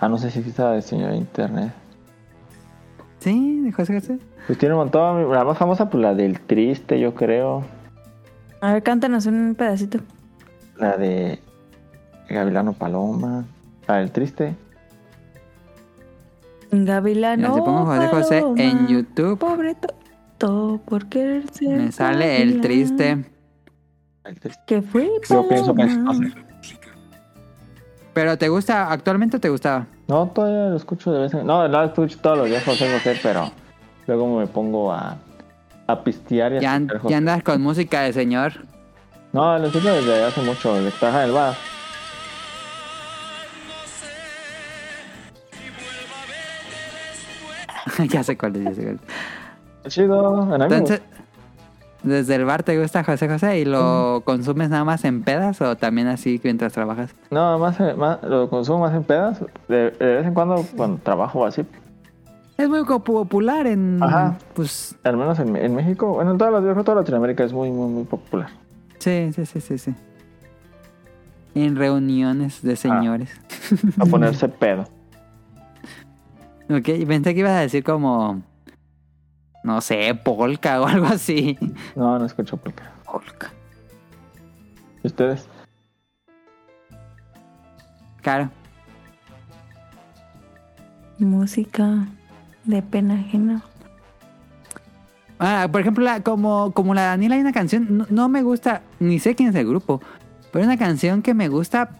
[0.00, 1.72] Ah, no sé si la del señor internet.
[3.18, 4.18] Sí, de José José.
[4.46, 5.30] Pues tiene un montón.
[5.32, 7.64] La más famosa, pues la del triste, yo creo.
[8.60, 9.98] A ver, cántanos un pedacito.
[10.78, 11.40] La de
[12.28, 13.44] Gavilano Paloma.
[13.88, 14.54] La del triste.
[16.70, 17.48] Gavilano.
[17.48, 21.80] Mira, si pongo José José Paloma, en YouTube, Pobre tonto por querer ser.
[21.80, 23.24] me sale el triste.
[24.24, 24.62] El triste.
[24.66, 25.98] Que fue Yo pienso que es.
[28.16, 28.22] No.
[28.22, 28.90] ¿Pero te gusta?
[28.90, 29.86] ¿Actualmente te gustaba?
[30.08, 32.90] No, todavía lo escucho de vez en No, no lo escucho todos los días José
[32.92, 33.50] José, pero
[34.06, 35.16] luego me pongo a,
[35.86, 38.54] a pistear y a Ya, ya andas con música de señor.
[39.32, 41.54] No, lo escucho desde hace mucho, desde que en el bar.
[48.08, 48.98] ya sé cuál es, ya sé cuál
[49.84, 49.92] es.
[49.92, 51.00] Chido, Entonces,
[52.06, 55.76] ¿desde el bar te gusta José José y lo consumes nada más en pedas o
[55.76, 57.14] también así mientras trabajas?
[57.30, 59.44] No, más, más- lo consumo más en pedas.
[59.68, 61.62] De, de vez en cuando, cuando trabajo así.
[62.56, 64.02] Es muy popular en...
[64.02, 64.38] Ajá.
[64.54, 67.88] Pues Al menos en, en México, bueno, en creo que toda Latinoamérica es muy, muy,
[67.90, 68.48] muy popular.
[68.98, 69.94] sí, sí, sí, sí, sí.
[71.54, 73.30] En reuniones de señores.
[73.98, 74.84] A ponerse pedo.
[76.68, 78.42] Ok, pensé que ibas a decir como...
[79.66, 81.58] no sé, polka o algo así.
[81.96, 82.92] No, no escucho polka.
[83.04, 83.52] Polka.
[85.02, 85.46] ¿Y ustedes?
[88.22, 88.50] Claro.
[91.18, 92.06] Música
[92.64, 93.62] de pena ajena.
[95.38, 98.82] Ah, por ejemplo, la- como, como la Daniela hay una canción, no, no me gusta,
[99.00, 100.00] ni sé quién es el grupo,
[100.50, 101.90] pero hay una canción que me gusta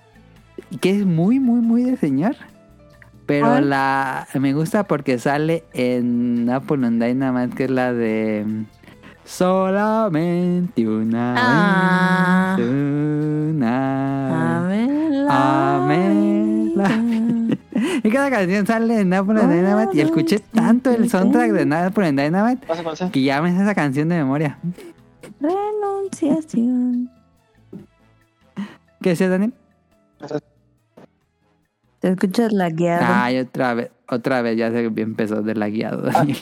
[0.70, 2.36] y que es muy, muy, muy de señor.
[3.26, 8.64] Pero la me gusta porque sale en Napoleon Dynamite, que es la de
[9.24, 12.56] Solamente una Ah.
[12.56, 15.26] vez, una Amén.
[15.28, 16.72] Amén.
[18.04, 22.64] Y cada canción sale en Napoleon Dynamite y escuché tanto el soundtrack de Napoleon Dynamite
[23.10, 24.58] que ya me sé esa canción de memoria.
[25.40, 27.10] Renunciación.
[29.02, 29.52] ¿Qué decías, Daniel?
[32.06, 33.24] Te escuchas la guiada.
[33.24, 36.38] Ay, otra vez, otra vez ya se empezó de la guiado, Daniel.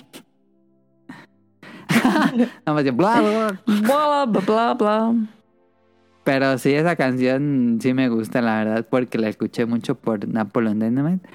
[2.67, 4.27] Nada más bla, bla, bla.
[4.27, 5.15] Bla, bla, bla.
[6.23, 10.81] Pero sí, esa canción sí me gusta, la verdad, porque la escuché mucho por Napoleon
[10.81, 11.27] Dynamite.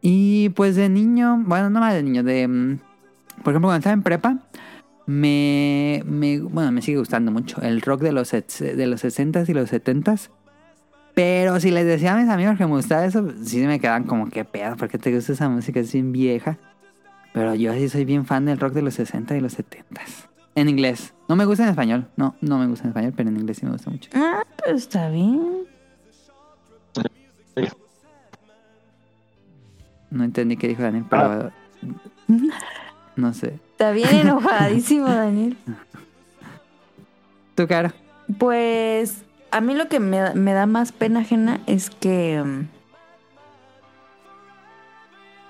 [0.00, 2.48] Y pues de niño, bueno, no más de niño, de...
[2.48, 2.78] mm,
[3.44, 4.38] Por ejemplo, cuando estaba en prepa,
[5.04, 6.40] me, me...
[6.40, 10.30] Bueno, me sigue gustando mucho el rock de los, de los 60s y los 70s.
[11.16, 14.28] Pero si les decía a mis amigos que me gustaba eso, sí me quedan como,
[14.28, 14.76] ¿qué pedo?
[14.76, 16.58] ¿Por qué te gusta esa música así vieja?
[17.32, 20.26] Pero yo sí soy bien fan del rock de los 60 y los 70s.
[20.54, 21.14] En inglés.
[21.26, 22.06] No me gusta en español.
[22.16, 24.10] No, no me gusta en español, pero en inglés sí me gusta mucho.
[24.12, 25.64] Ah, pero está bien.
[30.10, 31.50] No entendí qué dijo Daniel, pero...
[33.16, 33.58] No sé.
[33.70, 35.56] Está bien enojadísimo, Daniel.
[37.54, 37.94] ¿Tu cara?
[38.38, 42.42] Pues a mí lo que me, me da más pena ajena es que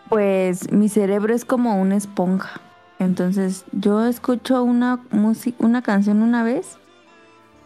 [0.09, 2.60] pues mi cerebro es como una esponja.
[2.98, 6.78] Entonces yo escucho una música, una canción una vez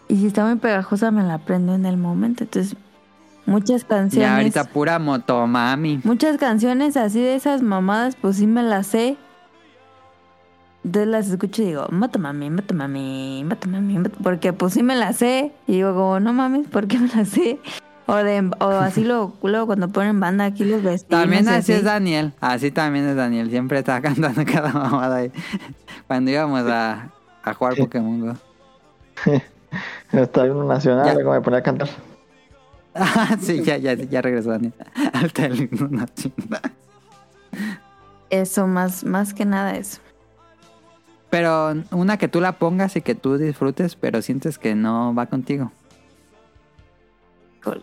[0.08, 2.44] y si está muy pegajosa me la aprendo en el momento.
[2.44, 2.76] Entonces
[3.46, 6.00] muchas canciones, Ya ahorita pura motomami.
[6.04, 9.16] muchas canciones así de esas mamadas, pues sí me las sé.
[10.84, 14.82] Entonces las escucho y digo, mata mami, mata mami, mata mami, mata-", porque pues sí
[14.82, 15.52] me las sé.
[15.66, 17.58] Y digo, como, no mames, ¿por qué me las sé?
[18.06, 21.20] O, de, o así lo, luego cuando ponen banda aquí los vestidos.
[21.22, 22.32] También así es Daniel.
[22.40, 23.50] Así también es Daniel.
[23.50, 25.32] Siempre está cantando cada mamada ahí.
[26.06, 27.10] Cuando íbamos a,
[27.44, 28.34] a jugar Pokémon Go.
[30.12, 31.14] Está en un nacional, Ya.
[31.14, 31.88] luego me ponía a cantar.
[32.94, 34.74] Ah, sí, ya, ya, ya regresó Daniel.
[35.12, 36.72] Al teléfono nacional.
[38.30, 40.00] Eso, más, más que nada eso.
[41.30, 45.26] Pero una que tú la pongas y que tú disfrutes, pero sientes que no va
[45.26, 45.70] contigo.
[47.60, 47.82] Híjole.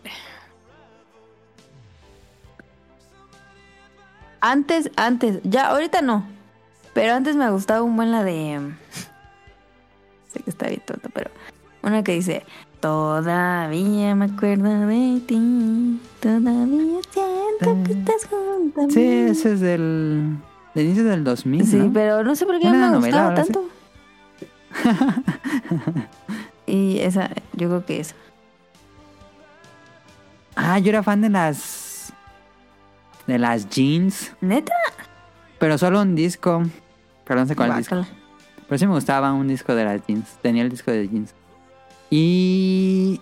[4.42, 6.26] Antes, antes, ya, ahorita no.
[6.94, 8.60] Pero antes me gustaba un buen la de.
[10.28, 11.32] sé que está bien tonta, pero.
[11.84, 12.44] Una que dice.
[12.80, 16.00] Todavía me acuerdo de ti.
[16.20, 18.94] Todavía siento que estás junto a mí.
[18.94, 20.38] Sí, ese es del,
[20.78, 21.92] del inicio del 2000, Sí, ¿no?
[21.92, 23.70] pero no sé por qué ¿Era no me novela gustaba tanto.
[26.68, 28.16] y esa, yo creo que esa.
[30.56, 32.14] Ah, yo era fan de las...
[33.26, 34.34] De las jeans.
[34.42, 34.74] ¿Neta?
[35.60, 36.64] Pero solo un disco.
[37.26, 38.06] Pero no sé cuál disco.
[38.68, 40.38] Pero sí me gustaba un disco de las jeans.
[40.42, 41.34] Tenía el disco de jeans.
[42.10, 43.20] Y...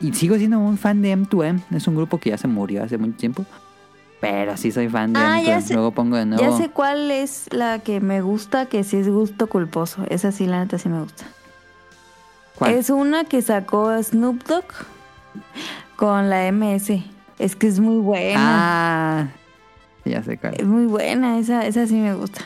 [0.00, 1.62] Y sigo siendo un fan de M2M.
[1.74, 3.44] Es un grupo que ya se murió hace mucho tiempo.
[4.20, 5.62] Pero sí soy fan de Ah, ya M2M.
[5.62, 6.42] sé- Luego pongo de nuevo...
[6.42, 10.04] Ya sé cuál es la que me gusta, que sí es gusto culposo.
[10.08, 11.24] Esa sí, la neta sí me gusta.
[12.56, 12.72] ¿Cuál?
[12.74, 14.64] Es una que sacó Snoop Dogg
[15.96, 17.02] con la MS.
[17.38, 18.36] Es que es muy buena.
[18.40, 19.28] Ah...
[20.06, 20.54] Ya sé cuál.
[20.58, 22.42] Es muy buena, esa, esa sí me gusta.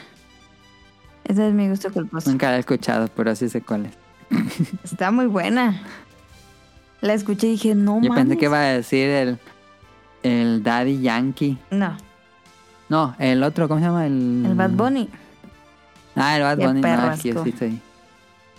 [1.25, 2.31] Esa es mi gusto culposo.
[2.31, 3.93] Nunca la he escuchado, pero sí sé cuál es.
[4.85, 5.83] Está muy buena.
[7.01, 8.25] La escuché y dije, no Yo mames.
[8.25, 9.39] pensé que iba a decir el...
[10.23, 11.59] El Daddy Yankee.
[11.71, 11.97] No,
[12.89, 14.07] No, el otro, ¿cómo se llama?
[14.07, 15.09] El, el Bad Bunny.
[16.17, 16.81] Ah, el Bad Bunny.
[16.81, 17.81] perro No, es que yo sí estoy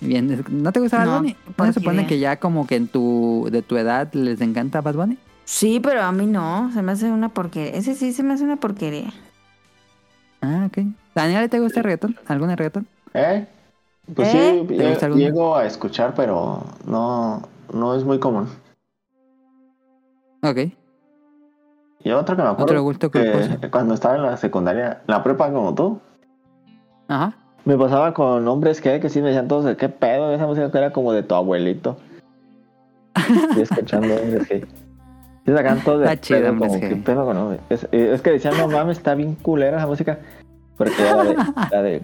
[0.02, 0.44] bien.
[0.50, 1.36] ¿No te gusta Bad No, Bunny?
[1.58, 4.96] ¿No se supone que ya como que en tu, de tu edad les encanta Bad
[4.96, 5.18] Bunny?
[5.46, 6.72] Sí, pero a mí no.
[6.74, 7.72] Se me hace una porquería.
[7.74, 9.12] Ese sí se me hace una porquería.
[10.42, 10.86] Ah, ok.
[11.16, 12.16] Daniel, ¿te gusta el reggaetón?
[12.28, 12.88] ¿Alguna reggaetón?
[13.14, 13.46] ¿Eh?
[14.16, 14.60] Pues ¿Eh?
[14.62, 15.24] sí, ¿Te lle- gusta alguno?
[15.26, 17.42] llego a escuchar, pero no,
[17.74, 18.48] no es muy común.
[20.42, 20.58] Ok.
[22.04, 25.52] Y otro que me acuerdo Otro gusto que cuando estaba en la secundaria, la prepa
[25.52, 26.00] como tú,
[27.08, 27.34] Ajá.
[27.66, 30.32] me pasaba con hombres que, que sí me decían todos, ¿qué pedo?
[30.34, 31.98] Esa música que era como de tu abuelito.
[33.58, 34.66] Y escuchando hombres que...
[35.46, 37.60] Sí sacan todos de Está chido, pedo, hombres como, que- ¿qué pedo con hombres?
[37.70, 40.20] Es, es que decían, no mames, está bien culera esa música.
[40.78, 41.36] Porque la de,
[41.72, 42.04] la de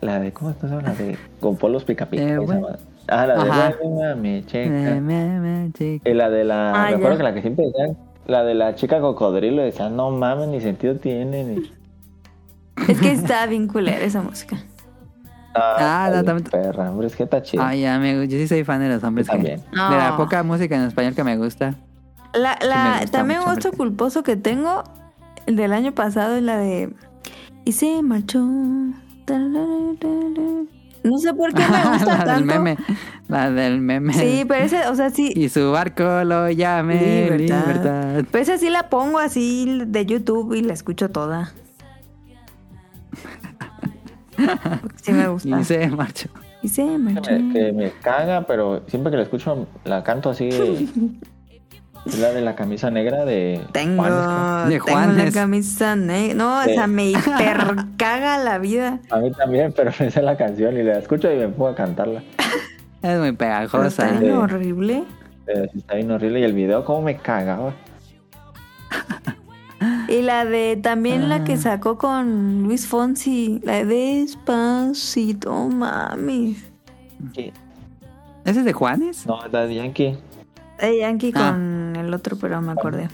[0.00, 0.82] la de, ¿cómo se llama?
[0.82, 2.22] La de con polos pica pica.
[2.22, 2.76] Eh, ¿cómo se bueno.
[3.08, 3.74] Ah, la de, Ajá.
[3.82, 4.58] "Bueno, mi chica".
[4.96, 6.08] Eh, me- me- chica.
[6.10, 7.16] Y la de la, Ah, me acuerdo ya.
[7.18, 7.96] que la que siempre decían,
[8.30, 11.44] la de la chica cocodrilo, decían, no mames, ni sentido tiene.
[11.44, 11.72] Ni...
[12.88, 14.56] Es que está bien culera esa música.
[15.54, 17.62] Ah, está no, también- Perra, hombre, es que está chido.
[17.62, 19.60] Ay, ya me, yo sí soy fan de los hombres también.
[19.72, 21.74] De la poca música en español que me gusta.
[22.32, 24.84] La, la, me gusta también mucho, culposo que tengo,
[25.46, 26.94] el del año pasado, es la de...
[27.64, 28.46] Y se marchó.
[31.02, 32.32] No sé por qué me gusta la tanto.
[32.32, 32.76] del meme.
[33.28, 34.12] La del meme.
[34.12, 35.32] Sí, pero ese, o sea, sí.
[35.34, 37.66] Y su barco lo llame Libertad.
[37.66, 38.24] Libertad.
[38.30, 41.52] Pero esa sí la pongo así de YouTube y la escucho toda.
[45.02, 45.60] Sí me gusta.
[45.60, 46.28] Y se marchó.
[46.62, 47.30] Y se Que marchó.
[47.32, 50.48] me, que me caga, pero siempre que la escucho la canto así.
[52.06, 56.34] es la de la camisa negra de Tengo, Juanes, De tengo la camisa negra.
[56.34, 57.58] No, o sea, me hiper
[57.96, 59.00] caga la vida.
[59.10, 61.74] A mí también, pero esa es la canción y la escucho y me pongo a
[61.74, 62.22] cantarla.
[63.02, 64.10] Es muy Pero está pegajosa.
[64.20, 65.04] bien horrible.
[65.46, 67.72] Pero sí está bien horrible y el video, cómo me cagaba.
[70.08, 71.44] Y la de también la Ah.
[71.44, 76.56] que sacó con Luis Fonsi, la de Despacito, mami.
[77.34, 77.52] Sí.
[78.44, 79.24] ¿Ese es de Juanes?
[79.26, 80.18] No, Daddy Yankee.
[80.80, 81.50] De Yankee Ah.
[81.52, 83.08] con el otro, pero no me acordé.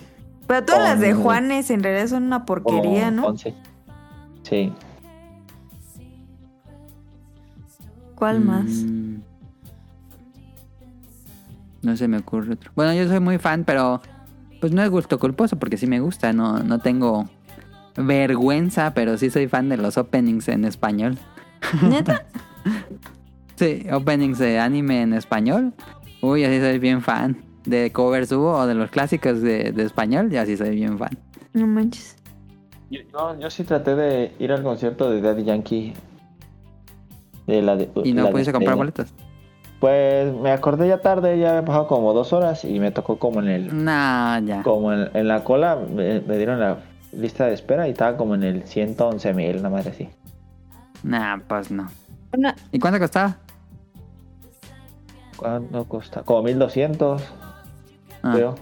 [0.46, 3.22] Pero todas las de Con- Juanes en realidad son una porquería, Con ¿no?
[3.24, 3.54] Fonse.
[4.42, 4.72] Sí.
[8.14, 8.64] ¿Cuál más?
[8.66, 9.16] Mm.
[11.82, 12.70] No se me ocurre otro.
[12.74, 14.00] Bueno, yo soy muy fan, pero
[14.60, 16.32] pues no es gusto culposo porque sí me gusta.
[16.32, 17.28] No, no tengo
[17.96, 21.18] vergüenza, pero sí soy fan de los openings en español.
[21.82, 22.24] ¿Neta?
[23.56, 25.72] Sí, openings de anime en español.
[26.20, 27.38] Uy, así soy bien fan.
[27.66, 31.10] De covers hubo o de los clásicos de, de español, y así soy bien fan.
[31.52, 32.16] No manches.
[32.90, 35.92] Yo, yo, yo sí traté de ir al concierto de Daddy Yankee.
[37.46, 39.12] De la de, Y no la pudiste comprar boletos.
[39.80, 43.40] Pues me acordé ya tarde, ya había pasado como dos horas y me tocó como
[43.40, 44.62] en el, No, ya.
[44.62, 46.78] como en, en la cola, me, me dieron la
[47.12, 50.08] lista de espera y estaba como en el 111 mil, una madre así.
[51.02, 51.88] Nah, pues no.
[52.32, 53.36] Una- ¿Y cuánto costaba?
[55.36, 56.22] ¿Cuánto cuesta?
[56.22, 57.22] Como 1200,
[58.22, 58.54] Ah, creo.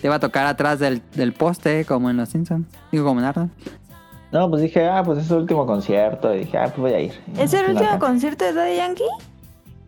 [0.00, 2.66] te iba a tocar atrás del, del poste, como en Los Simpsons.
[2.92, 3.50] Digo, como en Arnold.
[4.32, 6.32] No, pues dije, ah, pues es el último concierto.
[6.34, 7.12] Y dije, ah, pues voy a ir.
[7.36, 9.02] ¿Es el último concierto de Daddy Yankee?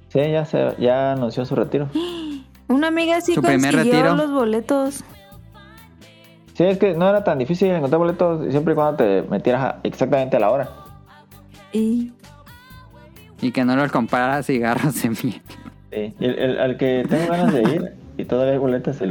[0.09, 1.89] Sí, ya, se, ya anunció su retiro.
[2.69, 4.15] Una amiga sí Su consiguió retiro.
[4.16, 5.05] los boletos.
[6.55, 9.81] Sí, es que no era tan difícil encontrar boletos siempre y cuando te metieras a-
[9.85, 10.69] exactamente a la hora.
[11.73, 12.12] Y
[13.40, 15.43] Y que no los comprara cigarros de miel.
[15.93, 16.15] Sí.
[16.19, 18.59] Y el, el- al que tengo ganas de ir y todavía hay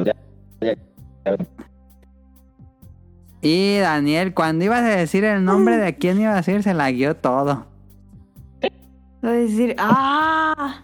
[0.06, 0.16] ya-
[0.62, 0.76] ya-
[1.26, 1.38] ya-
[3.42, 6.92] Y Daniel, cuando ibas a decir el nombre de quién iba a decir, se la
[6.92, 7.66] guió todo.
[9.22, 10.84] voy a decir, ¡ah!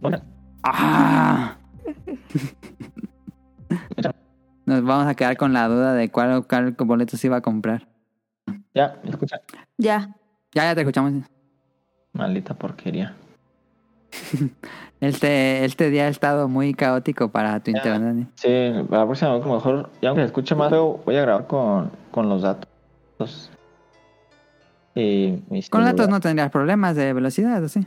[0.00, 0.20] Bueno,
[0.62, 1.56] ¡Ah!
[4.66, 7.88] Nos vamos a quedar con la duda de cuál, cuál boleto se iba a comprar.
[8.74, 9.40] ya, ¿me escucha?
[9.78, 10.14] Ya.
[10.54, 11.24] Ya, ya te escuchamos.
[12.12, 13.14] Maldita porquería.
[15.00, 17.76] Este, este día ha estado muy caótico para tu Ya.
[17.78, 18.28] internet.
[18.34, 18.48] Sí,
[18.90, 22.68] la próxima vez, mejor, ya aunque escuche más voy a grabar con, con los datos.
[24.94, 27.86] Y mis Con datos no tendrías problemas de velocidad, ¿o sí?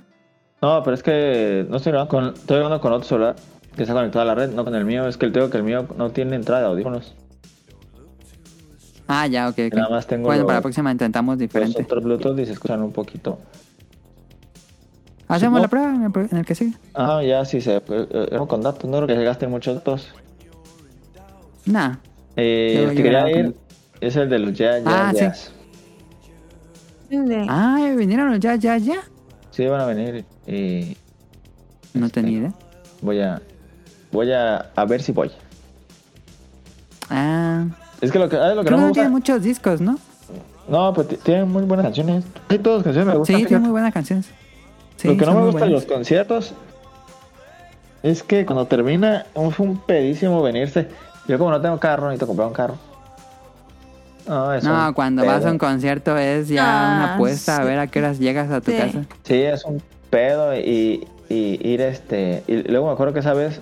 [0.62, 3.36] No, pero es que no estoy grabando con, estoy grabando con otro celular
[3.76, 5.08] que está conectado a la red, no con el mío.
[5.08, 7.14] Es que el tengo que el mío no tiene entrada de audífonos.
[9.08, 9.74] Ah, ya, ok, ok.
[9.74, 11.84] Nada más tengo Bueno, los- para la próxima intentamos Los diferente.
[11.84, 13.38] otros Bluetooth y se escuchan un poquito.
[15.36, 15.64] Hacemos no.
[15.64, 16.74] la prueba en el, pro- en el que sigue.
[16.94, 17.78] Ah, ya sí se.
[17.78, 20.10] eh, eh, con datos, no creo que se gasten muchos datos.
[21.66, 21.96] Nah.
[22.36, 23.56] Eh, el que quería ir con-
[24.02, 25.20] es el de los ya, ya, Ah, sí.
[25.20, 25.34] ya.
[27.50, 28.96] Ah, ¿ya vinieron ya, ya, ya.
[29.52, 30.96] Sí, van a venir y
[31.94, 32.22] No Este.
[32.22, 32.54] tenía idea.
[33.02, 33.42] voy a.
[34.12, 35.32] Voy a, a ver si voy.
[37.10, 37.66] Ah.
[38.02, 39.10] Es que lo que, ah, lo que no me gusta.
[39.10, 39.98] muchos discos, ¿no?
[40.70, 42.24] No, pues tienen muy buenas canciones.
[42.50, 43.36] Hay todas canciones me Sí, gustan.
[43.36, 43.62] tiene fíjate.
[43.62, 44.26] muy buenas canciones.
[45.02, 46.54] Sí, lo que no me gusta de los conciertos
[48.04, 50.88] es que cuando termina es un pedísimo venirse.
[51.28, 52.76] Yo como no tengo carro, necesito comprar un carro.
[54.28, 57.64] No, es No, un cuando vas a un concierto es ya Ah, una apuesta a
[57.64, 58.78] ver a qué horas llegas a tu Sí.
[58.78, 59.06] casa.
[59.24, 62.44] Sí, es un pedo y, y ir este...
[62.48, 63.60] Y luego me acuerdo que esa vez...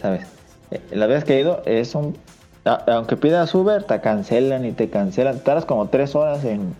[0.00, 0.22] ¿Sabes?
[0.70, 2.16] Eh, La vez que he ido es un...
[2.64, 5.40] Aunque pidas Uber, te cancelan y te cancelan.
[5.40, 6.74] Tardas como tres horas en...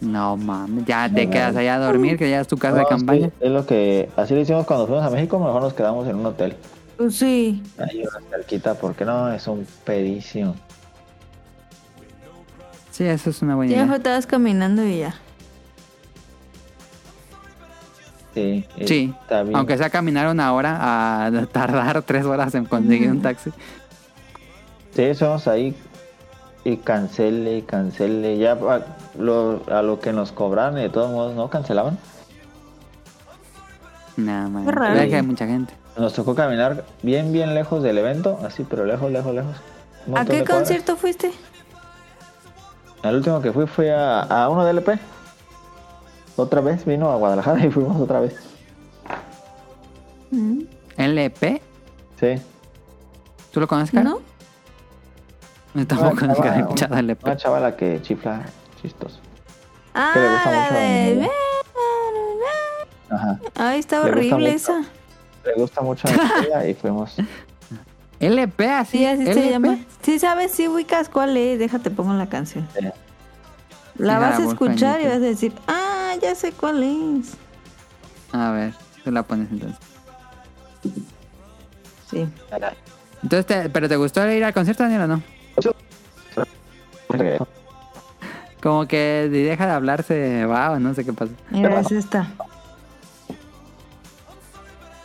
[0.00, 2.86] No mames, ya te No, quedas allá a dormir, que ya es tu casa de
[2.86, 3.28] campaña.
[3.28, 4.08] sí, es lo que...
[4.16, 5.38] Así lo hicimos cuando fuimos a México.
[5.38, 6.56] Mejor nos quedamos en un hotel.
[6.96, 7.62] Pues sí.
[7.78, 10.54] Ahí una cerquita porque no, es un pedísimo.
[12.90, 13.84] Sí, eso es una buena Ya idea.
[13.86, 15.14] mejor estabas caminando y ya.
[18.34, 19.56] Sí, eh, Sí, está bien.
[19.56, 23.50] aunque sea caminar una hora a tardar tres horas en conseguir un taxi.
[24.94, 25.74] Sí, estamos ahí
[26.64, 28.38] y cancele y cancele.
[28.38, 28.80] Ya a
[29.18, 31.98] lo, a lo que nos cobran y de todos modos no cancelaban.
[34.16, 35.06] Nada más.
[35.08, 35.74] Que hay mucha gente.
[35.96, 39.56] Nos tocó caminar bien, bien lejos del evento, así, pero lejos, lejos, lejos.
[40.14, 41.32] ¿A qué concierto fuiste?
[43.02, 44.98] El último que fui fue a, a uno de LP.
[46.36, 48.34] Otra vez vino a Guadalajara y fuimos otra vez.
[50.30, 50.62] Mm,
[50.96, 51.62] LP,
[52.18, 52.34] Sí.
[53.52, 54.10] ¿tú lo conoces, Caro?
[54.10, 54.18] ¿No?
[55.86, 57.24] Tampoco Una nunca he chava- escuchado LP.
[57.26, 58.42] Una chavala que chifla
[58.80, 59.20] chistos.
[59.94, 61.30] Ah, Que le gusta la mucho de...
[63.10, 63.38] Ajá.
[63.56, 64.46] Ay, está Le horrible mucho.
[64.56, 64.82] esa.
[65.44, 67.14] Le gusta mucho a ella y fuimos.
[68.20, 68.98] LP, así.
[68.98, 69.78] Sí, así se llama.
[70.02, 71.58] Sí, sabes, sí ubicas cuál es.
[71.58, 72.66] Déjate, pongo la canción.
[72.78, 72.86] Sí.
[73.96, 77.34] La Sí, vas a la escuchar y vas a decir, ah, ya sé cuál es.
[78.32, 78.74] A ver,
[79.04, 79.78] tú la pones entonces.
[82.10, 82.26] Sí.
[83.22, 85.22] Entonces, te- ¿pero te gustó ir al concierto, Daniel, o no?
[88.62, 91.32] Como que si deja de hablar se va o no sé qué pasa.
[91.50, 92.28] Mira, es esta.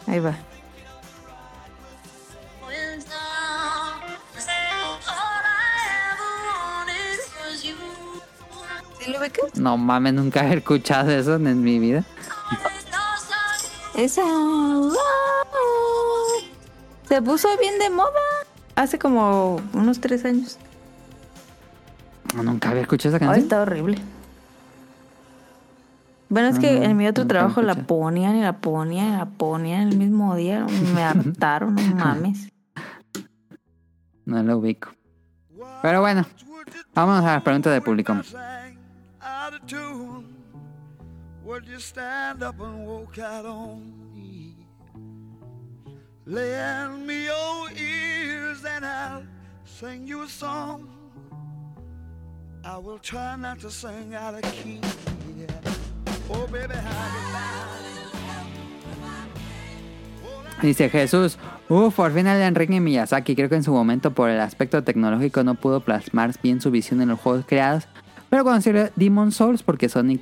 [0.08, 0.34] Ahí va.
[8.98, 9.20] ¿Sí lo?
[9.56, 12.04] No mames, nunca he escuchado eso en mi vida.
[13.96, 14.24] Esa.
[17.10, 18.10] Se puso bien de moda.
[18.76, 20.58] Hace como unos tres años.
[22.36, 23.44] No, nunca había escuchado esa Ay, canción.
[23.46, 23.98] está horrible.
[26.30, 29.14] Bueno, es No, que no, en mi otro lo trabajo la ponían y la ponían
[29.16, 30.66] y la ponían el mismo día.
[30.94, 32.50] Me hartaron, no mames.
[34.26, 34.90] No lo ubico.
[35.82, 36.26] Pero bueno,
[36.94, 38.14] vámonos a las preguntas del público.
[38.14, 40.28] Out of tune.
[41.46, 44.56] Would you stand up and walk out on me?
[46.28, 49.24] Lend me your ears and I'll
[49.66, 50.88] sing you a song.
[52.70, 54.80] I will try not to sing out of key.
[56.52, 57.82] Baby, how
[60.62, 63.36] Dice Jesús, uff, por fin el Enrique Miyazaki.
[63.36, 67.02] Creo que en su momento por el aspecto tecnológico no pudo plasmar bien su visión
[67.02, 67.88] en los juegos creados.
[68.30, 70.20] Pero salió Demon Souls, porque Sony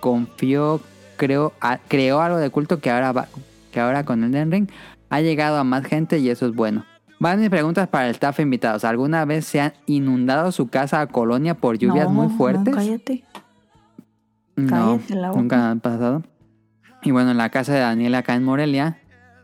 [0.00, 0.80] confió,
[1.16, 3.26] creo, a- creó algo de culto que ahora, va,
[3.72, 4.68] que ahora con Elden Ring
[5.10, 6.84] ha llegado a más gente y eso es bueno.
[7.20, 8.84] Van mis preguntas para el staff invitados.
[8.84, 12.66] ¿Alguna vez se han inundado su casa o colonia por lluvias No, muy fuertes?
[12.74, 13.24] No, cállate.
[14.56, 14.68] No,
[14.98, 15.40] Cállate la boca.
[15.40, 16.22] nunca han pasado.
[17.02, 18.98] Y bueno, en la casa de Daniel acá en Morelia,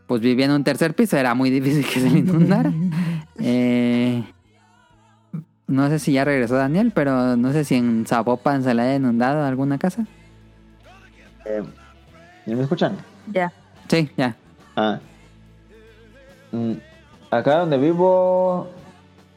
[0.07, 2.71] pues vivía en un tercer piso, era muy difícil que se le inundara.
[3.37, 4.23] Eh,
[5.67, 8.95] no sé si ya regresó Daniel, pero no sé si en Zapopan se le haya
[8.95, 10.05] inundado alguna casa.
[11.45, 11.61] Eh,
[12.45, 12.95] ¿ya ¿Me escuchan?
[13.33, 13.51] Ya.
[13.89, 14.37] Sí, ya.
[14.77, 14.99] Ah.
[16.53, 16.73] Mm,
[17.35, 18.67] Acá donde vivo,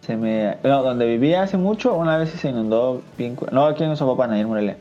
[0.03, 0.57] se me.
[0.63, 3.35] No, donde vivía hace mucho, una vez se inundó bien.
[3.35, 4.77] cu- No, aquí en Zapopan, ahí en Morelia.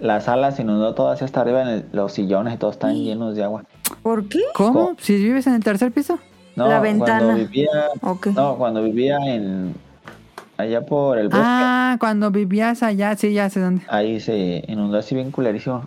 [0.00, 2.94] La sala se inundó toda hacia hasta arriba, en el- los sillones y todos están
[2.96, 3.64] llenos de agua.
[4.02, 4.40] ¿Por qué?
[4.54, 4.94] ¿Cómo?
[4.98, 6.18] ¿Si vives en el tercer piso?
[6.56, 7.18] No, La ventana.
[7.20, 7.68] Cuando vivía,
[8.02, 8.26] Ok.
[8.28, 9.74] no, cuando vivía en.
[10.56, 13.82] Allá por el bosque, Ah, cuando vivías allá, sí, ya sé dónde.
[13.88, 15.84] ahí se inundó así bien culerísimo.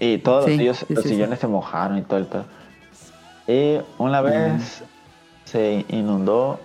[0.00, 2.44] Y todos Sí, los, sillos- sí, los sí, sillones se mojaron y todo el pedo.
[3.46, 4.82] Y una vez
[5.44, 6.60] se inundó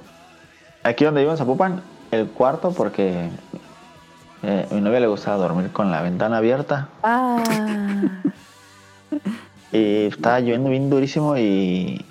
[0.83, 1.81] aquí donde vivo en Zapopan,
[2.11, 3.29] el cuarto, porque
[4.43, 6.89] eh, a mi novia le gustaba dormir con la ventana abierta.
[7.03, 7.43] Ah.
[9.71, 12.03] Y estaba lloviendo bien durísimo y.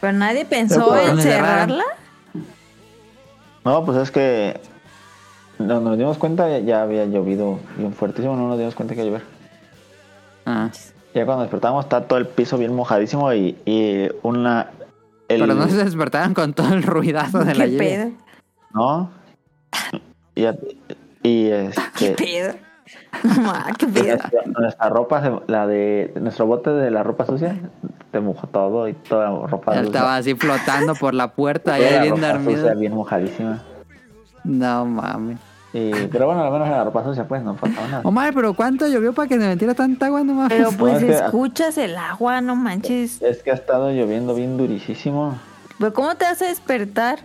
[0.00, 1.84] Pero nadie pensó Pero en cerrarla.
[3.64, 4.60] No, pues es que.
[5.58, 9.04] No, nos dimos cuenta, ya, ya había llovido bien fuertísimo, no nos dimos cuenta que
[9.04, 9.26] iba a llover.
[10.46, 10.70] Ah.
[11.14, 14.70] Ya cuando despertamos está todo el piso bien mojadísimo y, y una...
[15.34, 17.88] el- Pero no se despertaron con todo el ruidazo de la ¿Qué lluvia.
[17.88, 18.10] pedo?
[18.74, 19.10] ¿No?
[20.34, 20.44] Y,
[21.28, 21.70] y ¿Qué
[22.08, 22.14] este...
[22.14, 22.54] pedo?
[23.22, 24.06] No, ma, ¿Qué pedo?
[24.16, 26.12] Nuestra, nuestra ropa, se- la de...
[26.20, 27.54] Nuestro bote de la ropa sucia,
[28.10, 29.98] te mojó todo y toda la ropa Él sucia.
[29.98, 32.60] estaba así flotando por la puerta y bien ropa dormido.
[32.62, 33.62] sucia, bien mojadísima.
[34.44, 35.38] No mames.
[35.74, 38.02] Y, pero bueno, al menos en la ropa sucia, pues, no pasaba nada.
[38.04, 40.22] Omar, pero ¿cuánto llovió para que se metiera tanta agua?
[40.22, 40.52] No mames.
[40.56, 43.22] Pero pues es que- escuchas el agua, no manches.
[43.22, 45.38] Es que ha estado lloviendo bien durísimo.
[45.78, 47.20] Pero ¿cómo te a despertar?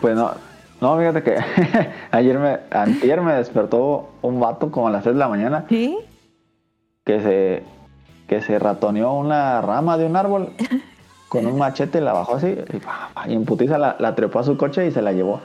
[0.00, 0.32] Pues no,
[0.80, 1.36] no, fíjate que
[2.10, 5.98] ayer me, antier me despertó un vato como a las 3 de la mañana ¿Sí?
[7.04, 7.62] que se,
[8.28, 10.50] que se ratoneó una rama de un árbol
[11.28, 14.44] con un machete, la bajó así y, pa, y en putiza la, la trepó a
[14.44, 15.40] su coche y se la llevó.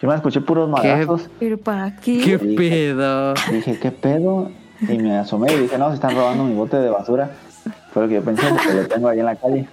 [0.00, 1.30] Yo me escuché puros madrazos.
[1.38, 2.20] ¿Pero para qué?
[2.20, 3.32] ¿Qué pedo?
[3.50, 4.50] Dije, ¿qué pedo?
[4.82, 7.30] Y me asomé y dije, no, se están robando mi bote de basura.
[7.92, 9.66] Fue lo que yo pensé, porque lo tengo ahí en la calle.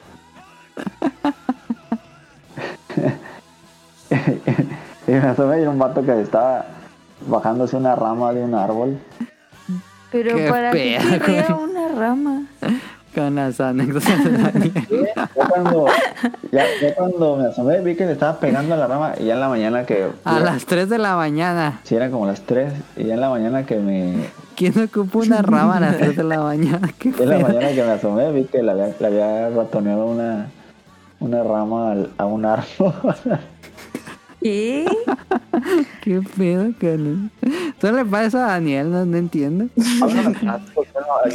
[5.07, 6.67] y me asomé y era un vato que estaba
[7.27, 8.97] bajándose una rama de un árbol.
[10.09, 12.43] Pero Qué para qué fea, quería una rama.
[13.13, 14.73] Con las anécdotas de Daniel.
[15.15, 15.85] Ya cuando,
[16.51, 19.35] ya, ya cuando me asomé vi que le estaba pegando a la rama y ya
[19.35, 20.07] en la mañana que...
[20.23, 21.79] A las 3 de la mañana.
[21.83, 24.15] Sí, eran como las 3 y ya en la mañana que me...
[24.55, 26.89] ¿Quién ocupa una rama a las 3 de la mañana?
[26.97, 30.47] Qué en la mañana que me asomé vi que le había, le había ratoneado una,
[31.19, 32.93] una rama a un árbol.
[34.43, 34.85] ¿Qué?
[36.01, 37.31] Qué pedo, cabrón.
[37.79, 39.69] Solo le pasa a Daniel, no, no entiendo.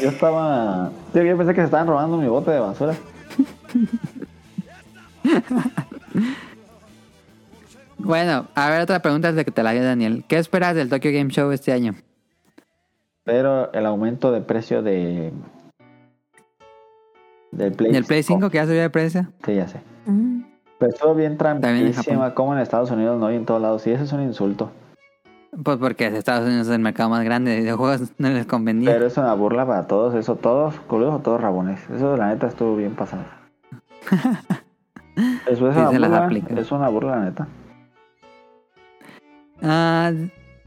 [0.00, 0.92] yo estaba...
[1.14, 2.94] Yo pensé que se estaban robando mi bote de basura.
[8.00, 10.24] Bueno, a ver, otra pregunta de que te la haga Daniel.
[10.28, 11.96] ¿Qué esperas del Tokyo Game Show este año?
[13.24, 15.32] Pero el aumento de precio de...
[17.50, 19.26] Del Play, ¿Del Play 5 que ya subió de precio?
[19.44, 19.80] Sí, ya sé.
[20.06, 20.47] Mm.
[20.78, 22.34] Pero estuvo bien También en trampísima, Japón.
[22.34, 23.82] como en Estados Unidos no y en todos lados.
[23.82, 24.70] Sí, eso es un insulto.
[25.64, 28.92] Pues porque Estados Unidos es el mercado más grande de videojuegos, no les convenía.
[28.92, 31.80] Pero es una burla para todos, eso, todos culos o todos rabones.
[31.90, 33.24] Eso la neta estuvo bien pasado.
[35.48, 37.48] Eso es Sí, una burla, es una burla la neta.
[39.60, 40.12] Ah,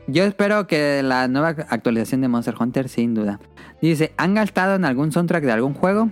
[0.08, 3.40] yo espero que la nueva actualización de Monster Hunter, sin duda.
[3.82, 6.10] Dice, ¿han gastado en algún soundtrack de algún juego?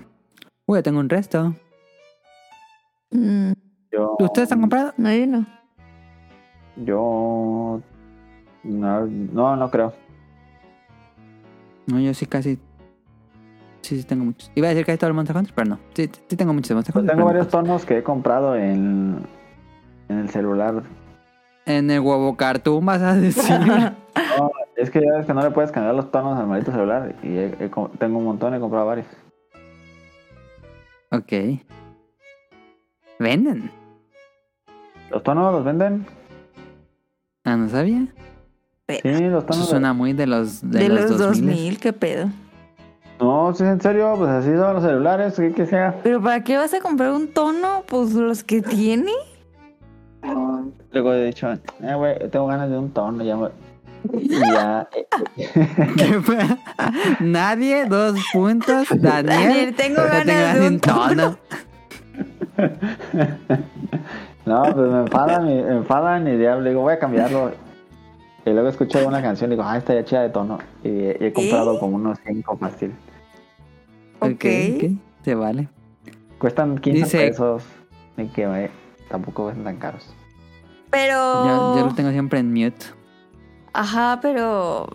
[0.66, 1.54] Uy, yo tengo un resto.
[3.12, 3.52] Mm,
[3.91, 4.94] Yo, ¿Ustedes han comprado?
[4.98, 5.45] No, yo no.
[6.78, 7.82] Yo
[8.64, 9.94] no, no, no creo.
[11.88, 12.60] No, yo sí casi...
[13.82, 14.52] Sí, sí tengo muchos.
[14.56, 15.80] Iba a decir que hay todo el Monster Hunter, pero no.
[15.94, 17.16] Sí, sí tengo muchos de Monster Yo Hunter.
[17.16, 19.26] tengo no varios tonos que he comprado en,
[20.10, 20.84] en el celular.
[21.66, 23.44] En el huevo cartoon vas a decir.
[24.38, 27.16] No, es que ya ves que no le puedes cambiar los tonos al maldito celular.
[27.24, 29.07] Y he- he co- tengo un montón, he comprado varios.
[31.11, 31.60] ok.
[33.18, 33.72] ¿Venden?
[35.11, 36.06] ¿Los tonos los venden?
[37.44, 38.07] Ah, no sabía.
[38.88, 39.69] Sí, los Eso tonos.
[39.69, 41.45] suena muy de los de, De, los, los 2000.
[41.45, 42.30] 2000, qué pedo.
[43.19, 45.99] No, si es en serio, pues así son los celulares, ¿qué que sea?
[46.03, 47.84] ¿Pero para qué vas a comprar un tono?
[47.88, 49.11] Pues los que tiene.
[50.91, 53.38] Luego he dicho, eh, güey, tengo ganas de un tono, ya
[54.14, 55.07] ya, eh.
[57.19, 58.88] Nadie, dos puntos.
[58.95, 61.38] Daniel, Daniel, tengo ganas de un tono.
[64.45, 67.52] no, pues me enfadan, y, me enfadan y ya le digo, voy a cambiarlo.
[68.45, 70.57] Y luego escucho una canción y digo, ah, esta ya chida de tono.
[70.84, 71.80] Y, he- y he comprado ¿Eh?
[71.80, 72.94] como unos 5 fácil.
[74.20, 74.32] Ok.
[74.32, 74.45] ok,
[74.76, 74.91] ok,
[75.24, 75.68] se vale.
[76.40, 77.64] Cuestan 15 Dice- pesos.
[78.18, 78.72] Y que eh,
[79.10, 80.14] tampoco son tan caros.
[80.90, 81.14] Pero.
[81.45, 82.86] Yo, yo lo tengo siempre en mute.
[83.74, 84.88] Ajá, pero.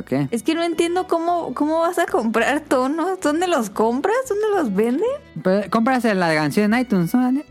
[0.00, 0.28] ¿Pero qué?
[0.30, 3.20] Es que no entiendo cómo, cómo vas a comprar tonos.
[3.20, 4.16] ¿Dónde los compras?
[4.28, 5.04] ¿Dónde los venden?
[5.42, 7.44] Pero, compras la canción en iTunes, ¿no, Daniel?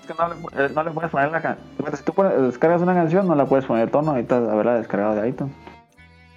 [0.00, 0.34] Es que no le,
[0.64, 1.66] eh, no le puedes poner la canción.
[1.96, 4.10] Si tú descargas una canción, no la puedes poner tono.
[4.10, 5.54] Ahorita haberla descargado de iTunes.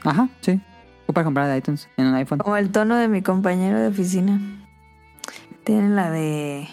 [0.03, 0.61] Ajá, sí.
[1.03, 2.39] Ocupa comprar de iTunes en un iPhone.
[2.39, 4.39] Como el tono de mi compañero de oficina.
[5.63, 6.69] Tienen la de.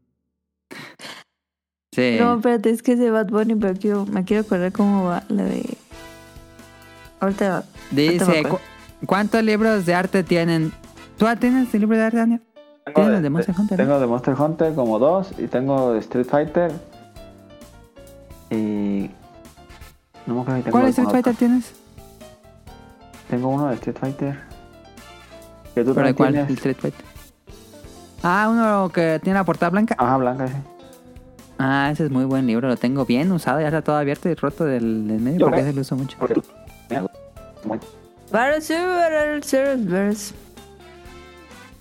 [2.01, 2.17] Sí.
[2.21, 5.23] No, espérate, es que es de Bad Bunny, pero quiero, me quiero acordar cómo va
[5.29, 5.77] la de.
[7.21, 7.65] Ahorita.
[7.91, 8.43] Dice.
[8.45, 8.59] ¿cu-
[9.07, 10.73] ¿cuántos libros de arte tienen?
[11.19, 12.43] ¿Tú tienes el libro de arte, Daniel?
[12.95, 13.85] Tienes los de Monster Hunter, ¿no?
[13.85, 15.33] Tengo de Monster Hunter como dos.
[15.39, 16.73] Y tengo de Street Fighter.
[18.51, 19.11] Y.
[20.27, 21.39] No me acuerdo si tengo ¿Cuál Street Fighter otro.
[21.39, 21.73] tienes?
[23.29, 24.35] Tengo uno de Street Fighter.
[24.35, 24.41] Que
[25.75, 26.29] ¿Pero tú también cuál?
[26.35, 26.53] El tienes.
[26.59, 27.05] Street Fighter.
[28.23, 29.95] Ah, uno que tiene la portada blanca.
[29.99, 30.55] Ajá, blanca, sí.
[31.63, 32.69] Ah, ese es muy buen libro.
[32.69, 33.61] Lo tengo bien usado.
[33.61, 36.17] Ya está todo abierto y roto del, del medio porque ese lo uso mucho.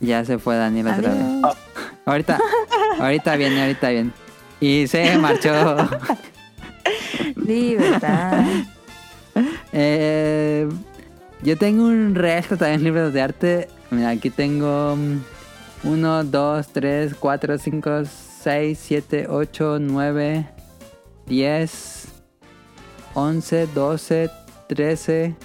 [0.01, 1.21] Ya se fue Daniel otra vez.
[1.21, 1.57] Adiós.
[2.05, 2.39] Ahorita,
[2.99, 4.11] ahorita viene, ahorita viene.
[4.59, 5.53] Y se marchó.
[7.35, 8.43] Libertad.
[9.71, 10.67] Eh,
[11.43, 13.69] yo tengo un resto también de libros de arte.
[13.91, 14.97] Mira, aquí tengo
[15.83, 18.03] 1, 2, 3, 4, 5,
[18.41, 20.49] 6, 7, 8, 9,
[21.27, 22.07] 10,
[23.13, 24.29] 11, 12,
[24.67, 25.35] 13,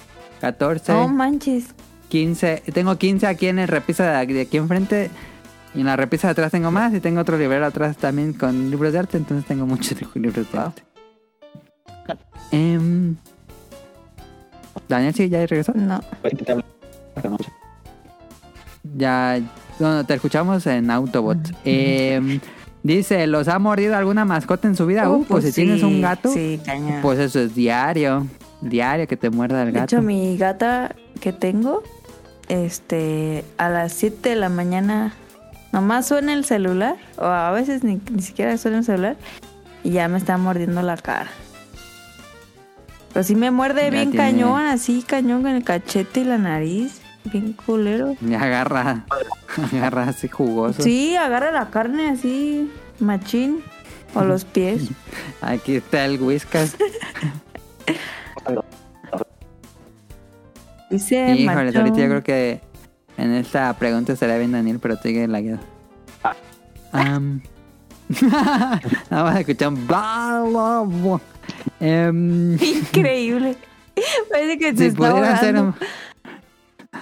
[0.41, 1.75] 14, No manches.
[2.09, 2.63] 15.
[2.73, 5.11] Tengo 15 aquí en el repisa de aquí enfrente.
[5.75, 6.95] Y en la repisa de atrás tengo más.
[6.95, 9.17] Y tengo otro librero atrás también con libros de arte.
[9.17, 10.83] Entonces tengo muchos libros de arte.
[12.53, 13.17] Em,
[14.89, 15.73] Daniel, sí, ya regresó.
[15.75, 16.01] No.
[18.97, 19.41] Ya
[19.81, 21.39] no, te escuchamos en Autobot.
[21.65, 22.39] Em,
[22.85, 25.11] Dice, ¿los ha mordido alguna mascota en su vida?
[25.11, 27.01] Oh, Uh, pues, si tienes un gato, Sí, cañón.
[27.03, 28.27] pues eso es diario.
[28.61, 29.97] Diario que te muerda el de gato.
[29.97, 31.83] hecho, mi gata que tengo,
[32.49, 35.15] este, a las 7 de la mañana,
[35.73, 39.17] nomás suena el celular, o a veces ni, ni siquiera suena el celular,
[39.83, 41.31] y ya me está mordiendo la cara.
[43.15, 46.37] Pero sí me muerde Ya bien tiene- cañón, así cañón con el cachete y la
[46.37, 47.01] nariz.
[47.25, 48.17] Bien culero.
[48.21, 49.05] Y agarra,
[49.73, 50.83] agarra así jugoso.
[50.83, 52.71] Sí, agarra la carne así,
[53.01, 53.63] machín.
[54.15, 54.91] O los pies.
[55.41, 56.77] Aquí está el whiskas.
[60.91, 62.61] Dice Híjole, ahorita yo creo que
[63.17, 65.59] en esta pregunta estaría bien Daniel, pero sigue la guía.
[66.93, 67.41] Am.
[68.31, 68.81] Nada
[69.25, 70.45] más escuchar un bla.
[71.81, 73.57] Em, Increíble.
[74.31, 75.57] Parece que se si está pudiera ser.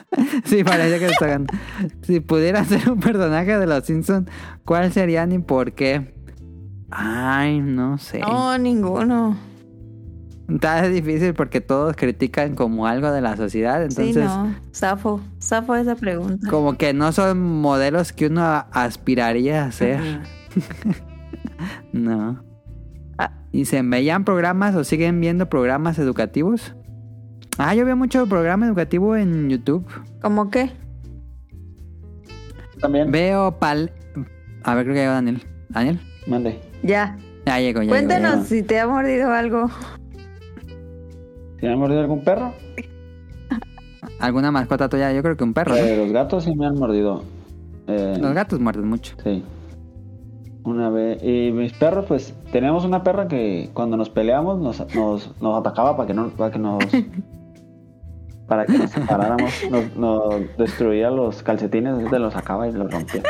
[0.45, 1.53] Sí, parece que se está ahogando.
[2.03, 4.29] Si pudiera ser un personaje de los Simpsons,
[4.65, 6.15] ¿cuál serían y por qué?
[6.91, 8.21] Ay, no sé.
[8.21, 9.37] No, ninguno.
[10.49, 14.55] Está difícil porque todos critican como algo de la sociedad, entonces sí, no.
[14.75, 15.21] Zafo.
[15.41, 16.49] Zafo esa pregunta.
[16.51, 18.43] como que no son modelos que uno
[18.73, 20.01] aspiraría a ser.
[21.93, 22.43] No.
[23.19, 23.31] Ah.
[23.53, 26.75] Dicen, ¿veían programas o siguen viendo programas educativos?
[27.59, 29.85] Ah, yo veo mucho programa educativo en YouTube.
[30.21, 30.71] ¿Cómo qué?
[32.81, 33.11] También.
[33.11, 33.93] Veo pal...
[34.65, 35.43] A ver, creo que llegó Daniel.
[35.69, 36.01] ¿Daniel?
[36.27, 36.61] Mande.
[36.83, 37.17] Ya.
[37.47, 38.45] Ya llegó, ya Cuéntanos llegó.
[38.45, 39.69] si te ha mordido algo.
[41.59, 42.53] ¿Si me ha mordido algún perro?
[44.21, 45.13] ¿Alguna mascota tuya?
[45.13, 45.77] Yo creo que un perro.
[45.77, 47.25] Eh, los gatos sí me han mordido.
[47.89, 49.17] Eh, Los gatos muerden mucho.
[49.25, 49.43] Sí.
[50.65, 51.21] Una vez.
[51.25, 55.97] Y mis perros, pues, teníamos una perra que cuando nos peleamos nos, nos, nos atacaba
[55.97, 56.79] para que no, para que nos.
[58.53, 59.51] para que nos separáramos.
[59.71, 63.23] Nos, nos destruía los calcetines, entonces los sacaba y los rompía.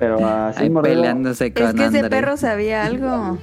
[0.00, 0.96] Pero así mordido.
[0.96, 3.38] peleándose con Es que ese perro sabía algo.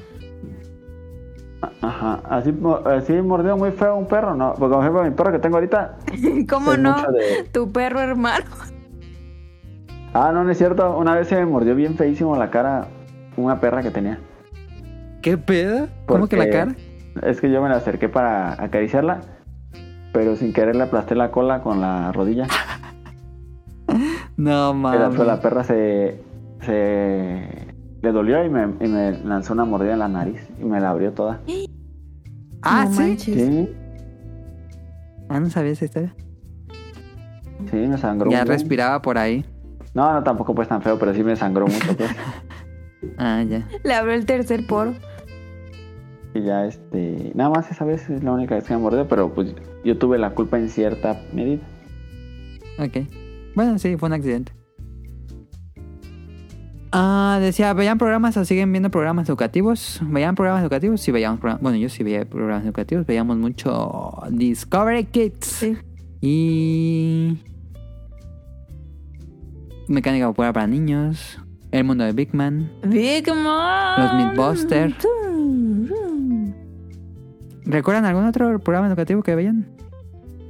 [1.82, 4.54] Ajá, así, mo- así mordido muy feo un perro, ¿no?
[4.56, 5.98] Porque, por ejemplo, mi perro que tengo ahorita.
[6.50, 7.02] ¿Cómo no?
[7.14, 8.46] de- Tu perro hermano.
[10.14, 10.98] Ah, no, no es cierto.
[10.98, 12.88] Una vez se me mordió bien feísimo la cara
[13.38, 14.20] una perra que tenía.
[15.28, 15.90] ¿Qué pedo?
[16.06, 16.76] ¿Cómo que la cara?
[17.22, 19.20] Es que yo me la acerqué para acariciarla,
[20.14, 22.48] pero sin querer le aplasté la cola con la rodilla.
[24.38, 25.40] No después la mames.
[25.42, 26.22] perra se,
[26.62, 30.80] se le dolió y me, y me lanzó una mordida en la nariz y me
[30.80, 31.40] la abrió toda.
[32.62, 33.00] Ah, No ¿sí?
[33.02, 33.36] manches.
[33.36, 33.76] Sí,
[35.30, 36.16] Ah, no sabía esa historia.
[37.70, 38.30] sí, me sangró.
[38.32, 38.58] Ya un buen.
[38.60, 39.44] respiraba por ahí.
[39.94, 41.98] No, no, tampoco pues tan feo, pero sí me sangró mucho.
[41.98, 42.10] Pues.
[43.20, 43.68] Ah, ya.
[43.84, 44.94] Le abrió el tercer poro.
[46.38, 49.34] Y ya, este, nada más esa vez es la única vez que me mordió, pero
[49.34, 49.54] pues
[49.84, 51.62] yo tuve la culpa en cierta medida.
[52.80, 53.08] Ok.
[53.56, 54.52] Bueno, sí, fue un accidente.
[56.92, 60.00] Ah, decía, ¿veían programas o siguen viendo programas educativos?
[60.04, 61.02] ¿Veían programas educativos?
[61.02, 61.62] Sí, veíamos programas.
[61.62, 63.06] Bueno, yo sí veía programas educativos.
[63.06, 65.46] Veíamos mucho Discovery Kids.
[65.46, 65.78] Sí.
[66.22, 67.38] Y.
[69.88, 71.40] Mecánica popular para niños.
[71.72, 72.72] El mundo de Big Man.
[72.84, 73.98] Big Mom.
[73.98, 74.96] Los Mythbusters.
[77.68, 79.66] ¿Recuerdan algún otro programa educativo que veían?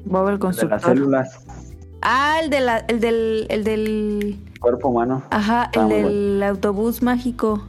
[0.05, 0.81] Bob el De las constructor.
[0.81, 1.45] células,
[2.01, 3.47] Ah, el, de la, el del.
[3.49, 4.37] El del.
[4.61, 5.23] cuerpo humano.
[5.31, 7.63] Ajá, Está el del autobús mágico.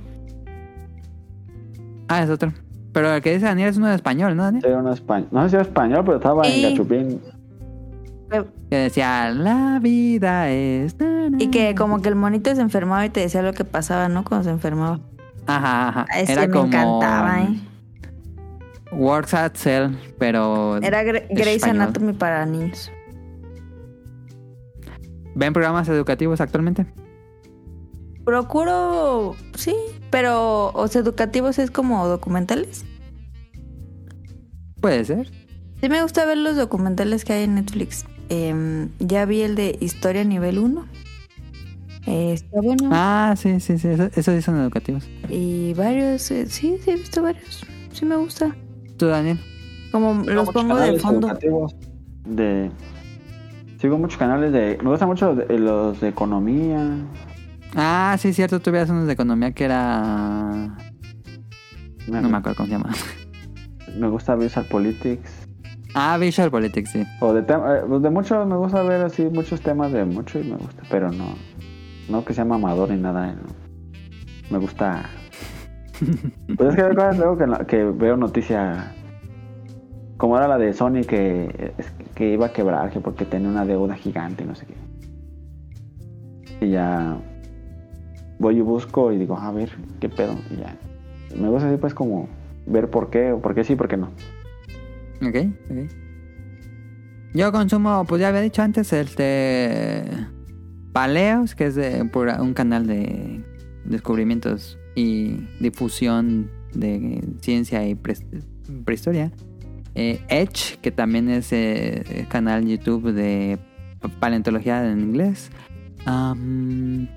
[2.08, 2.52] Ah, es otro.
[2.92, 4.64] Pero el que dice Daniel es uno de español, ¿no, Daniel?
[4.66, 5.28] Era uno español.
[5.30, 6.64] No sé si era español, pero estaba Sí.
[6.64, 7.20] en Gachupín.
[8.70, 10.94] Que decía, la vida es...
[11.38, 11.78] Y que na".
[11.78, 14.24] como que el monito se enfermaba y te decía lo que pasaba, ¿no?
[14.24, 15.00] Cuando se enfermaba.
[15.46, 16.06] Ajá, ajá.
[16.16, 16.66] Ese Era me como...
[16.66, 17.58] encantaba, ¿eh?
[18.92, 20.78] Works at Cell, pero...
[20.78, 21.62] Era Gre- Grey's.
[21.64, 22.90] Anatomy para niños.
[25.34, 26.86] ¿Ven programas educativos actualmente?
[28.24, 29.74] Procuro, sí,
[30.10, 32.84] pero los educativos es como documentales.
[34.80, 35.30] Puede ser.
[35.80, 38.04] Sí me gusta ver los documentales que hay en Netflix.
[38.28, 40.86] Em, ya vi el de Historia Nivel 1.
[42.06, 42.90] Eh, está bueno.
[42.92, 43.88] Ah, sí, sí, sí.
[43.88, 45.08] Eso- Esos sí son educativos.
[45.28, 47.64] Y varios, eh, sí, sí, he visto varios.
[47.92, 48.54] Sí me gusta.
[48.98, 49.38] ¿Tú, Daniel?
[49.92, 51.28] Como los pongo de canales fondo.
[51.28, 51.74] educativos
[52.24, 52.70] De...
[53.80, 54.76] Sigo muchos canales de...
[54.82, 57.06] Me gustan mucho los de, los de economía.
[57.76, 58.58] Ah, sí, cierto.
[58.58, 60.76] Tú veías unos de economía que era...
[62.08, 62.90] Me, No me acuerdo cómo se llama.
[63.96, 65.46] me gusta Visual Politics.
[65.94, 67.04] Ah, Visual Politics, sí.
[67.20, 70.44] O de, eh, pues de muchos, me gusta ver así muchos temas de mucho y
[70.44, 70.82] me gusta.
[70.90, 71.36] Pero no...
[72.08, 73.32] No que sea mamador ni nada.
[73.32, 73.42] no.
[74.50, 75.08] Me gusta...
[76.56, 78.94] Pues es que luego que, veo noticia...
[80.16, 81.72] Como era la de Sony que,
[82.14, 84.74] que iba a quebrar, que porque tenía una deuda gigante y no sé qué.
[86.66, 87.16] Y ya
[88.40, 89.70] voy y busco y digo, a ver,
[90.00, 90.34] qué pedo.
[90.50, 90.76] Y ya.
[91.36, 92.28] Me gusta así pues como
[92.66, 94.06] ver por qué, o por qué sí, por qué no.
[95.22, 95.36] Ok,
[95.70, 95.92] ok.
[97.34, 100.04] Yo consumo, pues ya había dicho antes, el de
[100.92, 102.02] Paleos, que es de
[102.40, 103.44] un canal de
[103.84, 108.16] descubrimientos y difusión de ciencia y pre-
[108.84, 109.30] prehistoria.
[109.94, 113.58] Eh, Edge, que también es eh, canal YouTube de
[114.20, 115.50] paleontología en inglés.
[116.04, 117.08] Am,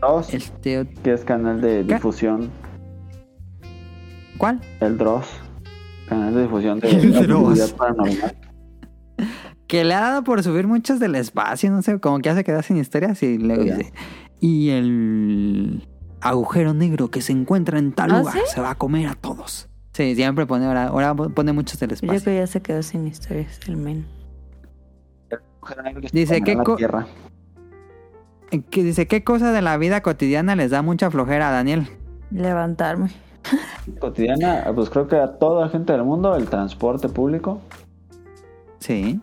[0.00, 1.94] Dross, este, que es canal de ¿Qué?
[1.94, 2.50] difusión.
[4.38, 4.60] ¿Cuál?
[4.80, 5.26] El Dross,
[6.08, 7.72] canal de difusión de El Dross.
[7.72, 8.36] paranormal.
[9.66, 12.42] Que le ha dado por subir muchos del espacio, no sé, como que ya se
[12.42, 13.76] queda sin historias y luego Ya.
[13.76, 13.92] dice.
[14.40, 15.86] Y el
[16.20, 18.40] agujero negro que se encuentra en tal ¿Ah, lugar sí?
[18.46, 19.68] se va a comer a todos.
[19.92, 22.20] Sí, siempre pone ahora, ahora pone muchos del Yo espacio.
[22.22, 24.06] creo que ya se quedó sin historias el men.
[26.12, 27.06] Dice, ¿qué la co- tierra.
[28.70, 31.86] Que dice, ¿qué cosa de la vida cotidiana les da mucha flojera a Daniel?
[32.30, 33.10] Levantarme.
[34.00, 37.60] cotidiana, pues creo que a toda la gente del mundo el transporte público,
[38.80, 39.20] Sí.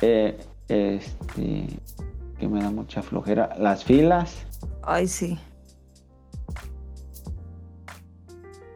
[0.00, 0.38] eh,
[0.68, 1.66] este,
[2.38, 4.46] que me da mucha flojera, las filas
[4.82, 5.38] Ay, sí.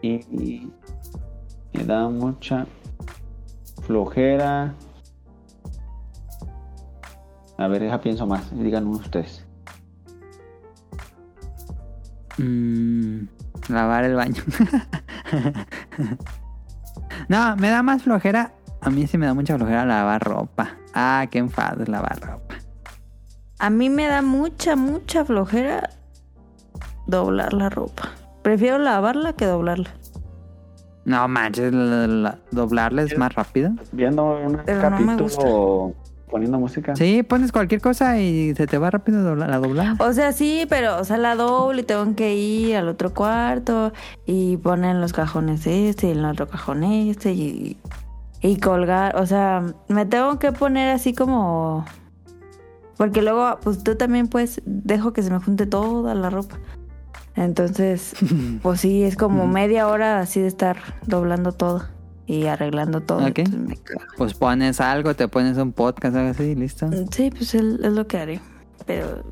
[0.05, 0.73] Y, y
[1.73, 2.67] me da mucha
[3.83, 4.75] flojera.
[7.57, 9.47] A ver, ya pienso más, digan ustedes.
[12.37, 13.27] Mm,
[13.69, 14.43] lavar el baño.
[17.29, 18.53] no, me da más flojera.
[18.83, 20.77] A mí sí me da mucha flojera lavar ropa.
[20.93, 22.57] Ah, qué enfado es lavar ropa.
[23.59, 25.89] A mí me da mucha, mucha flojera
[27.07, 28.11] doblar la ropa.
[28.45, 29.91] Prefiero lavarla que doblarla.
[31.07, 33.73] No manches, la- la- doblarla es más rápido.
[33.91, 35.95] Viendo un Pero no capítulo
[36.31, 36.95] poniendo música.
[36.97, 39.97] Sí, pones cualquier cosa y se te va rápido la doblar.
[40.01, 43.93] O sea, sí, pero, o sea, la doblo y tengo que ir al otro cuarto
[44.27, 47.77] y poner en los cajones este y en el otro cajón este y,
[48.43, 49.17] y colgar.
[49.17, 51.85] O sea, me tengo que poner así como...
[52.99, 56.57] Porque luego, pues tú también, pues, dejo que se me junte toda la ropa.
[57.37, 58.15] Entonces,
[58.63, 61.85] pues sí, es como media hora así de estar doblando todo
[62.27, 63.19] y arreglando todo.
[63.27, 63.39] Ok.
[63.39, 64.07] Entonces me caga.
[64.17, 66.89] Pues pones algo, te pones un podcast, algo así, listo.
[67.11, 68.41] Sí, pues es, es lo que haré.
[68.87, 69.23] Pero...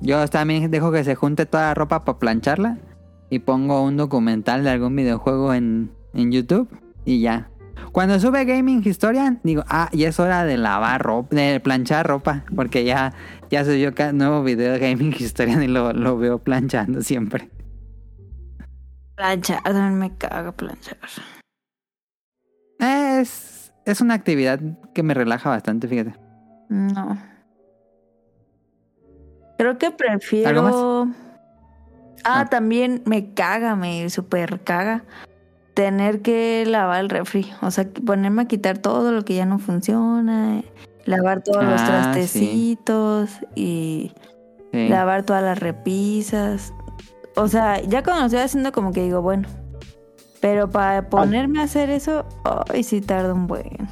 [0.00, 2.78] Yo también dejo que se junte toda la ropa para plancharla
[3.28, 6.68] y pongo un documental de algún videojuego en, en YouTube
[7.04, 7.49] y ya.
[7.92, 12.44] Cuando sube Gaming Historian, digo, ah, ya es hora de lavar ropa, de planchar ropa,
[12.54, 13.12] porque ya,
[13.50, 17.50] ya subió ca- nuevo video de Gaming Historian y lo, lo veo planchando siempre.
[19.16, 20.96] Planchar, también me caga planchar.
[22.78, 24.60] Es, es una actividad
[24.94, 26.14] que me relaja bastante, fíjate.
[26.68, 27.18] No.
[29.58, 31.02] Creo que ¿Algo prefiero.
[32.24, 32.46] Ah, Ah.
[32.50, 35.04] también me caga, me super caga
[35.74, 37.50] tener que lavar el refri.
[37.62, 40.62] O sea, ponerme a quitar todo lo que ya no funciona,
[41.04, 41.90] lavar todos los Ah, sí.
[41.92, 44.12] trastecitos y
[44.72, 44.88] Sí.
[44.88, 46.72] lavar todas las repisas.
[47.36, 49.48] O sea, ya cuando lo estoy haciendo como que digo, bueno.
[50.40, 52.24] Pero para ponerme a hacer eso,
[52.72, 53.88] ay, sí tarda un buen.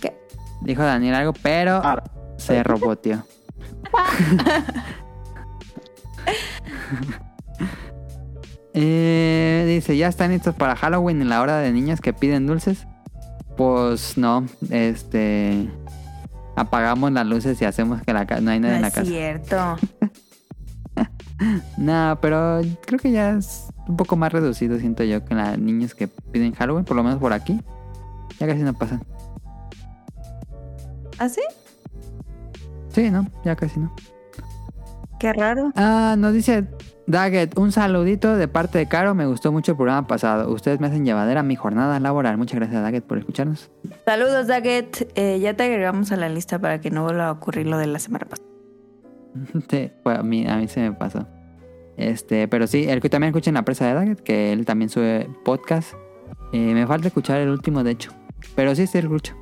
[0.00, 0.16] ¿Qué?
[0.62, 2.02] Dijo Daniel algo, pero Ah,
[2.36, 3.22] se roboteó.
[8.72, 12.86] Eh, dice, ¿ya están listos para Halloween en la hora de niños que piden dulces?
[13.56, 15.68] Pues no, este...
[16.54, 19.06] Apagamos las luces y hacemos que la no hay nadie en la es casa.
[19.06, 19.76] cierto.
[21.78, 25.94] No, pero creo que ya es un poco más reducido, siento yo, que las niños
[25.94, 27.60] que piden Halloween, por lo menos por aquí.
[28.38, 29.02] Ya casi no pasan.
[31.18, 31.40] ¿Así?
[32.88, 33.94] Sí, no, ya casi no.
[35.20, 35.70] Qué raro.
[35.76, 36.64] Ah, nos dice
[37.06, 39.14] Daggett, un saludito de parte de Caro.
[39.14, 40.50] Me gustó mucho el programa pasado.
[40.50, 42.38] Ustedes me hacen llevadera mi jornada laboral.
[42.38, 43.70] Muchas gracias, Daggett, por escucharnos.
[44.06, 45.12] Saludos, Daggett.
[45.16, 47.86] Eh, ya te agregamos a la lista para que no vuelva a ocurrir lo de
[47.86, 48.48] la semana pasada.
[49.70, 51.28] Sí, pues a mí, a mí se me pasó.
[51.98, 55.28] Este, pero sí, el que también escuchen la presa de Daggett, que él también sube
[55.44, 55.92] podcast.
[56.54, 58.10] Eh, me falta escuchar el último, de hecho.
[58.56, 59.36] Pero sí, sí, escucho.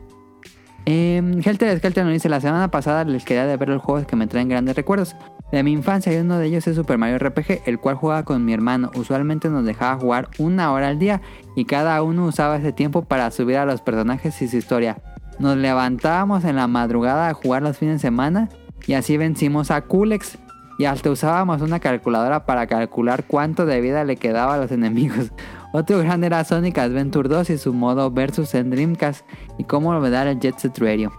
[0.90, 4.16] Eh, Helter Skelter nos dice, la semana pasada les quería de ver los juegos que
[4.16, 5.15] me traen grandes recuerdos.
[5.52, 8.43] De mi infancia y uno de ellos es Super Mario RPG, el cual jugaba con
[8.43, 8.90] mi hermano.
[8.94, 11.20] Usualmente nos dejaba jugar una hora al día
[11.55, 14.97] y cada uno usaba ese tiempo para subir a los personajes y su historia.
[15.39, 18.48] Nos levantábamos en la madrugada a jugar los fines de semana
[18.86, 20.39] y así vencimos a Kulex.
[20.78, 25.32] Y hasta usábamos una calculadora para calcular cuánto de vida le quedaba a los enemigos.
[25.73, 29.27] Otro grande era Sonic Adventure 2 y su modo versus en Dreamcast
[29.59, 31.12] y cómo olvidar el Jet Set Radio.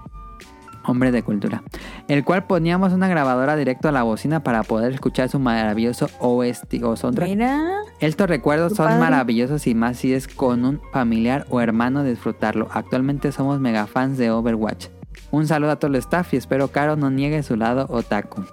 [0.86, 1.62] Hombre de cultura.
[2.08, 6.82] El cual poníamos una grabadora directo a la bocina para poder escuchar su maravilloso OST
[6.84, 7.30] o soundtrack.
[7.30, 7.82] Mira.
[8.00, 9.00] Estos recuerdos son padre.
[9.00, 12.70] maravillosos y más si es con un familiar o hermano disfrutarlo.
[12.72, 14.88] Actualmente somos mega fans de Overwatch.
[15.32, 18.44] Un saludo a todo el staff y espero Caro no niegue su lado otaku.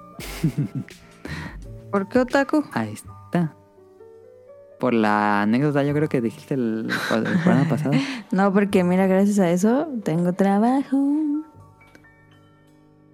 [1.90, 2.64] ¿Por qué otaku?
[2.72, 3.54] Ahí está.
[4.78, 7.92] Por la anécdota yo creo que dijiste el, el programa pasado.
[8.30, 10.98] No, porque mira, gracias a eso tengo trabajo.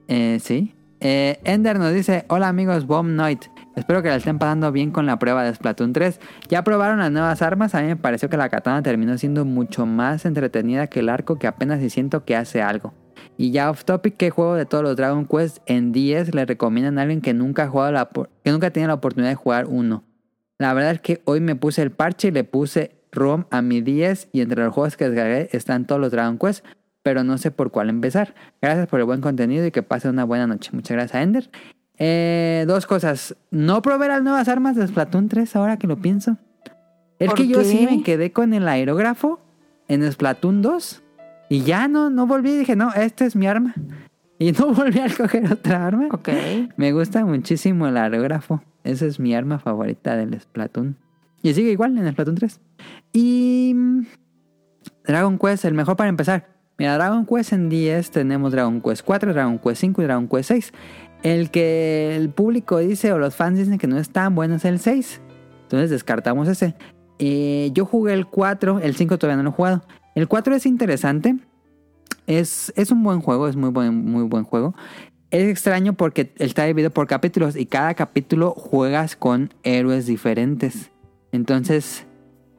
[0.08, 0.74] Eh, sí.
[1.00, 3.46] Eh, Ender nos dice, hola amigos Bomb Night.
[3.74, 6.20] Espero que la estén pasando bien con la prueba de Splatoon 3.
[6.48, 7.74] ¿Ya probaron las nuevas armas?
[7.74, 11.38] A mí me pareció que la katana terminó siendo mucho más entretenida que el arco
[11.38, 12.92] que apenas si siento que hace algo.
[13.38, 16.98] Y ya off topic, ¿qué juego de todos los Dragon Quest en 10 le recomiendan
[16.98, 18.08] a alguien que nunca ha jugado la,
[18.44, 20.04] que nunca tiene la oportunidad de jugar uno?
[20.62, 23.80] La verdad es que hoy me puse el parche y le puse ROM a mi
[23.80, 26.64] 10 y entre los juegos que descargué están todos los Dragon Quest,
[27.02, 28.36] pero no sé por cuál empezar.
[28.60, 30.70] Gracias por el buen contenido y que pasen una buena noche.
[30.72, 31.50] Muchas gracias a Ender.
[31.98, 33.34] Eh, dos cosas.
[33.50, 36.36] No probé las nuevas armas de Splatoon 3 ahora que lo pienso.
[37.18, 39.40] Es ¿Por que yo sí me quedé con el aerógrafo
[39.88, 41.02] en Splatoon 2
[41.48, 42.56] y ya no, no volví.
[42.56, 43.74] Dije, no, esta es mi arma.
[44.38, 46.06] Y no volví a escoger otra arma.
[46.12, 46.28] Ok.
[46.76, 48.62] Me gusta muchísimo el aerógrafo.
[48.84, 50.96] Esa es mi arma favorita del Splatoon.
[51.42, 52.60] Y sigue igual en el Splatoon 3.
[53.12, 54.02] Y mm,
[55.04, 56.48] Dragon Quest, el mejor para empezar.
[56.78, 60.48] Mira, Dragon Quest en 10 tenemos Dragon Quest 4, Dragon Quest 5 y Dragon Quest
[60.48, 60.72] 6.
[61.22, 64.64] El que el público dice o los fans dicen que no es tan bueno es
[64.64, 65.20] el 6.
[65.64, 66.74] Entonces descartamos ese.
[67.18, 69.84] Eh, yo jugué el 4, el 5 todavía no lo he jugado.
[70.14, 71.36] El 4 es interesante.
[72.26, 74.74] Es, es un buen juego, es muy buen, muy buen juego.
[75.32, 80.90] Es extraño porque está dividido por capítulos y cada capítulo juegas con héroes diferentes.
[81.32, 82.04] Entonces,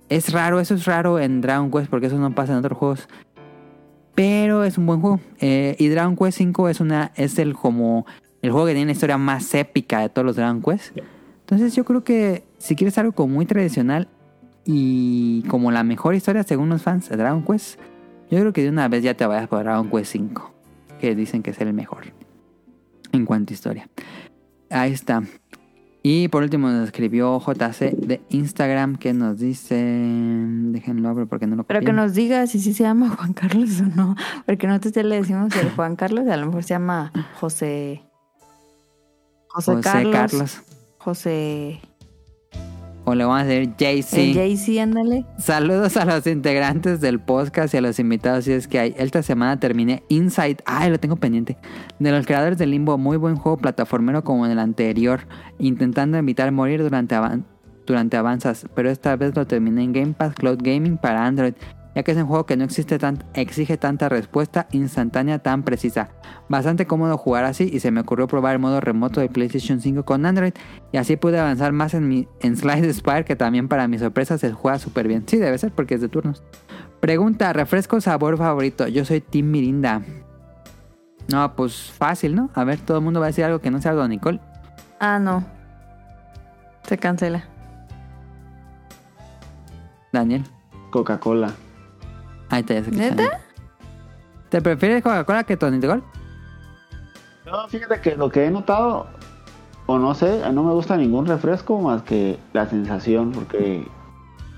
[0.09, 3.07] es raro, eso es raro en Dragon Quest porque eso no pasa en otros juegos.
[4.15, 5.19] Pero es un buen juego.
[5.39, 8.07] Eh, y Dragon Quest 5 es una es el como
[8.41, 10.97] el juego que tiene la historia más épica de todos los Dragon Quest.
[11.41, 14.07] Entonces, yo creo que si quieres algo como muy tradicional
[14.65, 17.79] y como la mejor historia según los fans de Dragon Quest,
[18.31, 20.53] yo creo que de una vez ya te vayas por Dragon Quest 5,
[20.99, 22.22] que dicen que es el mejor
[23.13, 23.89] en cuanto a historia.
[24.69, 25.23] Ahí está.
[26.05, 29.75] Y por último nos escribió JC de Instagram que nos dice...
[29.75, 31.95] Déjenlo abro porque no lo Pero que copié.
[31.95, 34.15] nos diga si sí se llama Juan Carlos o no.
[34.45, 38.03] Porque nosotros ya le decimos el Juan Carlos, a lo mejor se llama José.
[39.47, 40.61] José, José Carlos, Carlos.
[40.97, 41.79] José.
[43.05, 44.33] O le vamos a decir JC.
[44.33, 45.25] Jay-Z, ándale.
[45.37, 48.45] Saludos a los integrantes del podcast y a los invitados.
[48.45, 48.95] Si es que hay.
[48.97, 50.57] Esta semana terminé Inside.
[50.65, 51.57] Ay, lo tengo pendiente.
[51.99, 52.97] De los creadores de Limbo.
[52.97, 55.21] Muy buen juego plataformero como en el anterior.
[55.59, 57.43] Intentando evitar morir durante, avan-
[57.85, 58.67] durante avanzas.
[58.73, 61.53] Pero esta vez lo terminé en Game Pass Cloud Gaming para Android.
[61.95, 66.09] Ya que es un juego que no existe tan, exige tanta respuesta instantánea tan precisa.
[66.49, 70.03] Bastante cómodo jugar así y se me ocurrió probar el modo remoto de PlayStation 5
[70.03, 70.53] con Android
[70.91, 74.37] y así pude avanzar más en, mi, en Slide Spire que también para mi sorpresa
[74.37, 75.23] se juega súper bien.
[75.27, 76.41] Sí, debe ser porque es de turnos.
[76.99, 78.87] Pregunta, refresco sabor favorito.
[78.87, 80.01] Yo soy Team Mirinda.
[81.31, 82.49] No, pues fácil, ¿no?
[82.53, 84.39] A ver, todo el mundo va a decir algo que no sea Don Nicole.
[84.99, 85.43] Ah, no.
[86.83, 87.45] Se cancela.
[90.11, 90.43] Daniel.
[90.91, 91.53] Coca-Cola.
[92.53, 93.39] Ahí te ¿Neta?
[94.49, 96.03] ¿Te prefieres Coca-Cola que Don Nicole?
[97.47, 99.07] No, fíjate que lo que he notado,
[99.87, 103.87] o no sé, no me gusta ningún refresco más que la sensación, porque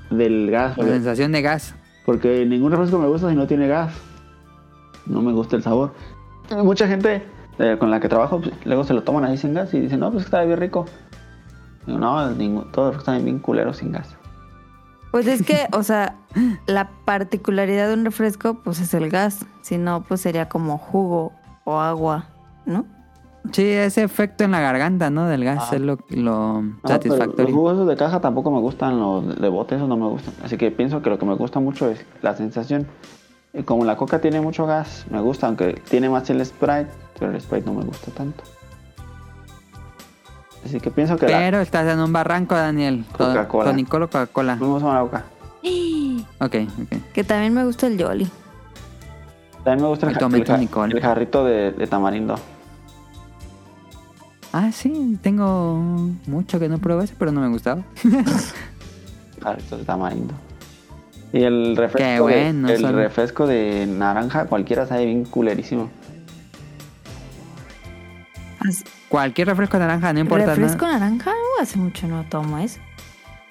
[0.10, 1.74] del gas, La sensación de gas.
[2.06, 3.94] porque ningún refresco me gusta si no tiene gas.
[5.06, 5.94] No me gusta el sabor.
[6.52, 7.24] Mucha gente
[7.60, 10.02] eh, con la que trabajo, pues, luego se lo toman ahí sin gas y dicen,
[10.02, 10.86] no, pues está bien rico.
[11.86, 14.15] Digo, no, ningún, todos los están bien culeros sin gas.
[15.16, 16.18] Pues es que, o sea,
[16.68, 19.46] la particularidad de un refresco, pues es el gas.
[19.62, 21.32] Si no, pues sería como jugo
[21.64, 22.26] o agua,
[22.66, 22.84] ¿no?
[23.54, 25.26] Sí, ese efecto en la garganta, ¿no?
[25.28, 25.76] Del gas Ah.
[25.76, 27.56] es lo, lo No, pero los satisfactorio.
[27.56, 30.34] jugos esos de caja tampoco me gustan, los de bote, esos no me gustan.
[30.44, 32.86] Así que pienso que lo que me gusta mucho es la sensación.
[33.54, 36.88] Y como la coca tiene mucho gas, me gusta, aunque tiene más el Sprite,
[37.18, 38.44] pero el Sprite no me gusta tanto.
[40.66, 43.06] Así que pienso que la, Pero estás en un barranco, Daniel.
[43.12, 43.66] Coca-Cola.
[43.66, 44.56] Don Nicole o Coca-Cola.
[44.56, 45.24] me gusta la coca.
[46.40, 46.98] Ok, ok.
[47.14, 48.28] Que también me gusta el Jolly.
[49.64, 50.20] También me gusta el, el
[50.54, 50.96] ja- Nicole.
[50.96, 52.36] el jarrito de, de tamarindo.
[54.52, 55.76] Ah, sí, tengo
[56.28, 57.82] mucho que no ese, pero no me gustaba.
[59.44, 60.34] Jarrito de tamarindo.
[61.34, 65.90] Y el refresco, Qué de- bueno, el refresco de naranja, cualquiera sabe bien culerísimo.
[69.10, 70.48] Cualquier refresco de naranja, no importa.
[70.48, 70.92] ¿Refresco ¿no?
[70.94, 71.32] naranja?
[71.32, 72.80] Uh, hace mucho no tomo eso.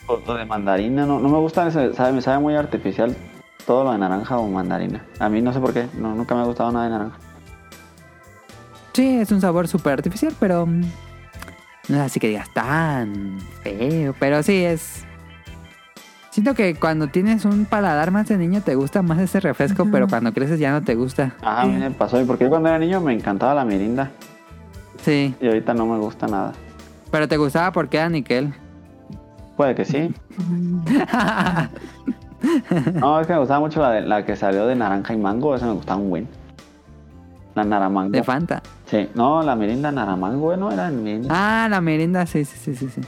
[0.06, 3.16] O lo de mandarina, no, no me gusta, ese, sabe, me sabe muy artificial
[3.66, 5.04] todo lo de naranja o mandarina.
[5.18, 7.18] A mí no sé por qué, no, nunca me ha gustado nada de naranja.
[8.92, 10.82] Sí, es un sabor súper artificial, pero mm,
[11.88, 14.14] no es así que digas tan feo.
[14.18, 15.04] Pero sí es.
[16.30, 20.08] Siento que cuando tienes un paladar más de niño te gusta más ese refresco, pero
[20.08, 21.34] cuando creces ya no te gusta.
[21.42, 22.20] Ajá, a mí me pasó.
[22.20, 24.10] Y porque cuando era niño me encantaba la mirinda.
[25.04, 26.52] Sí, Y ahorita no me gusta nada.
[27.10, 28.54] pero te gustaba porque era Nickel.
[29.56, 30.12] Puede que sí.
[32.94, 35.54] No, es que me gustaba mucho la, de- la que salió de naranja y mango.
[35.54, 36.28] Esa me gustaba un buen.
[37.54, 38.10] La naramango.
[38.10, 38.62] De Fanta.
[38.86, 39.08] Sí.
[39.14, 40.70] No, la mirinda naramango, ¿no?
[40.70, 41.28] Era mirinda.
[41.30, 42.88] Ah, la merinda, sí, sí, sí, sí.
[42.88, 43.00] Sí,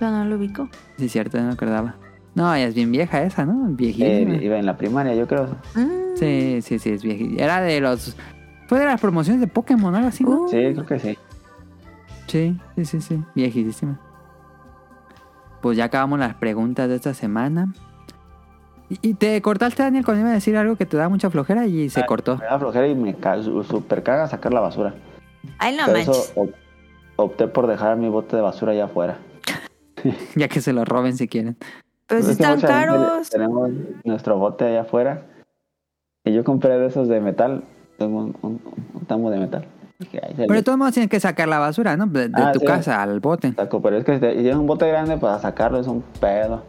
[0.00, 0.68] Yo no lo ubico.
[0.98, 1.94] sí cierto, no me acordaba.
[2.34, 3.68] No, ya es bien vieja esa, ¿no?
[3.68, 4.34] Eh, Viejísima.
[4.42, 5.46] iba en la primaria, yo creo.
[5.76, 7.40] Mm, Sí, sí, sí, es viejísima.
[7.42, 8.16] Era de los...
[8.66, 10.42] Fue de las promociones de Pokémon, algo así, ¿no?
[10.42, 10.48] Uh.
[10.48, 11.18] Sí, creo que sí.
[12.26, 13.22] Sí, sí, sí, sí.
[13.34, 14.00] Viejísima.
[15.60, 17.72] Pues ya acabamos las preguntas de esta semana.
[19.02, 21.88] Y, te cortaste, Daniel, cuando iba a decir algo que te da mucha flojera y
[21.88, 22.36] se Ah, cortó.
[22.36, 23.16] Me da flojera y me
[23.64, 24.94] super caga sacar la basura.
[25.58, 26.16] Ay, no Por manches.
[26.16, 26.54] eso op-
[27.16, 29.18] opté por dejar mi bote de basura allá afuera.
[30.36, 31.56] Ya que se lo roben si quieren.
[32.06, 33.30] Pero si Es que están caros.
[33.30, 33.70] Tenemos
[34.04, 35.26] nuestro bote allá afuera.
[36.24, 37.64] Y yo compré de esos de metal.
[37.98, 38.60] Tengo un, un-
[38.94, 39.64] un tamo de metal.
[39.98, 42.06] Dije, "Ay, se Pero todos modos tienes que sacar la basura, ¿no?
[42.06, 42.66] De, de Ah, tu sí.
[42.66, 43.52] casa al bote.
[43.54, 43.80] saco".
[43.80, 46.62] Pero es que si tienes un bote grande para sacarlo es un pedo.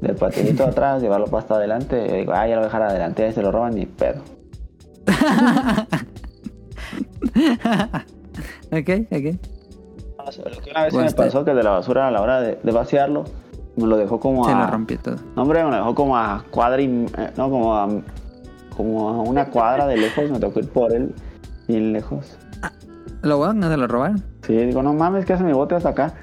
[0.00, 2.06] Del patinito atrás, llevarlo para hasta adelante.
[2.08, 3.24] Y digo, ah, ya lo voy a dejar adelante.
[3.24, 4.22] Ahí se lo roban ni pedo.
[8.72, 9.36] ok, ok.
[10.54, 12.40] Lo que una vez Bueno, me está- pasó que de la basura a la hora
[12.40, 13.24] de, de vaciarlo,
[13.76, 14.58] me lo dejó como Se a.
[14.60, 15.16] lo rompió todo.
[15.36, 16.86] No, hombre, me lo dejó como a cuadra y.
[17.18, 17.88] eh, no, como a.
[18.76, 20.30] Como a una cuadra de lejos.
[20.30, 21.14] Me tocó ir por él
[21.68, 22.36] bien lejos.
[23.22, 24.22] Lo bueno, no se lo robaron.
[24.46, 26.14] Sí, digo, no mames, ¿qué hace mi bote hasta acá?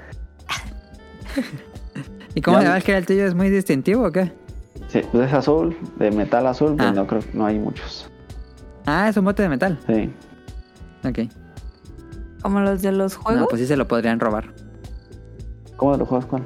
[2.36, 4.32] ¿Y cómo sabes que el tuyo es muy distintivo o qué?
[4.88, 6.92] Sí, pues es azul, de metal azul, pues Ah.
[6.92, 8.10] no creo no hay muchos.
[8.86, 9.80] Ah, es un bote de metal.
[9.88, 10.12] Sí.
[11.08, 11.32] Ok.
[12.42, 13.42] Como los de los juegos.
[13.42, 14.46] No, pues sí se lo podrían robar.
[15.78, 16.44] ¿Cómo de los juegos cuál?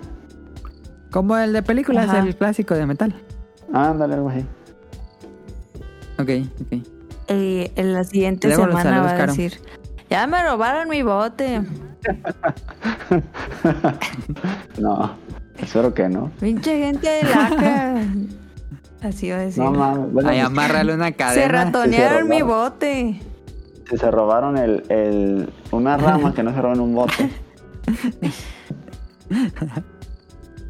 [1.11, 2.19] Como el de películas, Ajá.
[2.19, 3.15] el clásico de metal.
[3.71, 4.45] Ah, ándale, algo así.
[6.24, 6.30] Ok,
[6.62, 6.88] ok.
[7.28, 9.60] Eh, en la siguiente Luego semana va a decir:
[10.10, 11.62] Ya me robaron mi bote.
[14.78, 15.16] No,
[15.58, 16.32] espero que no.
[16.40, 17.95] Pinche gente de laca.
[19.08, 19.64] Así va a decir.
[19.64, 20.12] No mames.
[20.12, 21.66] Bueno, Ahí pues, amárrale una Se cadena.
[21.66, 23.22] ratonearon mi bote.
[23.90, 27.30] se robaron el, el, una rama que no se robó en un bote.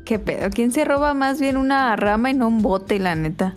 [0.05, 0.49] ¿Qué pedo?
[0.49, 3.55] ¿Quién se roba más bien una rama y no un bote, la neta?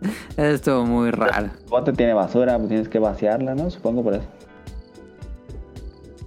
[0.36, 1.46] Estuvo muy raro.
[1.46, 3.70] El bote tiene basura, pues tienes que vaciarla, ¿no?
[3.70, 4.26] Supongo por eso.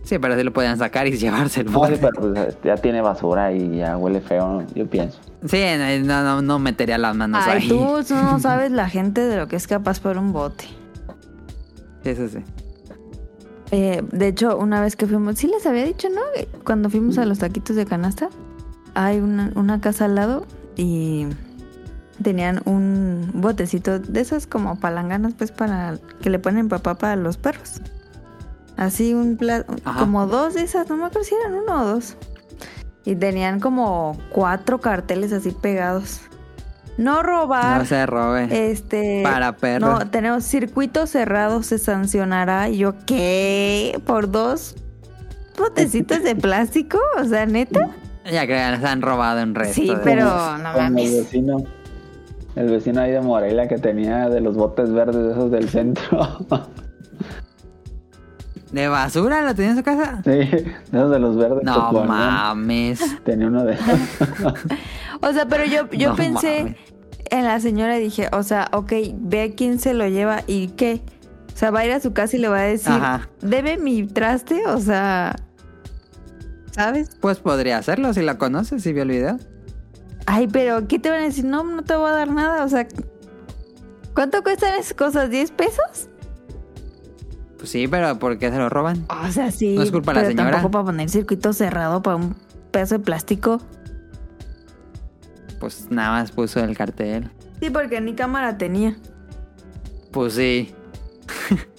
[0.04, 1.98] Sí, pero sí lo podían sacar y llevarse el No, sí, bote.
[1.98, 5.20] pero pues, ya tiene basura y ya huele feo, yo pienso.
[5.46, 5.64] Sí,
[6.04, 7.68] no, no, no metería las manos Ay, ahí.
[7.70, 10.66] tú, tú no sabes la gente de lo que es capaz por un bote.
[12.04, 12.40] Eso sí.
[13.72, 16.22] Eh, de hecho, una vez que fuimos, sí les había dicho, ¿no?
[16.64, 18.30] Cuando fuimos a los taquitos de canasta,
[18.96, 21.28] hay una, una casa al lado y
[22.22, 27.38] tenían un botecito de esas como palanganas, pues para que le ponen papá para los
[27.38, 27.82] perros.
[28.78, 30.00] Así un pla- Ajá.
[30.00, 32.16] como dos de esas, no me acuerdo si eran uno o dos.
[33.06, 36.22] Y tenían como cuatro carteles así pegados.
[36.98, 37.80] No robar.
[37.80, 38.72] No se robe.
[38.72, 39.22] Este.
[39.24, 39.90] Para perros.
[40.00, 42.68] No, tenemos circuito cerrado, se sancionará.
[42.70, 44.02] Y yo, ¿qué?
[44.06, 44.76] ¿Por dos
[45.58, 47.00] botecitos de plástico?
[47.18, 47.90] O sea, neta.
[48.30, 49.76] Ya que les han robado un resto.
[49.82, 50.26] Sí, pero
[50.58, 51.28] no como mames.
[52.60, 56.46] El vecino, ahí de Morelia que tenía de los botes verdes de esos del centro.
[58.74, 60.22] ¿De basura lo tenía en su casa?
[60.24, 61.64] sí, de esos de los verdes.
[61.64, 62.08] No que ponían.
[62.08, 63.02] mames.
[63.24, 63.88] Tenía uno de esos.
[65.22, 66.78] O sea, pero yo, yo No pensé mames.
[67.30, 70.68] en la señora y dije, o sea, ok, ve a quién se lo lleva y
[70.70, 71.02] qué.
[71.54, 73.28] O sea, va a ir a su casa y le va a decir, Ajá.
[73.42, 75.36] debe mi traste, o sea,
[76.72, 77.10] ¿sabes?
[77.20, 79.38] Pues podría hacerlo si la conoces, si vio el video.
[80.26, 81.46] Ay, pero ¿qué te van a decir?
[81.46, 82.88] No, no te voy a dar nada, o sea,
[84.14, 85.30] ¿cuánto cuestan esas cosas?
[85.30, 86.08] ¿10 pesos?
[87.58, 89.06] Pues sí, pero ¿por qué se lo roban?
[89.10, 89.76] O sea, sí.
[89.76, 90.52] No es culpa de la pero señora.
[90.52, 92.36] tampoco para poner circuito cerrado para un
[92.72, 93.60] pedazo de plástico.
[95.60, 97.30] Pues nada más puso el cartel.
[97.60, 98.96] Sí, porque ni cámara tenía.
[100.12, 100.74] Pues sí.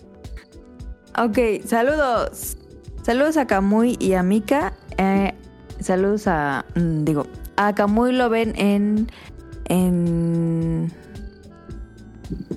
[1.18, 2.56] Ok, saludos.
[3.02, 4.74] Saludos a Kamui y a Mika.
[4.96, 5.34] Eh,
[5.80, 6.64] saludos a.
[6.76, 7.26] mm, digo,
[7.66, 9.08] a Kamui lo ven en.
[9.66, 10.92] En.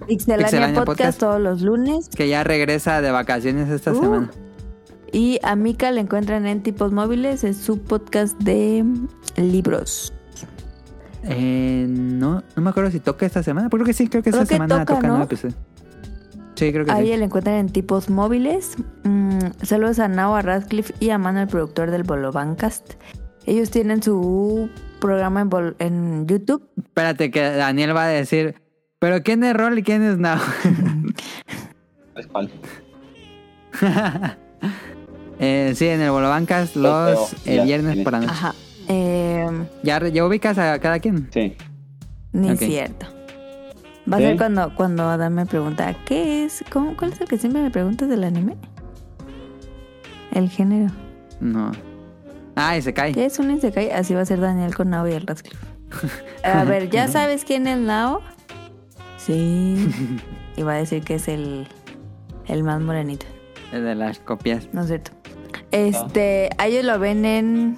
[0.08, 1.20] Pixelania, Pixelania Podcast, Podcast.
[1.20, 2.10] todos los lunes.
[2.10, 4.02] Que ya regresa de vacaciones esta Uh.
[4.02, 4.32] semana.
[5.12, 8.84] Y a Mika la encuentran en Tipos Móviles, es su podcast de
[9.38, 10.12] libros.
[11.24, 13.70] Eh, no, no me acuerdo si toca esta semana.
[13.70, 15.24] Creo que sí, creo que Creo esta que semana toca, toca ¿no?
[15.24, 15.56] episodio.
[16.56, 17.04] Sí, creo que a sí.
[17.04, 18.76] ella la encuentran en tipos móviles.
[19.04, 22.94] Mm, saludos a Nao, a Radcliffe y a Mano, el productor del Bolobancast.
[23.46, 24.70] Ellos tienen su
[25.04, 25.46] programa
[25.80, 26.70] en, YouTube.
[26.78, 28.56] Espérate que Daniel va a decir,
[29.00, 30.38] pero ¿quién es Rol y quién es Now?
[32.16, 32.50] ¿Es cuál?
[35.40, 38.32] eh, sí, en el Bolobancas los eh, viernes por la noche.
[38.32, 38.56] Ajá.
[38.88, 39.50] Eh,
[39.84, 41.28] ¿Ya, ¿Ya ubicas a cada quien?
[41.34, 41.58] Sí.
[42.32, 43.08] ni cierto.
[44.12, 46.64] Va a ser cuando, cuando Adam me pregunta, ¿qué es?
[46.72, 48.56] ¿Cómo, ¿Cuál es el que siempre me preguntas del anime?
[50.32, 50.94] El género.
[51.42, 51.72] No.
[52.56, 53.12] Ah, y se cae.
[53.14, 53.92] ¿Qué es un Isekai?
[53.92, 55.58] Así va a ser Daniel con Nao y el Radcliffe.
[56.44, 58.22] A ver, ¿ya sabes quién es Nao?
[59.18, 59.90] Sí.
[60.56, 61.68] Y va a decir que es el,
[62.46, 63.26] el más morenito.
[63.72, 64.70] El de las copias.
[64.72, 65.10] No es cierto.
[65.72, 67.76] Este, a ellos lo ven en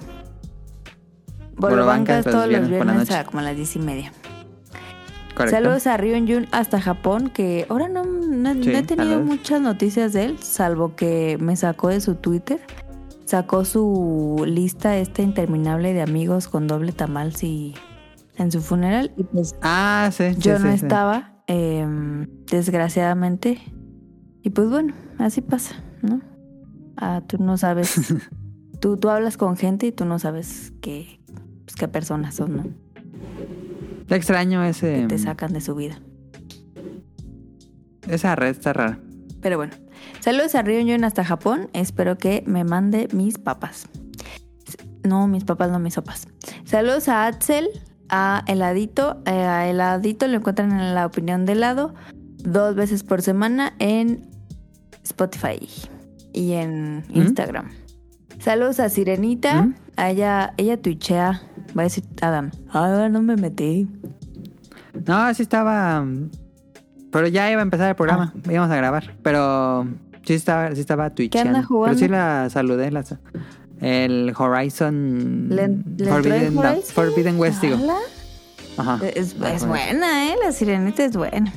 [1.56, 4.12] Bolobancas los todos los viernes a como a las diez y media.
[5.34, 5.56] Correcto.
[5.56, 10.24] Saludos a Ryun Jun hasta Japón, que ahora no, no- he tenido muchas noticias de
[10.24, 12.60] él, salvo que me sacó de su Twitter.
[13.26, 17.74] Sacó su lista esta interminable de amigos con doble tamal si,
[18.36, 19.12] en su funeral.
[19.16, 20.32] Y pues Ah, sí.
[20.34, 23.58] sí, yo no sí, estaba, em, desgraciadamente.
[24.42, 26.20] Y pues bueno, así pasa, ¿no?
[26.96, 27.94] Ah, tú no sabes.
[28.80, 31.20] tú, tú hablas con gente y tú no sabes qué,
[31.64, 32.64] pues, qué personas son, ¿no?
[34.02, 35.00] Está extraño ese.
[35.00, 36.00] Que te sacan de su vida.
[38.08, 39.00] Esa red está rara.
[39.40, 39.72] Pero bueno,
[40.20, 41.68] saludos a Ryun hasta Japón.
[41.72, 43.88] Espero que me mande mis papas.
[45.04, 46.26] No, mis papas, no mis sopas.
[46.64, 47.68] Saludos a Axel,
[48.08, 49.22] a Heladito.
[49.24, 51.94] Eh, a Heladito lo encuentran en la opinión de helado
[52.38, 54.28] dos veces por semana en
[55.02, 55.68] Spotify
[56.32, 57.70] y en Instagram.
[58.38, 59.62] Saludos a Sirenita.
[59.62, 59.74] ¿Mm?
[59.96, 61.42] A ella, ella tuichea.
[61.76, 62.50] Va a decir Adam.
[62.70, 63.88] Ah, no me metí.
[65.06, 66.04] No, sí estaba.
[67.16, 68.34] Pero ya iba a empezar el programa.
[68.44, 69.14] Íbamos a grabar.
[69.22, 69.86] Pero
[70.22, 71.48] sí estaba, sí estaba twitchando.
[71.48, 71.96] anda jugando?
[71.96, 72.90] Pero sí la saludé.
[72.90, 73.02] la
[73.80, 75.48] el Horizon.
[75.48, 76.10] ¿Le, le
[76.82, 77.78] Forbidden, West, digo.
[78.76, 79.00] Ajá.
[79.14, 80.36] Es, Ah, buena, ¿eh?
[80.44, 81.50] La Sirenita es buena.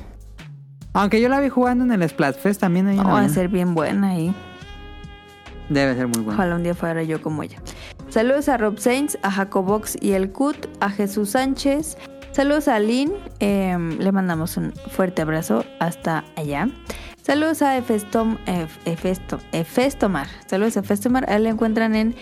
[0.94, 2.88] Aunque yo la vi jugando en el Splatfest también.
[2.88, 4.34] Ahí la Va a ser bien buena ahí.
[5.68, 6.34] Debe ser muy bueno.
[6.36, 7.62] Ojalá un día fuera yo como ella.
[8.08, 11.98] Saludos a Rob Sainz, a Jacobox y el Cut, a Jesús Sánchez.
[12.40, 13.12] Saludos a Lynn.
[13.42, 16.70] em, le mandamos un fuerte abrazo hasta allá.
[17.22, 20.28] Saludos a Efestom, Ef- Efesto, Efestomar.
[20.46, 21.30] Saludos a Efestomar.
[21.30, 22.16] A él le encuentran en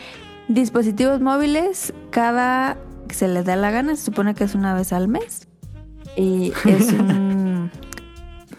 [0.47, 2.77] dispositivos móviles cada
[3.07, 3.95] que se les da la gana.
[3.95, 5.47] Se supone que es una vez al mes.
[6.15, 7.69] Y es un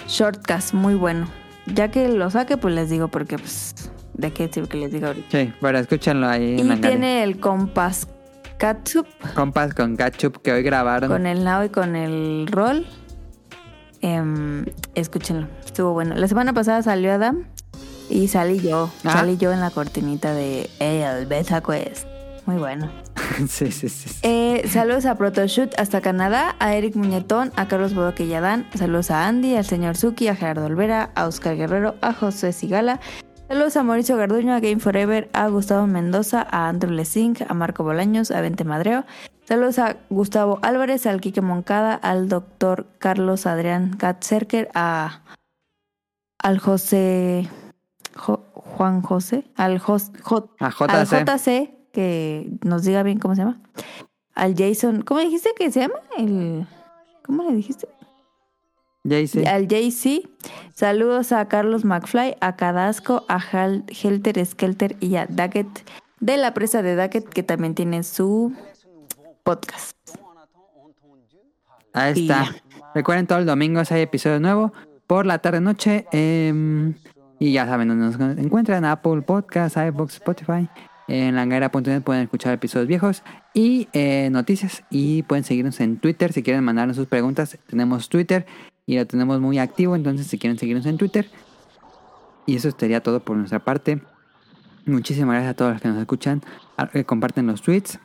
[0.06, 1.26] shortcast muy bueno.
[1.66, 3.74] Ya que lo saque, pues les digo porque pues
[4.14, 5.26] de qué sirve que les diga ahorita.
[5.36, 8.06] Sí, pero escúchenlo ahí en Y tiene el Compass
[8.58, 11.08] Catsup Compas con Ketchup que hoy grabaron.
[11.08, 12.86] con el Now y con el Roll.
[14.00, 16.14] Em, escúchenlo, estuvo bueno.
[16.16, 17.44] La semana pasada salió Adam
[18.10, 18.90] y salí yo.
[19.04, 19.12] Ah.
[19.12, 22.06] Salí yo en la cortinita de El Beta Quest.
[22.46, 22.90] Muy bueno.
[23.48, 24.10] sí, sí, sí.
[24.22, 28.66] Eh, saludos a Protoshoot hasta Canadá, a Eric Muñetón, a Carlos Bodoque y Adán.
[28.74, 33.00] Saludos a Andy, al señor Suki, a Gerardo Olvera, a Oscar Guerrero, a José Sigala.
[33.48, 37.82] Saludos a Mauricio Garduño, a Game Forever, a Gustavo Mendoza, a Andrew Lesing, a Marco
[37.82, 39.04] Bolaños, a Vente Madreo.
[39.44, 45.22] Saludos a Gustavo Álvarez, al Quique Moncada, al doctor Carlos Adrián Katzerker, a
[46.38, 47.48] al José
[48.14, 51.24] Jo- Juan José, al Jos- Jo- A al JC.
[51.24, 53.60] JC, que nos diga bien cómo se llama.
[54.34, 55.94] Al Jason, ¿cómo dijiste que se llama?
[56.18, 56.66] El,
[57.24, 57.88] ¿Cómo le dijiste?
[59.08, 59.46] JC.
[59.46, 60.28] Al JC.
[60.74, 65.68] Saludos a Carlos McFly, a Cadasco, a Hal- Helter Skelter y a Daggett
[66.20, 68.52] de la presa de Daggett, que también tiene su
[69.44, 69.96] podcast.
[71.92, 72.44] Ahí Y está.
[72.44, 72.56] ya.
[72.94, 74.72] Recuerden, todos los domingos hay episodio nuevo.
[75.06, 76.06] Por la tarde-noche.
[76.12, 76.94] em,
[77.38, 78.84] y ya saben dónde nos encuentran.
[78.84, 80.68] Apple Podcast, iVoox, Spotify.
[81.06, 83.22] En langaira.net pueden escuchar episodios viejos
[83.54, 84.82] y eh, noticias.
[84.90, 86.32] Y pueden seguirnos en Twitter.
[86.34, 88.44] Si quieren mandarnos sus preguntas, tenemos Twitter.
[88.88, 89.94] Y lo tenemos muy activo.
[89.94, 91.28] Entonces, si quieren seguirnos en Twitter.
[92.46, 94.00] Y eso sería todo por nuestra parte.
[94.86, 96.42] Muchísimas gracias a todos los que nos escuchan.
[96.78, 97.98] a- que comparten los tweets.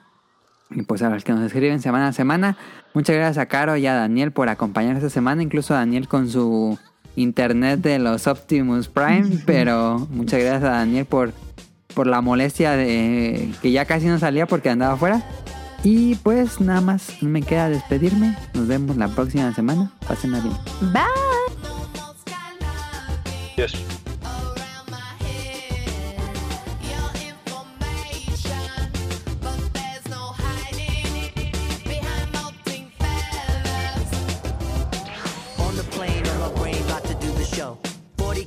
[0.72, 2.57] Y pues a los que nos escriben semana a semana.
[2.93, 5.41] Muchas gracias a Caro y a Daniel por acompañar esta semana.
[5.41, 6.77] Incluso a Daniel con su
[7.15, 9.39] internet de los Optimus Prime.
[9.45, 11.31] pero muchas gracias a Daniel por,
[11.93, 15.23] por la molestia de que ya casi no salía porque andaba afuera.
[15.84, 18.38] Y pues nada más me queda despedirme.
[18.53, 19.91] Nos vemos la próxima semana.
[20.07, 20.55] Pásenla bien.
[20.93, 21.03] Bye.
[23.57, 23.73] Yes.
[35.60, 37.77] On the plane, on my brain, about to do the show.
[38.18, 38.45] 40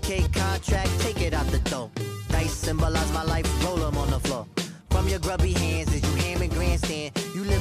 [2.66, 4.44] symbolize my life, roll 'em on the floor.
[4.90, 7.15] From your grubby hands as you ham and grandstand,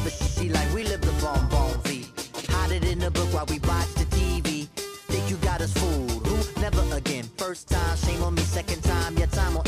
[0.05, 2.05] a shitty life, we live the bon bon V.
[2.49, 4.67] Hide it in the book while we watch the TV.
[5.07, 6.25] Think you got us fooled?
[6.27, 6.61] Who?
[6.61, 7.25] Never again.
[7.37, 8.41] First time, shame on me.
[8.43, 9.64] Second time, your time will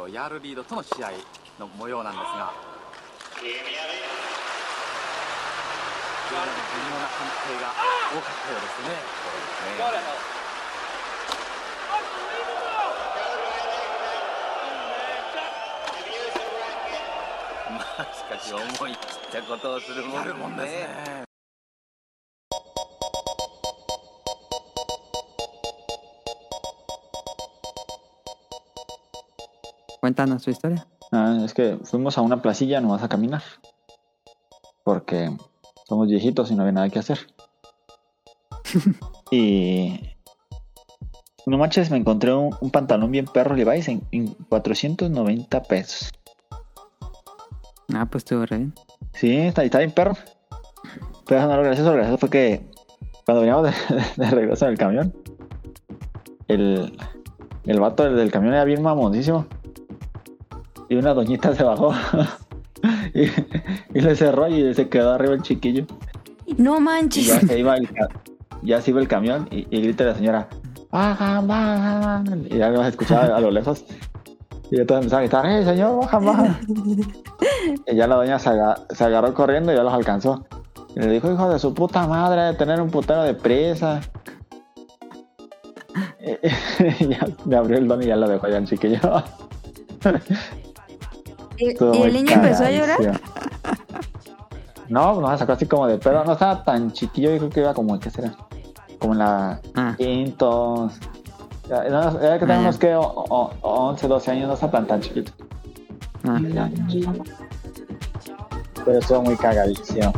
[0.00, 1.10] 勝ヤールリードとの試合
[1.58, 2.52] の模様なんですが
[3.42, 3.58] 微妙
[6.98, 7.68] な判定が
[8.10, 8.96] 多かったようですね。
[9.20, 10.10] そうですね
[17.70, 18.98] まあしかし思い切
[19.38, 20.02] ったことをする
[20.34, 21.29] もんですね。
[30.10, 30.88] Cuéntanos tu historia.
[31.12, 33.44] Ah, es que fuimos a una placilla nomás a caminar.
[34.82, 35.30] Porque
[35.86, 37.18] somos viejitos y no había nada que hacer.
[39.30, 40.00] y.
[41.46, 46.10] No manches, me encontré un, un pantalón bien perro Levi's en, en 490 pesos.
[47.94, 48.74] Ah, pues estuvo re bien.
[49.12, 50.16] Sí, está, está bien perro.
[51.28, 52.68] Pero no, lo gracioso, lo gracioso fue que
[53.24, 55.14] cuando veníamos de, de regreso en el camión,
[56.48, 56.98] el,
[57.66, 59.46] el vato del, del camión era bien mamoncísimo.
[60.90, 61.94] Y una doñita se bajó
[63.14, 63.22] y,
[63.96, 65.86] y le cerró y se quedó arriba el chiquillo.
[66.58, 67.26] No Y manches.
[67.26, 68.08] ya se iba el, ca-
[68.62, 70.48] ya se iba el camión y, y grita la señora,
[70.90, 72.22] baja, baja.
[72.50, 73.84] Y ya lo escuchaba a lo lejos.
[74.70, 76.60] Y yo todo empezaba a gritar, ¡eh, señor, baja, baja!
[77.86, 80.44] y ya la doña se, aga- se agarró corriendo y ya los alcanzó.
[80.96, 84.00] Y le dijo, hijo de su puta madre, de tener un putero de presa.
[87.00, 88.98] ya me abrió el don y ya lo dejó ya el chiquillo.
[91.60, 91.66] ¿Y,
[91.98, 93.20] y el niño empezó a llorar?
[94.88, 96.24] No, no, sacó así como de pedo.
[96.24, 98.34] No estaba tan chiquillo, yo creo que iba como, ¿qué será?
[98.98, 99.94] Como en la Ah.
[99.96, 100.94] quintos.
[101.68, 102.80] Ya, no, ya que Ah, tenemos ya.
[102.80, 105.32] que o- o- 11, 12 años, no está tan tan chiquito.
[106.26, 106.38] Ah.
[106.52, 106.70] Ya.
[108.84, 110.12] Pero estuvo muy cagadísimo.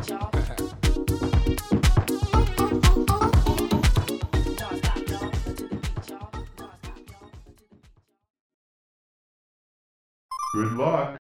[10.55, 11.22] Good luck.